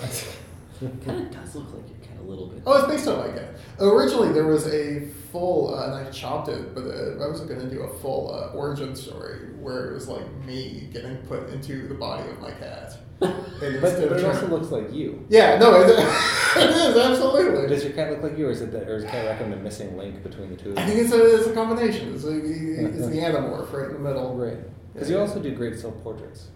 kind 1.06 1.22
of 1.22 1.32
does 1.32 1.56
look 1.56 1.74
like 1.74 1.88
your 1.88 1.98
cat 2.00 2.18
a 2.20 2.24
little 2.24 2.48
bit. 2.48 2.62
Oh, 2.66 2.78
it's 2.78 2.88
based 2.88 3.08
on 3.08 3.26
my 3.26 3.34
cat. 3.34 3.56
Originally, 3.80 4.34
there 4.34 4.48
was 4.48 4.68
a 4.68 5.08
full, 5.32 5.74
uh, 5.74 5.86
and 5.86 5.94
I 5.94 6.10
chopped 6.12 6.50
it, 6.50 6.76
but 6.76 6.82
uh, 6.82 7.24
I 7.24 7.28
was 7.28 7.42
going 7.42 7.60
to 7.60 7.70
do 7.70 7.82
a 7.82 8.00
full 8.00 8.34
uh, 8.34 8.56
origin 8.56 8.96
story 8.96 9.40
where 9.60 9.92
it 9.92 9.94
was 9.94 10.08
like 10.08 10.26
me 10.46 10.90
getting 10.92 11.18
put 11.18 11.50
into 11.50 11.88
the 11.88 11.94
body 11.94 12.30
of 12.30 12.40
my 12.40 12.52
cat. 12.52 12.98
And 13.62 13.80
but, 13.80 14.10
but 14.10 14.18
it 14.18 14.26
also 14.26 14.48
looks 14.48 14.72
like 14.72 14.92
you. 14.92 15.24
Yeah, 15.30 15.60
no, 15.60 15.82
it, 15.82 15.90
it 15.92 16.70
is 16.72 16.98
absolutely. 16.98 17.68
Does 17.68 17.84
your 17.84 17.94
cat 17.94 18.10
look 18.10 18.24
like 18.24 18.36
you, 18.36 18.48
or 18.48 18.50
is 18.50 18.62
it 18.62 18.72
the, 18.72 18.82
or 18.88 18.96
is 18.96 19.04
Cat 19.04 19.28
Rackham 19.28 19.52
the 19.52 19.58
missing 19.58 19.96
link 19.96 20.24
between 20.24 20.50
the 20.50 20.56
two? 20.56 20.72
of 20.72 20.80
I 20.80 20.88
think 20.88 21.02
it's 21.02 21.14
a, 21.14 21.36
it's 21.36 21.46
a 21.46 21.54
combination. 21.54 22.16
It's, 22.16 22.24
like, 22.24 22.42
it's 22.44 23.06
the 23.06 23.20
anamorph 23.20 23.72
right 23.72 23.86
in 23.86 23.94
the 23.94 24.00
middle. 24.00 24.34
Right. 24.34 24.58
Because 24.94 25.12
you 25.12 25.20
also 25.20 25.40
do 25.40 25.52
great 25.52 25.78
self 25.80 26.02
portraits. 26.02 26.48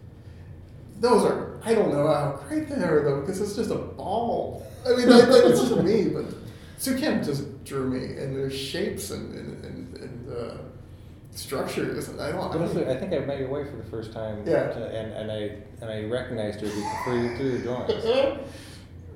Those 1.00 1.26
are, 1.26 1.60
I 1.64 1.76
don't 1.76 1.92
know 1.92 2.08
how 2.08 2.40
great 2.48 2.68
they 2.68 2.76
are 2.78 3.04
though, 3.04 3.22
because 3.22 3.42
it's 3.42 3.56
just 3.56 3.70
a 3.70 3.76
ball. 3.76 4.66
I 4.86 4.96
mean, 4.96 5.08
like, 5.08 5.28
like, 5.28 5.44
it's 5.46 5.62
just 5.62 5.84
me, 5.84 6.10
but 6.10 6.26
Seo 6.78 7.00
Kim 7.00 7.24
just 7.24 7.64
drew 7.64 7.90
me, 7.90 8.18
and 8.18 8.36
there's 8.36 8.58
shapes 8.58 9.12
and, 9.12 9.34
and, 9.34 9.66
and, 9.66 9.98
and 9.98 10.38
uh, 10.38 10.58
structures, 11.32 12.10
and 12.10 12.20
I 12.22 12.32
don't. 12.32 12.52
But 12.52 12.88
I 12.88 12.92
I 12.92 12.98
think 12.98 13.14
I 13.14 13.20
met 13.20 13.40
your 13.40 13.50
wife 13.50 13.70
for 13.70 13.78
the 13.78 13.90
first 13.90 14.14
time. 14.14 14.44
Yeah. 14.46 14.72
And, 14.72 15.14
and 15.14 15.32
I 15.32 15.58
and 15.82 15.90
I 15.90 16.04
recognized 16.06 16.62
her 16.62 16.68
through, 16.68 17.38
through 17.38 17.50
your 17.50 17.60
drawings. 17.60 18.40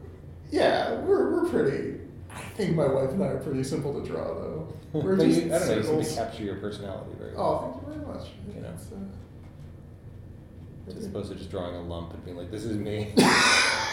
yeah, 0.51 0.93
we're, 1.01 1.31
we're 1.31 1.49
pretty. 1.49 1.99
I 2.31 2.41
think 2.41 2.75
my 2.75 2.87
wife 2.87 3.09
and 3.11 3.23
I 3.23 3.27
are 3.27 3.39
pretty 3.39 3.63
simple 3.63 3.99
to 3.99 4.07
draw, 4.07 4.23
though. 4.23 4.73
We're 4.93 5.17
just 5.17 5.43
you, 5.43 5.53
I 5.53 5.59
don't 5.59 5.85
know, 5.85 5.99
you 5.99 6.15
capture 6.15 6.43
your 6.43 6.55
personality 6.55 7.11
very 7.19 7.35
well. 7.35 7.45
Oh, 7.45 7.89
thank 7.91 7.97
you 7.97 8.03
very 8.03 8.17
much. 8.17 8.29
You 8.55 8.61
know. 8.61 9.09
It's, 10.89 10.99
As 10.99 11.05
opposed 11.07 11.29
to 11.31 11.35
just 11.35 11.51
drawing 11.51 11.75
a 11.75 11.81
lump 11.81 12.13
and 12.13 12.23
being 12.25 12.37
like, 12.37 12.49
this 12.51 12.65
is 12.65 12.77
me. 12.77 13.13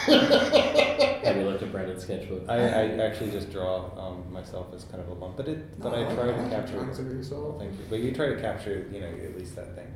Have 0.06 1.36
you 1.36 1.42
looked 1.42 1.62
at 1.62 1.72
Brandon's 1.72 2.02
sketchbook? 2.04 2.42
I, 2.48 2.56
I 2.56 2.88
actually 3.04 3.30
just 3.30 3.50
draw 3.50 3.90
um, 3.98 4.32
myself 4.32 4.68
as 4.74 4.84
kind 4.84 5.00
of 5.02 5.08
a 5.08 5.14
lump, 5.14 5.36
but 5.36 5.48
it, 5.48 5.78
but 5.80 5.90
No, 5.92 5.96
I 5.98 6.10
I 6.10 6.14
try 6.14 6.24
like 6.26 6.44
to 6.44 6.50
capture. 6.56 6.72
drawings 6.74 6.98
of 6.98 7.06
yourself. 7.06 7.58
Thank 7.58 7.72
you. 7.72 7.84
But 7.90 7.98
you 8.00 8.12
try 8.14 8.26
to 8.28 8.40
capture, 8.40 8.86
you 8.92 9.00
know, 9.00 9.06
at 9.08 9.36
least 9.36 9.56
that 9.56 9.74
thing. 9.74 9.92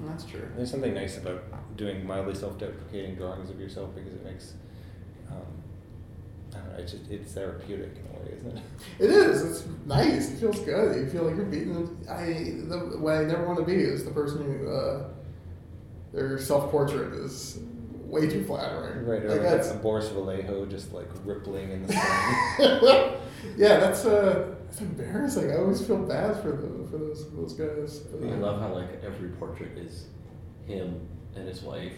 That's 0.00 0.24
true. 0.24 0.48
There's 0.56 0.70
something 0.70 0.92
nice 0.92 1.18
about 1.18 1.44
doing 1.76 2.04
mildly 2.04 2.34
self-deprecating 2.34 3.14
drawings 3.14 3.48
of 3.50 3.60
yourself 3.60 3.94
because 3.94 4.12
it 4.12 4.24
makes, 4.24 4.54
um, 5.30 5.36
I 6.52 6.56
don't 6.58 6.68
know, 6.72 6.78
it's 6.78 6.92
just 6.92 7.08
it's 7.10 7.32
therapeutic 7.32 7.92
in 7.96 8.06
a 8.10 8.20
way, 8.20 8.36
isn't 8.36 8.56
it? 8.58 8.62
It 8.98 9.10
is. 9.10 9.42
It's 9.44 9.64
nice. 9.86 10.32
It 10.32 10.38
feels 10.40 10.58
good. 10.60 10.96
You 10.96 11.06
feel 11.08 11.22
like 11.24 11.36
you're 11.36 11.44
beating. 11.44 11.96
I 12.10 12.24
the 12.68 12.96
what 12.98 13.14
I 13.18 13.24
never 13.24 13.46
want 13.46 13.60
to 13.60 13.64
be 13.64 13.74
is 13.76 14.04
the 14.04 14.10
person 14.10 14.44
who 14.44 14.68
uh, 14.68 15.04
their 16.14 16.38
self 16.38 16.70
portrait 16.70 17.12
is 17.14 17.58
way 18.04 18.28
too 18.28 18.44
flattering. 18.44 19.04
Right, 19.04 19.24
Like 19.24 19.40
like 19.40 19.42
that's, 19.42 19.70
a 19.70 19.74
Boris 19.74 20.08
Vallejo 20.08 20.66
just 20.66 20.92
like 20.92 21.08
rippling 21.24 21.70
in 21.70 21.86
the 21.86 21.92
sun. 21.92 23.14
yeah, 23.56 23.78
that's 23.80 24.04
uh, 24.06 24.54
that's 24.66 24.80
embarrassing. 24.80 25.50
I 25.50 25.56
always 25.56 25.84
feel 25.84 25.98
bad 25.98 26.40
for 26.40 26.52
the, 26.52 26.88
for 26.88 26.98
those 26.98 27.30
those 27.34 27.52
guys. 27.54 28.02
I 28.22 28.34
love 28.36 28.60
how 28.60 28.72
like 28.72 29.02
every 29.04 29.30
portrait 29.30 29.76
is 29.76 30.06
him 30.66 31.00
and 31.34 31.48
his 31.48 31.62
wife. 31.62 31.96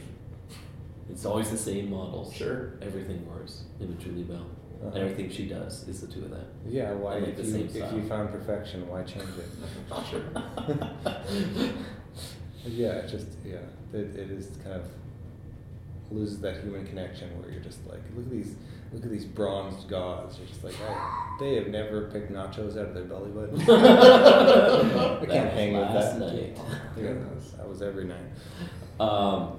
It's 1.09 1.25
always 1.25 1.51
the 1.51 1.59
same 1.59 1.91
models. 1.91 2.35
Sure. 2.35 2.73
Everything 2.83 3.25
wears 3.29 3.65
him 3.79 3.91
and 3.91 4.01
Julie 4.01 4.25
Bell. 4.25 4.47
Uh-huh. 4.81 4.89
And 4.89 4.99
everything 4.99 5.31
she 5.31 5.47
does 5.47 5.87
is 5.89 6.01
the 6.01 6.07
two 6.07 6.25
of 6.25 6.31
them. 6.31 6.45
yeah, 6.67 6.93
why 6.93 7.17
I 7.17 7.19
like 7.21 7.29
if 7.31 7.37
the 7.37 7.43
you 7.45 7.51
same 7.69 7.83
if 7.83 7.93
you 7.93 8.03
found 8.09 8.31
perfection, 8.31 8.87
why 8.89 9.05
change 9.05 9.31
it? 9.39 9.49
Sure. 12.67 12.75
yeah, 12.75 12.93
it 12.99 13.09
just 13.09 13.27
yeah, 13.45 13.57
it, 13.93 14.15
it 14.17 14.31
is 14.31 14.49
kind 14.63 14.75
of 14.77 14.85
loses 16.11 16.41
that 16.41 16.63
human 16.63 16.87
connection 16.87 17.29
where 17.41 17.51
you're 17.51 17.63
just 17.63 17.85
like, 17.89 18.01
look 18.15 18.27
at 18.27 18.31
these, 18.31 18.55
look 18.93 19.03
at 19.05 19.11
these 19.11 19.25
bronzed 19.25 19.89
gods. 19.89 20.39
You're 20.39 20.47
just 20.47 20.63
like, 20.63 20.75
I, 20.89 21.37
they 21.41 21.57
have 21.57 21.67
never 21.69 22.09
picked 22.13 22.31
nachos 22.33 22.73
out 22.79 22.89
of 22.89 22.95
their 22.95 23.05
belly 23.05 23.31
button. 23.31 23.61
I 23.63 25.27
can't 25.27 25.45
was 25.47 25.53
hang 25.55 25.73
with 25.77 25.93
that. 25.93 26.19
night. 26.19 26.57
Yeah, 26.97 27.15
that 27.57 27.69
was 27.69 27.83
every 27.83 28.05
night. 28.05 28.27
Um, 29.01 29.59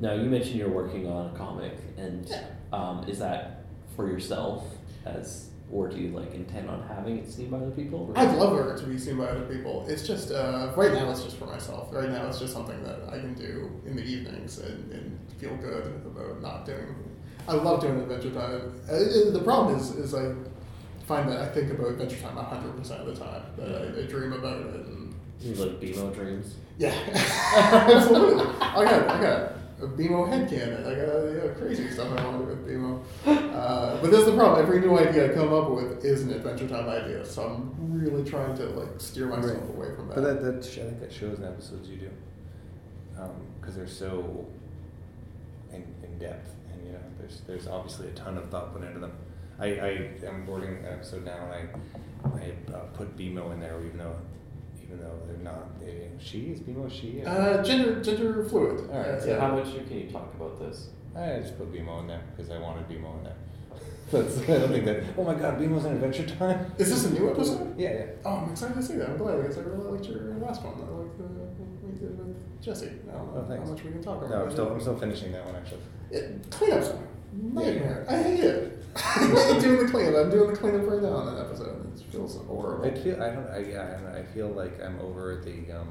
now 0.00 0.12
you 0.14 0.28
mentioned 0.28 0.56
you're 0.56 0.68
working 0.68 1.06
on 1.10 1.34
a 1.34 1.38
comic, 1.38 1.74
and 1.96 2.26
Yeah. 2.28 2.44
um, 2.72 3.04
is 3.08 3.18
that 3.20 3.64
for 3.94 4.08
yourself 4.08 4.64
as, 5.04 5.50
or 5.70 5.88
do 5.88 5.96
you 5.98 6.10
like 6.10 6.32
intend 6.34 6.70
on 6.70 6.82
having 6.88 7.18
it 7.18 7.30
seen 7.30 7.50
by 7.50 7.56
other 7.58 7.70
people? 7.70 8.10
or- 8.14 8.18
I'd 8.18 8.36
love 8.36 8.56
for 8.56 8.72
it 8.74 8.78
to 8.78 8.86
be 8.86 8.98
seen 8.98 9.18
by 9.18 9.24
other 9.26 9.46
people. 9.46 9.84
It's 9.88 10.06
just 10.06 10.30
uh, 10.30 10.72
right 10.76 10.92
now. 10.92 11.10
It's 11.10 11.24
just 11.24 11.36
for 11.38 11.46
myself. 11.46 11.88
Right 11.92 12.08
now, 12.10 12.26
it's 12.28 12.38
just 12.38 12.52
something 12.52 12.82
that 12.84 13.00
I 13.08 13.18
can 13.18 13.34
do 13.34 13.70
in 13.84 13.96
the 13.96 14.02
evenings 14.02 14.58
and, 14.58 14.92
and 14.92 15.18
feel 15.38 15.56
good 15.56 15.86
about 16.06 16.40
not 16.40 16.66
doing. 16.66 16.94
I 17.48 17.52
love 17.54 17.80
doing 17.80 17.98
Adventure 18.00 18.30
Time. 18.30 18.72
Uh, 18.90 19.30
the 19.32 19.40
problem 19.44 19.76
is, 19.78 19.90
is 19.92 20.14
I 20.14 20.34
find 21.06 21.28
that 21.30 21.40
I 21.40 21.48
think 21.48 21.70
about 21.72 21.88
Adventure 21.92 22.16
Time 22.20 22.36
hundred 22.36 22.76
percent 22.76 23.00
of 23.00 23.06
the 23.06 23.24
time. 23.24 23.42
That 23.56 23.68
I, 23.96 24.00
I 24.00 24.06
dream 24.06 24.32
about 24.32 24.60
it. 24.60 24.66
And 24.86 25.14
You 25.40 25.54
like 25.54 25.80
BMO 25.80 26.14
dreams? 26.14 26.54
yeah, 26.78 26.94
absolutely. 27.56 28.44
I 28.60 28.84
got 28.84 29.08
I 29.08 29.20
got 29.20 29.52
a 29.80 29.86
BMO 29.86 30.26
headcanon. 30.28 30.86
I 30.86 30.94
got 30.94 31.44
yeah, 31.46 31.52
crazy 31.54 31.90
stuff 31.90 32.08
I 32.18 32.24
want 32.24 32.38
to 32.48 32.54
do 32.54 32.62
with 32.62 32.68
BMO. 32.68 33.54
Uh, 33.54 34.00
but 34.00 34.10
that's 34.10 34.24
the 34.24 34.32
problem. 34.34 34.60
Every 34.62 34.80
new 34.80 34.98
idea 34.98 35.30
I 35.30 35.34
come 35.34 35.52
up 35.52 35.70
with 35.70 36.04
is 36.04 36.22
an 36.22 36.32
Adventure 36.32 36.68
Time 36.68 36.88
idea. 36.88 37.24
So 37.24 37.42
I'm 37.44 37.74
really 38.00 38.24
trying 38.28 38.56
to 38.56 38.64
like 38.70 38.88
steer 38.98 39.26
myself 39.26 39.58
Right. 39.60 39.68
away 39.70 39.94
from 39.94 40.08
that. 40.08 40.14
But 40.14 40.24
that, 40.24 40.42
that 40.42 40.64
I 40.66 40.84
think 40.88 41.00
that 41.00 41.12
shows 41.12 41.38
in 41.38 41.44
episodes 41.44 41.88
you 41.88 41.96
do, 41.96 42.10
because 43.60 43.76
they're 43.76 43.86
so 43.86 44.46
in, 45.72 45.84
in 46.02 46.18
depth, 46.18 46.50
and 46.72 46.86
you 46.86 46.92
know, 46.92 47.00
there's 47.18 47.40
there's 47.46 47.66
obviously 47.68 48.08
a 48.08 48.12
ton 48.12 48.36
of 48.38 48.48
thought 48.50 48.72
put 48.72 48.82
into 48.82 48.98
them. 49.00 49.12
I, 49.58 49.66
I 49.66 50.10
am 50.26 50.44
boarding 50.46 50.76
an 50.76 50.84
episode 50.86 51.24
now, 51.24 51.36
and 51.50 51.52
I 51.52 52.38
I 52.38 52.74
uh, 52.74 52.80
put 52.94 53.16
BMO 53.16 53.52
in 53.52 53.60
there, 53.60 53.78
even 53.84 53.98
though 53.98 54.16
even 54.96 55.06
though 55.08 55.18
they're 55.26 55.44
not 55.44 55.80
they, 55.80 56.10
she 56.18 56.38
is 56.52 56.60
BMO 56.60 56.90
she. 56.90 57.22
Uh, 57.24 57.62
gender 57.62 58.02
gender 58.02 58.44
fluid. 58.44 58.80
All 58.90 58.98
right, 58.98 59.06
Uh, 59.08 59.20
so 59.20 59.26
Yeah. 59.28 59.40
How 59.40 59.56
much 59.56 59.72
can 59.74 59.98
you 60.00 60.10
talk 60.10 60.32
about 60.34 60.58
this? 60.58 60.88
I 61.14 61.38
just 61.40 61.56
put 61.58 61.72
BMO 61.72 62.00
in 62.00 62.06
there 62.08 62.22
because 62.34 62.50
I 62.50 62.58
wanted 62.58 62.88
BMO 62.88 63.18
in 63.18 63.24
there. 63.24 63.34
That's, 64.10 64.38
I 64.42 64.46
don't 64.58 64.68
think 64.70 64.84
that. 64.84 65.02
Oh 65.18 65.24
my 65.24 65.34
God, 65.34 65.58
Bean 65.58 65.74
was 65.74 65.84
in 65.84 65.92
Adventure 65.92 66.26
Time. 66.26 66.70
Is 66.78 66.90
this 66.90 67.04
a 67.06 67.10
new 67.18 67.30
episode? 67.30 67.78
Yeah, 67.78 67.92
yeah. 67.92 68.04
Oh, 68.24 68.36
I'm 68.36 68.50
excited 68.52 68.74
to 68.76 68.82
see 68.82 68.96
that. 68.96 69.10
I'm 69.10 69.16
glad 69.18 69.40
because 69.42 69.58
I 69.58 69.62
really 69.62 69.90
liked 69.90 70.06
your 70.06 70.20
last 70.34 70.62
one. 70.62 70.74
I 70.74 70.92
liked 71.02 71.18
the 71.18 71.24
what 71.24 71.92
we 71.92 71.98
did 71.98 72.16
with 72.18 72.62
Jesse. 72.62 72.86
I 72.86 73.12
don't 73.16 73.34
know 73.34 73.46
Oh, 73.50 73.56
how 73.58 73.64
much 73.72 73.82
we 73.82 73.90
can 73.90 74.02
talk 74.02 74.18
about. 74.18 74.30
No, 74.30 74.42
I'm 74.44 74.50
still, 74.50 74.70
I'm 74.72 74.80
still 74.80 74.96
finishing 74.96 75.32
that 75.32 75.44
one 75.44 75.56
actually. 75.56 75.80
It, 76.12 76.48
cleanup's 76.50 76.88
a 76.88 76.98
nightmare. 77.36 78.06
I 78.08 78.22
hate 78.22 78.40
it. 78.40 78.84
I 78.96 79.00
hate 79.00 79.60
doing 79.62 79.84
the 79.86 79.90
cleanup. 79.90 80.24
I'm 80.24 80.30
doing 80.30 80.50
the 80.50 80.56
cleanup 80.56 80.86
right 80.88 81.02
now 81.02 81.08
on 81.10 81.34
that 81.34 81.44
episode. 81.46 81.92
It 81.98 82.02
feels 82.12 82.36
horrible. 82.46 82.84
I 82.86 82.90
feel 82.94 83.22
I 83.22 83.30
don't 83.30 83.50
I, 83.50 83.58
yeah 83.58 83.82
I, 83.98 84.02
don't 84.02 84.16
I 84.16 84.22
feel 84.34 84.48
like 84.48 84.82
I'm 84.82 84.98
over 85.00 85.36
the 85.44 85.72
um 85.78 85.88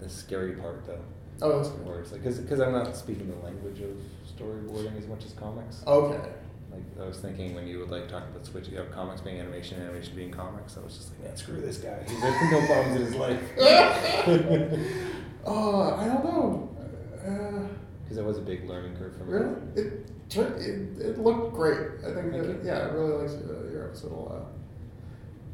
the 0.00 0.08
scary 0.08 0.52
part 0.52 0.86
though. 0.86 1.00
oh, 1.42 1.56
that's 1.56 1.68
good. 1.70 1.86
Where 1.86 2.00
it's 2.00 2.12
like 2.12 2.22
because 2.22 2.60
I'm 2.60 2.72
not 2.72 2.96
speaking 2.96 3.28
the 3.28 3.44
language 3.44 3.80
of 3.80 3.96
storyboarding 4.38 4.96
as 4.98 5.06
much 5.06 5.24
as 5.24 5.32
comics. 5.32 5.82
Okay. 5.86 6.20
Like 6.70 6.82
I 7.00 7.06
was 7.06 7.18
thinking 7.18 7.54
when 7.54 7.66
you 7.68 7.78
would 7.80 7.90
like 7.90 8.08
talk 8.08 8.24
about 8.28 8.44
switching 8.46 8.78
up 8.78 8.90
comics 8.92 9.20
being 9.20 9.38
animation, 9.38 9.80
animation 9.80 10.16
being 10.16 10.32
comics, 10.32 10.76
I 10.76 10.80
was 10.80 10.96
just 10.96 11.10
like, 11.12 11.22
man, 11.24 11.36
screw 11.36 11.60
this 11.60 11.78
guy. 11.78 12.02
He's 12.08 12.18
had 12.18 12.50
no 12.50 12.66
problems 12.66 12.96
in 12.96 13.06
his 13.06 13.14
life. 13.14 13.40
Uh, 15.46 15.94
I 15.96 16.06
don't 16.06 16.24
know. 16.24 16.74
Uh, 17.22 17.66
Because 18.02 18.16
that 18.16 18.24
was 18.24 18.38
a 18.38 18.40
big 18.40 18.66
learning 18.66 18.96
curve 18.96 19.14
for 19.18 19.24
me. 19.24 19.32
really? 19.32 19.54
It, 19.76 20.10
it, 20.30 20.98
it 21.00 21.18
looked 21.18 21.54
great. 21.54 21.78
I 22.02 22.12
think, 22.14 22.32
Thank 22.32 22.32
that, 22.32 22.46
you. 22.48 22.60
yeah, 22.64 22.78
I 22.78 22.84
really 22.92 23.12
liked 23.26 23.34
uh, 23.48 23.70
your 23.72 23.86
episode 23.88 24.12
a 24.12 24.14
lot. 24.16 24.46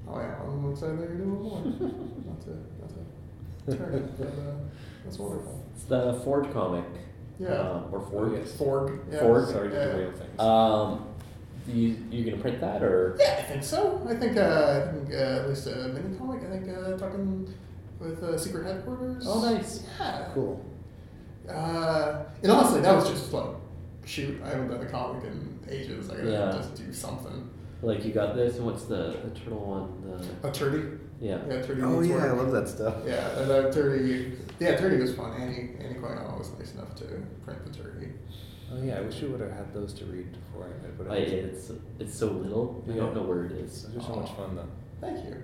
Oh, 0.09 0.19
yeah, 0.19 0.35
I'm 0.43 0.71
excited 0.73 0.99
that 0.99 1.09
you're 1.09 1.19
doing 1.19 1.43
more. 1.43 1.61
not 1.65 2.41
to, 2.43 2.51
not 2.81 2.91
to 3.67 3.77
turn 3.77 3.95
it, 3.95 4.19
but 4.19 4.27
uh, 4.29 4.57
that's 5.05 5.19
wonderful. 5.19 5.65
It's 5.75 5.85
the 5.85 6.21
Ford 6.25 6.53
comic. 6.53 6.85
Yeah. 7.39 7.49
Um, 7.49 7.85
or 7.93 8.01
Ford. 8.01 8.33
Oh, 8.33 8.37
yes. 8.37 8.53
Ford. 8.57 9.01
Yeah. 9.11 9.21
Ford? 9.21 9.49
Sorry 9.49 9.71
to 9.71 9.75
Yeah. 9.75 9.85
derail 9.87 10.13
things. 10.13 10.41
Um, 10.41 11.07
you 11.69 11.97
you 12.11 12.25
gonna 12.29 12.41
print 12.43 12.61
that 12.61 12.83
or? 12.83 13.17
Yeah, 13.21 13.37
I 13.39 13.43
think 13.43 13.63
so. 13.63 14.05
I 14.09 14.15
think, 14.15 14.37
uh, 14.37 14.85
I 14.89 14.93
think 14.93 15.11
uh, 15.13 15.17
at 15.17 15.49
least 15.49 15.67
a 15.67 15.89
mini 15.89 16.17
comic. 16.19 16.43
I 16.43 16.51
think 16.51 16.69
uh, 16.77 16.97
talking 16.97 17.55
with 18.01 18.23
uh, 18.23 18.37
Secret 18.37 18.65
Headquarters. 18.67 19.25
Oh, 19.29 19.41
nice. 19.43 19.85
Yeah. 19.99 20.29
cool. 20.35 20.65
Uh, 21.49 22.25
and 22.43 22.51
honestly, 22.53 22.81
that 22.81 22.95
was 22.95 23.09
just 23.11 23.33
like, 23.33 23.47
shoot, 24.11 24.41
I 24.45 24.49
haven't 24.51 24.69
done 24.69 24.83
a 24.83 24.87
comic 24.87 25.25
in 25.25 25.59
ages. 25.69 26.11
I 26.11 26.17
gotta 26.17 26.31
Yeah. 26.31 26.53
just 26.53 26.75
do 26.75 26.93
something. 26.93 27.49
Like 27.83 28.05
you 28.05 28.13
got 28.13 28.35
this, 28.35 28.57
and 28.57 28.67
what's 28.67 28.85
the, 28.85 29.17
the 29.25 29.31
turtle 29.39 29.59
one? 29.61 29.87
The 30.43 30.49
A 30.49 30.51
turdy. 30.51 30.99
yeah. 31.21 31.39
Yeah, 31.49 31.63
turdy. 31.63 31.83
Oh 31.83 32.01
needs 32.01 32.09
yeah, 32.13 32.25
I 32.27 32.31
love 32.33 32.51
that 32.53 32.69
stuff. 32.69 32.95
Yeah, 33.07 33.39
and 33.39 33.49
that 33.51 33.73
turdy. 33.73 34.37
Yeah, 34.59 34.77
turdy 34.77 35.01
was 35.01 35.15
fun. 35.15 35.33
Annie 35.41 35.71
Annie 35.81 35.95
Koyama 35.99 36.39
was 36.39 36.51
nice 36.59 36.75
enough 36.75 36.95
to 36.97 37.05
print 37.45 37.65
the 37.65 37.79
turdy. 37.79 38.13
Oh 38.73 38.83
yeah, 38.83 38.99
I 38.99 39.01
wish 39.01 39.21
we 39.23 39.29
would 39.29 39.41
have 39.41 39.53
had 39.53 39.73
those 39.73 39.95
to 39.95 40.05
read 40.07 40.29
before 40.33 40.65
I 40.65 40.85
read. 40.85 40.99
But 40.99 41.11
I, 41.11 41.17
it's 41.17 41.73
it's 41.99 42.15
so 42.19 42.27
little. 42.27 42.85
We 42.87 42.95
don't 42.95 43.15
know 43.15 43.23
where 43.23 43.45
it 43.47 43.53
is. 43.53 43.85
Those 43.85 44.05
are 44.05 44.07
so 44.09 44.17
much 44.17 44.31
fun 44.33 44.57
though. 44.57 44.69
Thank 45.01 45.25
you. 45.25 45.37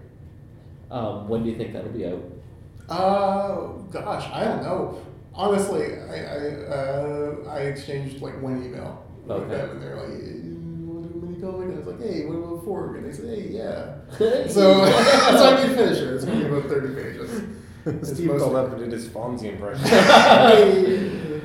Um, 0.91 1.29
when 1.29 1.43
do 1.43 1.49
you 1.51 1.57
think 1.57 1.73
that'll 1.73 1.91
be 1.91 2.07
out? 2.07 2.23
Uh, 2.89 3.73
gosh, 3.91 4.31
I 4.33 4.45
don't 4.45 4.63
know. 4.63 4.99
Honestly, 5.37 5.85
I 6.11 6.17
I, 6.17 6.39
uh, 6.75 7.35
I 7.49 7.59
exchanged 7.61 8.23
like 8.23 8.41
one 8.41 8.65
email 8.65 9.05
with 9.27 9.49
them, 9.51 9.71
and 9.71 9.83
they're 9.83 9.97
like, 9.97 10.09
"You 10.09 10.57
want 10.87 11.07
to 11.07 11.13
do 11.13 11.27
mini 11.27 11.41
comic?" 11.41 11.69
And 11.69 11.75
I 11.75 11.79
was 11.79 11.87
like, 11.89 12.01
"Hey, 12.01 12.25
what 12.25 12.37
about 12.37 12.65
Ford?" 12.65 12.97
And 12.97 13.05
they 13.07 13.13
said, 13.13 13.27
"Hey, 13.29 13.49
yeah." 13.51 13.97
so, 14.49 14.49
so 14.49 15.57
I 15.57 15.61
can 15.63 15.75
finish 15.77 15.99
it. 15.99 16.09
It's 16.15 16.25
gonna 16.25 16.41
be 16.41 16.47
about 16.47 16.69
thirty 16.71 16.95
pages. 16.95 17.43
It's 17.87 18.15
Steve 18.15 18.27
mostly- 18.27 18.41
called 18.41 18.57
up 18.57 18.73
and 18.73 18.81
did 18.81 18.91
his 18.91 19.07
Fonzie 19.09 19.53
impression. 19.53 19.85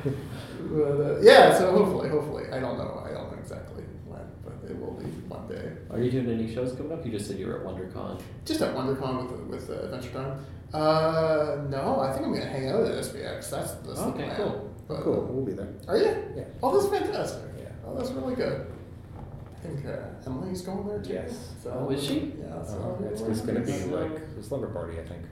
but, 0.02 1.00
uh, 1.00 1.20
yeah, 1.20 1.56
so 1.56 1.70
hopefully, 1.70 2.08
hopefully, 2.08 2.44
I 2.50 2.58
don't 2.58 2.78
know, 2.78 3.00
I 3.08 3.12
don't 3.12 3.30
know 3.30 3.38
exactly 3.38 3.84
when, 4.06 4.22
but 4.44 4.54
it 4.68 4.76
will 4.76 4.94
be 4.94 5.04
one 5.28 5.46
day. 5.46 5.70
Are 5.90 6.00
you 6.00 6.10
doing 6.10 6.28
any 6.28 6.52
shows 6.52 6.72
coming 6.72 6.90
up? 6.92 7.06
You 7.06 7.12
just 7.12 7.28
said 7.28 7.38
you 7.38 7.46
were 7.46 7.58
at 7.60 7.64
WonderCon. 7.64 8.20
Just 8.44 8.60
at 8.60 8.74
WonderCon 8.74 9.30
with 9.30 9.68
with 9.68 9.70
uh, 9.70 9.84
Adventure 9.84 10.10
Time. 10.10 10.44
Uh, 10.72 11.62
no, 11.68 12.00
I 12.00 12.12
think 12.12 12.26
I'm 12.26 12.32
gonna 12.32 12.46
hang 12.46 12.68
out 12.68 12.84
at 12.86 13.04
SPX. 13.04 13.50
That's 13.50 13.72
that's 13.74 14.00
the 14.00 14.06
Okay, 14.06 14.24
plan. 14.24 14.36
cool. 14.36 14.70
But, 14.88 15.00
cool, 15.02 15.26
we'll 15.30 15.44
be 15.44 15.52
there. 15.52 15.68
Are 15.86 15.96
you? 15.96 16.16
Yeah. 16.36 16.44
Oh, 16.62 16.78
that's 16.80 16.90
fantastic. 16.92 17.42
Yeah. 17.58 17.66
Oh, 17.86 17.96
that's 17.96 18.10
really 18.10 18.34
good. 18.34 18.66
I 19.54 19.60
think 19.66 19.86
uh, 19.86 20.26
Emily's 20.26 20.62
going 20.62 20.86
there 20.88 21.00
too. 21.00 21.12
Yes. 21.12 21.50
So, 21.62 21.70
Oh, 21.88 21.90
is 21.92 22.02
she? 22.04 22.32
Yeah. 22.38 22.62
So 22.64 22.98
Uh, 23.00 23.04
it's, 23.06 23.20
it's 23.20 23.40
gonna 23.42 23.60
be 23.60 23.72
like 23.84 24.12
a 24.38 24.42
slumber 24.42 24.68
party, 24.68 24.98
I 24.98 25.04
think. 25.04 25.22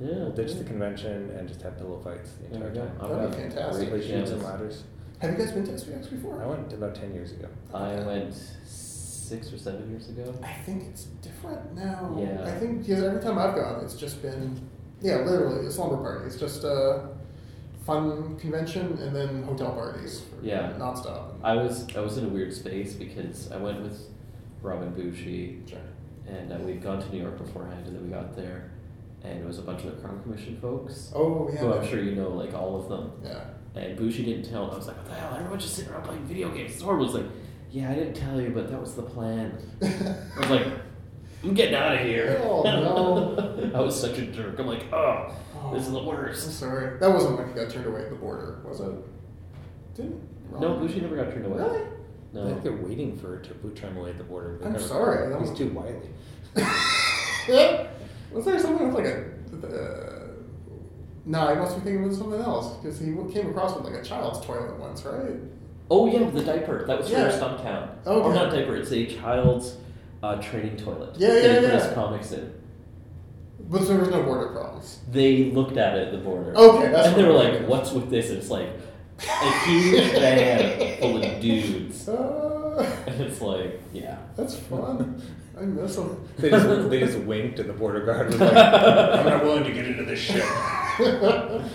Yeah. 0.00 0.08
We'll 0.10 0.32
ditch 0.32 0.54
the 0.54 0.64
convention 0.64 1.30
and 1.36 1.46
just 1.48 1.60
have 1.62 1.76
pillow 1.76 2.00
fights 2.02 2.30
the 2.40 2.54
entire 2.54 2.70
we 2.70 2.74
go. 2.76 2.86
time. 2.86 2.98
That'd 3.18 3.30
be 3.30 3.36
fantastic. 3.36 3.88
Play 3.90 4.06
shoots 4.08 4.30
and 4.30 4.42
ladders. 4.42 4.84
Have 5.20 5.30
you 5.32 5.38
guys 5.38 5.52
been 5.52 5.64
to 5.64 5.72
SPX 5.72 6.10
before? 6.10 6.42
I 6.42 6.46
went 6.46 6.72
about 6.72 6.94
ten 6.94 7.12
years 7.14 7.32
ago. 7.32 7.48
I 7.72 7.94
went 8.00 8.34
six 8.64 9.52
or 9.52 9.58
seven 9.58 9.90
years 9.90 10.08
ago. 10.08 10.34
I 10.42 10.52
think 10.64 10.84
it's 10.84 11.04
different 11.22 11.74
now. 11.74 12.16
Yeah. 12.18 12.44
I 12.44 12.58
think 12.58 12.80
because 12.86 13.02
every 13.02 13.20
time 13.22 13.38
I've 13.38 13.54
gone, 13.54 13.82
it's 13.84 13.94
just 13.94 14.20
been, 14.22 14.60
yeah, 15.00 15.16
literally 15.18 15.66
a 15.66 15.70
slumber 15.70 15.96
party. 15.96 16.26
It's 16.26 16.36
just 16.36 16.64
a 16.64 17.08
fun 17.86 18.36
convention 18.38 18.98
and 18.98 19.14
then 19.14 19.42
hotel 19.42 19.72
parties. 19.72 20.20
For 20.20 20.44
Yeah. 20.46 20.72
Nonstop. 20.78 21.34
I 21.42 21.54
was 21.54 21.86
I 21.96 22.00
was 22.00 22.16
in 22.18 22.24
a 22.24 22.28
weird 22.28 22.52
space 22.54 22.94
because 22.94 23.50
I 23.52 23.56
went 23.58 23.82
with 23.82 23.98
Robin 24.62 24.90
Bougie 24.92 25.60
Sure. 25.68 25.78
and 26.26 26.52
uh, 26.52 26.56
we'd 26.58 26.82
gone 26.82 27.00
to 27.00 27.08
New 27.12 27.20
York 27.20 27.36
beforehand 27.38 27.86
and 27.86 27.94
then 27.96 28.02
we 28.04 28.08
got 28.10 28.34
there 28.34 28.70
and 29.22 29.38
it 29.40 29.46
was 29.46 29.58
a 29.58 29.62
bunch 29.62 29.84
of 29.84 29.94
the 29.96 30.02
Crown 30.02 30.22
Commission 30.22 30.58
folks. 30.60 31.10
Oh, 31.14 31.50
yeah. 31.52 31.60
Who 31.60 31.72
I'm 31.74 31.86
sure 31.86 32.02
you 32.02 32.14
know, 32.14 32.28
like 32.30 32.54
all 32.54 32.76
of 32.80 32.88
them. 32.88 33.12
Yeah. 33.22 33.44
And 33.74 33.96
Bougie 33.98 34.24
didn't 34.24 34.44
tell. 34.50 34.70
I 34.70 34.76
was 34.76 34.86
like, 34.86 34.96
what 34.96 35.06
the 35.06 35.14
hell? 35.14 35.34
Everyone's 35.34 35.64
just 35.64 35.76
sitting 35.76 35.90
around 35.92 36.04
playing 36.04 36.24
video 36.24 36.48
games. 36.50 36.72
It's 36.72 36.82
horrible. 36.82 37.06
He's 37.06 37.14
like, 37.16 37.26
yeah, 37.70 37.90
I 37.90 37.94
didn't 37.94 38.14
tell 38.14 38.40
you, 38.40 38.50
but 38.50 38.70
that 38.70 38.80
was 38.80 38.94
the 38.94 39.02
plan. 39.02 39.58
I 39.82 40.38
was 40.40 40.48
like, 40.50 40.66
I'm 41.44 41.54
getting 41.54 41.74
out 41.74 41.94
of 41.94 42.00
here. 42.00 42.40
Oh, 42.44 42.62
no. 42.62 43.70
I 43.74 43.80
was 43.80 44.00
such 44.00 44.18
a 44.18 44.26
jerk. 44.26 44.58
I'm 44.58 44.66
like, 44.66 44.90
oh, 44.92 45.34
this 45.72 45.86
is 45.86 45.92
the 45.92 46.02
worst. 46.02 46.42
I'm 46.44 46.48
worst. 46.48 46.58
sorry. 46.58 46.98
That 46.98 47.10
wasn't 47.12 47.38
when 47.38 47.48
he 47.48 47.54
got 47.54 47.70
turned 47.70 47.86
away 47.86 48.02
at 48.02 48.10
the 48.10 48.16
border, 48.16 48.60
was 48.64 48.80
it? 48.80 48.92
Didn't? 49.94 50.20
No, 50.60 50.74
Bougie 50.78 51.00
never 51.00 51.16
got 51.16 51.30
turned 51.32 51.46
away. 51.46 51.58
Really? 51.58 51.80
No. 52.32 52.40
I 52.40 52.44
No. 52.44 52.48
think 52.50 52.62
they're 52.62 52.72
waiting 52.76 53.16
for 53.16 53.38
to 53.40 53.54
boot 53.54 53.76
try 53.76 53.88
him 53.90 53.96
away 53.98 54.10
at 54.10 54.18
the 54.18 54.24
border. 54.24 54.56
They're 54.58 54.68
I'm 54.68 54.72
never- 54.72 54.84
sorry, 54.84 55.28
that 55.28 55.40
He's 55.40 55.50
was- 55.50 55.58
too 55.58 55.68
wily. 55.68 55.96
was 58.32 58.44
there 58.44 58.58
something 58.58 58.86
with 58.86 58.94
like 58.96 59.06
a? 59.06 59.24
Uh, 59.66 60.20
no, 61.26 61.40
I 61.48 61.54
must 61.54 61.76
be 61.76 61.82
thinking 61.82 62.04
of 62.04 62.14
something 62.14 62.40
else 62.40 62.76
because 62.76 62.98
he 62.98 63.06
came 63.32 63.50
across 63.50 63.74
with 63.76 63.84
like 63.84 63.94
a 64.00 64.04
child's 64.04 64.44
toilet 64.44 64.78
once, 64.78 65.04
right? 65.04 65.36
Oh 65.90 66.06
yeah, 66.06 66.28
the 66.30 66.42
diaper. 66.42 66.86
That 66.86 66.98
was 66.98 67.10
Yeah. 67.10 67.30
for 67.30 67.36
Stumptown. 67.38 67.88
Okay. 68.06 68.20
Or 68.28 68.34
not 68.34 68.50
diaper. 68.52 68.76
It's 68.76 68.92
a 68.92 69.06
child's 69.06 69.76
uh, 70.24 70.40
training 70.40 70.76
toilet. 70.76 71.14
Yeah, 71.18 71.28
that 71.28 71.42
yeah, 71.42 71.48
he 71.54 71.60
put 71.60 71.74
yeah. 71.74 71.84
his 71.84 71.92
comics 71.94 72.32
in. 72.32 72.54
But 73.60 73.86
there 73.86 73.98
was 73.98 74.08
no 74.08 74.22
border 74.22 74.48
problems. 74.48 75.00
They 75.10 75.44
looked 75.50 75.76
at 75.76 75.96
it 75.96 76.06
at 76.08 76.12
the 76.12 76.18
border. 76.18 76.54
Okay, 76.56 76.90
that's 76.90 77.08
And 77.08 77.16
they 77.16 77.24
were 77.24 77.32
like, 77.32 77.50
thinking. 77.52 77.68
"What's 77.68 77.92
with 77.92 78.10
this?" 78.10 78.28
And 78.30 78.38
it's 78.38 78.50
like 78.50 78.68
a 79.18 79.52
huge 79.66 80.10
van 80.12 80.98
full 81.00 81.22
of 81.22 81.40
dudes, 81.40 82.08
Uh, 82.08 83.04
and 83.06 83.20
it's 83.20 83.40
like, 83.40 83.80
yeah. 83.92 84.18
that's 84.36 84.56
fun. 84.56 85.22
I 85.56 85.62
miss 85.62 85.96
him. 85.96 86.28
They 86.36 86.50
just, 86.50 86.90
they 86.90 86.98
just 87.00 87.18
winked 87.18 87.60
and 87.60 87.70
the 87.70 87.74
border 87.74 88.04
guard 88.04 88.26
and 88.32 88.40
was 88.40 88.40
like, 88.40 88.56
I'm 88.56 89.24
not 89.26 89.44
willing 89.44 89.62
to 89.64 89.72
get 89.72 89.86
into 89.86 90.04
this 90.04 90.18
shit. 90.18 90.44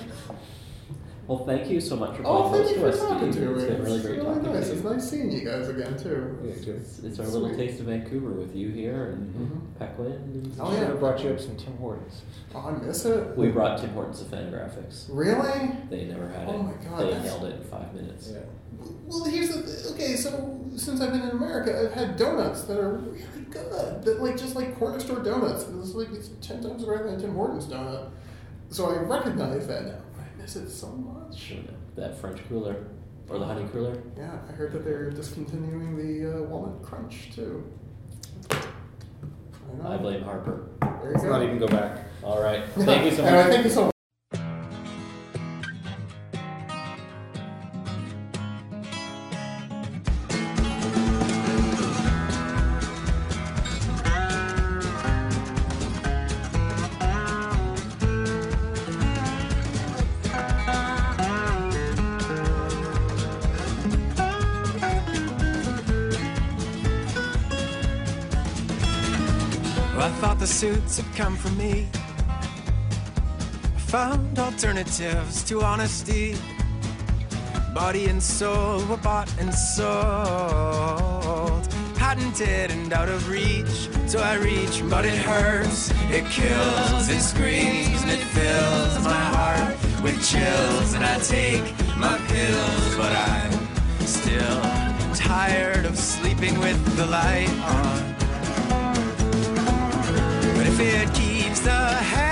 Well, 1.30 1.46
thank 1.46 1.70
you 1.70 1.80
so 1.80 1.96
much 1.96 2.18
for 2.18 2.24
playing 2.24 2.38
Oh, 2.38 2.52
thank 2.52 2.70
you 2.70 2.74
to 2.74 2.82
for 2.82 2.88
us, 2.88 3.00
talking 3.00 3.32
to 3.32 3.40
me. 3.40 3.54
It's 3.54 3.72
been 3.72 3.84
really 3.84 4.02
great 4.02 4.20
talking 4.20 4.44
to 4.46 4.49
It's 4.80 4.90
nice 4.90 5.10
seeing 5.10 5.30
you 5.32 5.42
guys 5.42 5.68
again 5.68 5.98
too. 5.98 6.38
Yeah, 6.44 6.56
too. 6.64 6.72
It's, 6.82 7.00
it's 7.00 7.20
our 7.20 7.28
little 7.28 7.54
taste 7.56 7.80
of 7.82 7.88
Vancouver 7.88 8.30
with 8.32 8.56
you 8.56 8.70
here 8.70 9.08
and 9.12 9.34
Mhm. 9.36 9.80
Pequin. 9.80 10.06
And 10.14 10.54
Oh, 10.60 10.72
Should 10.72 10.80
yeah. 10.82 10.88
have 10.88 11.00
brought 11.00 11.22
you 11.24 11.32
up 11.32 11.40
some 11.40 11.56
Tim 11.58 11.76
Hortons. 11.78 12.22
Oh, 12.56 12.60
I 12.60 12.72
miss 12.86 13.04
it. 13.06 13.38
We 13.38 13.50
brought 13.50 13.80
Tim 13.80 13.90
Hortons 13.90 14.20
to 14.22 14.26
Fangraphix. 14.34 15.06
Really? 15.12 15.72
They 15.90 16.06
never 16.06 16.30
had 16.30 16.48
Oh 16.48 16.52
it. 16.52 16.56
Oh 16.56 16.64
my 16.64 16.72
God, 16.90 17.00
They 17.02 17.10
that's- 17.12 17.24
nailed 17.26 17.44
it 17.46 17.56
in 17.58 17.64
five 17.64 17.94
minutes. 17.94 18.30
Yeah. 18.32 18.40
Well, 19.08 19.26
here's 19.26 19.50
the 19.54 19.62
th- 19.64 19.86
okay. 19.94 20.16
So 20.16 20.58
since 20.78 21.02
I've 21.02 21.12
been 21.12 21.24
in 21.24 21.32
America, 21.32 21.78
I've 21.78 21.92
had 21.94 22.16
donuts 22.16 22.62
that 22.64 22.80
are 22.80 22.94
really 22.94 23.26
good. 23.50 24.04
That 24.04 24.22
like 24.22 24.38
just 24.38 24.56
like 24.56 24.78
corner 24.80 25.00
store 25.00 25.20
donuts. 25.20 25.66
It's 25.68 25.94
like 25.94 26.12
it's 26.14 26.30
ten 26.42 26.64
times 26.64 26.86
better 26.86 27.04
than 27.04 27.16
a 27.16 27.20
Tim 27.20 27.34
Hortons 27.36 27.66
donut. 27.66 28.10
So 28.70 28.86
I 28.90 28.98
recognize 29.02 29.68
that 29.68 29.86
now. 29.86 29.96
I 30.18 30.42
miss 30.42 30.56
it 30.56 30.70
so 30.70 30.88
much. 30.92 31.38
Sure. 31.38 31.58
That 31.96 32.18
French 32.18 32.40
cruller 32.48 32.78
or 33.30 33.38
the 33.40 33.46
honey 33.46 33.66
cruller. 33.72 34.02
Yeah, 34.18 34.38
I 34.48 34.52
heard 34.54 34.72
that 34.74 34.84
they're 34.84 35.10
discontinuing 35.12 35.96
the 35.98 36.40
uh, 36.40 36.42
walnut 36.44 36.82
crunch 36.84 37.30
too. 37.34 37.64
I, 38.52 38.56
know. 39.84 39.92
I 39.92 39.98
blame 39.98 40.24
Harper. 40.24 40.68
There 40.82 40.90
you 41.06 41.12
Let's 41.12 41.24
go. 41.24 41.30
not 41.30 41.44
even 41.44 41.60
go 41.60 41.68
back. 41.68 42.06
All 42.24 42.42
right. 42.42 42.64
Thank 42.76 43.06
you 43.06 43.12
so 43.16 43.24
And 43.24 43.36
I 43.36 43.44
much. 43.44 43.52
thank 43.52 43.66
you 43.66 43.72
so 43.72 43.92
alternatives 74.60 75.42
to 75.44 75.62
honesty. 75.62 76.36
Body 77.74 78.08
and 78.08 78.22
soul 78.22 78.86
were 78.88 78.98
bought 78.98 79.34
and 79.40 79.54
sold. 79.54 79.80
Patented 81.96 82.70
and 82.70 82.92
out 82.92 83.08
of 83.08 83.30
reach. 83.30 83.88
So 84.06 84.20
I 84.20 84.34
reach, 84.36 84.84
but 84.90 85.06
it 85.06 85.18
hurts. 85.18 85.92
It 86.12 86.26
kills, 86.26 87.08
it 87.08 87.22
screams, 87.22 88.02
and 88.02 88.12
it 88.12 88.20
fills 88.36 89.02
my 89.02 89.22
heart 89.34 89.78
with 90.04 90.18
chills. 90.30 90.94
And 90.94 91.06
I 91.06 91.18
take 91.20 91.64
my 91.96 92.18
pills, 92.28 92.98
but 92.98 93.14
I'm 93.16 93.54
still 94.06 94.62
tired 95.16 95.86
of 95.86 95.98
sleeping 95.98 96.60
with 96.60 96.98
the 96.98 97.06
light 97.06 97.50
on. 97.64 98.16
But 100.58 100.68
if 100.68 100.78
it 100.82 101.14
keeps 101.14 101.62
the 101.62 101.72
hair 101.72 102.29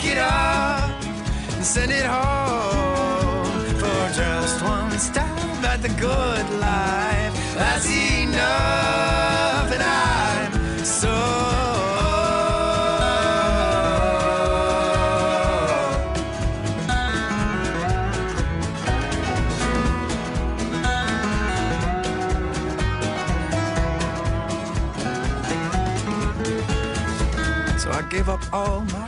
pack 0.00 0.10
it 0.10 0.18
up 0.18 1.54
and 1.54 1.64
send 1.64 1.92
it 1.92 2.04
home 2.04 3.74
for 3.74 4.12
just 4.14 4.62
one 4.62 4.90
stab 4.98 5.64
at 5.64 5.82
the 5.82 5.88
good 6.00 6.50
life. 6.60 7.54
That's 7.54 7.86
enough, 7.86 9.72
and 9.72 9.82
I'm 9.82 10.84
so. 10.84 11.16
Gave 28.08 28.28
up 28.28 28.42
all 28.52 28.80
my 28.86 28.99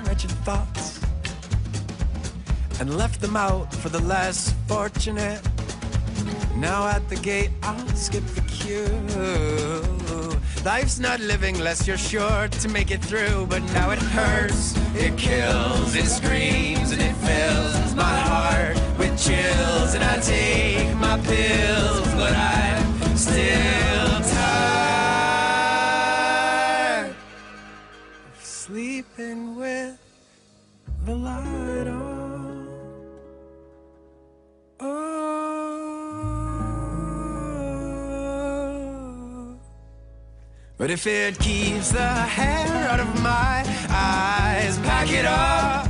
left 2.92 3.20
them 3.20 3.36
out 3.36 3.72
for 3.74 3.88
the 3.88 4.00
less 4.02 4.54
fortunate. 4.66 5.40
Now 6.56 6.86
at 6.86 7.08
the 7.08 7.16
gate, 7.16 7.50
I'll 7.62 7.88
skip 7.96 8.24
the 8.34 8.42
queue. 8.42 8.86
Life's 10.64 10.98
not 11.00 11.18
living 11.20 11.58
less 11.58 11.88
you're 11.88 11.96
sure 11.96 12.48
to 12.48 12.68
make 12.68 12.90
it 12.90 13.02
through, 13.02 13.46
but 13.46 13.62
now 13.72 13.90
it 13.90 13.98
hurts, 13.98 14.76
it 14.94 15.16
kills, 15.18 15.96
it 15.96 16.06
screams, 16.06 16.92
and 16.92 17.02
it 17.02 17.14
fills 17.16 17.94
my 17.94 18.16
heart 18.30 18.76
with 18.98 19.18
chills. 19.18 19.94
And 19.94 20.04
I 20.04 20.20
take 20.20 20.94
my 20.96 21.18
pills, 21.20 22.14
but 22.14 22.32
I'm 22.32 23.16
still 23.16 24.20
tired 24.36 24.66
of 27.10 28.44
sleeping 28.44 29.56
with 29.56 29.98
the 31.04 31.16
light 31.16 31.88
on. 31.88 32.01
But 40.82 40.90
if 40.90 41.06
it 41.06 41.38
keeps 41.38 41.92
the 41.92 42.02
hair 42.02 42.66
out 42.90 42.98
of 42.98 43.22
my 43.22 43.62
eyes, 43.88 44.76
pack 44.80 45.12
it 45.12 45.24
up 45.24 45.86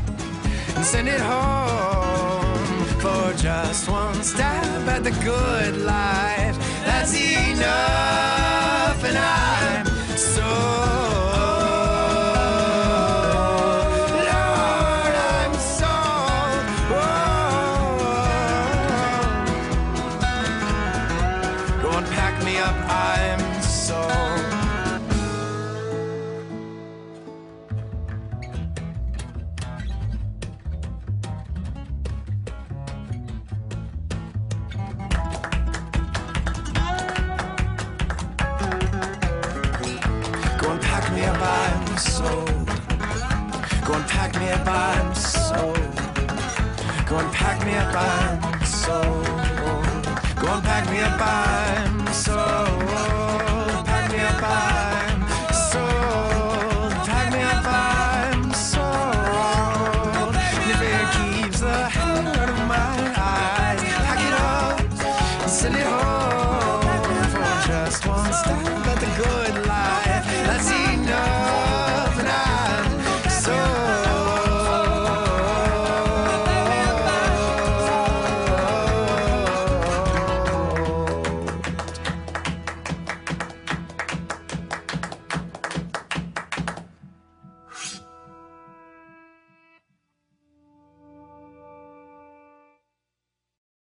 and 0.77 0.85
send 0.85 1.09
it 1.09 1.19
home 1.19 2.85
for 3.01 3.33
just 3.43 3.89
one 3.89 4.23
stab 4.23 4.87
at 4.91 5.03
the 5.03 5.13
good 5.25 5.79
life. 5.79 6.59
That's 6.85 7.15
enough, 7.15 9.03
and 9.03 9.17
I'm 9.17 9.87
so. 10.19 10.82
Me 47.73 47.79
up, 47.79 47.95
I'm 47.95 48.65
sold. 48.65 49.25
Go 50.37 50.49
and 50.55 50.63
pack 50.63 50.91
me 50.91 51.01
I'm 51.01 51.19
sold. 51.19 52.02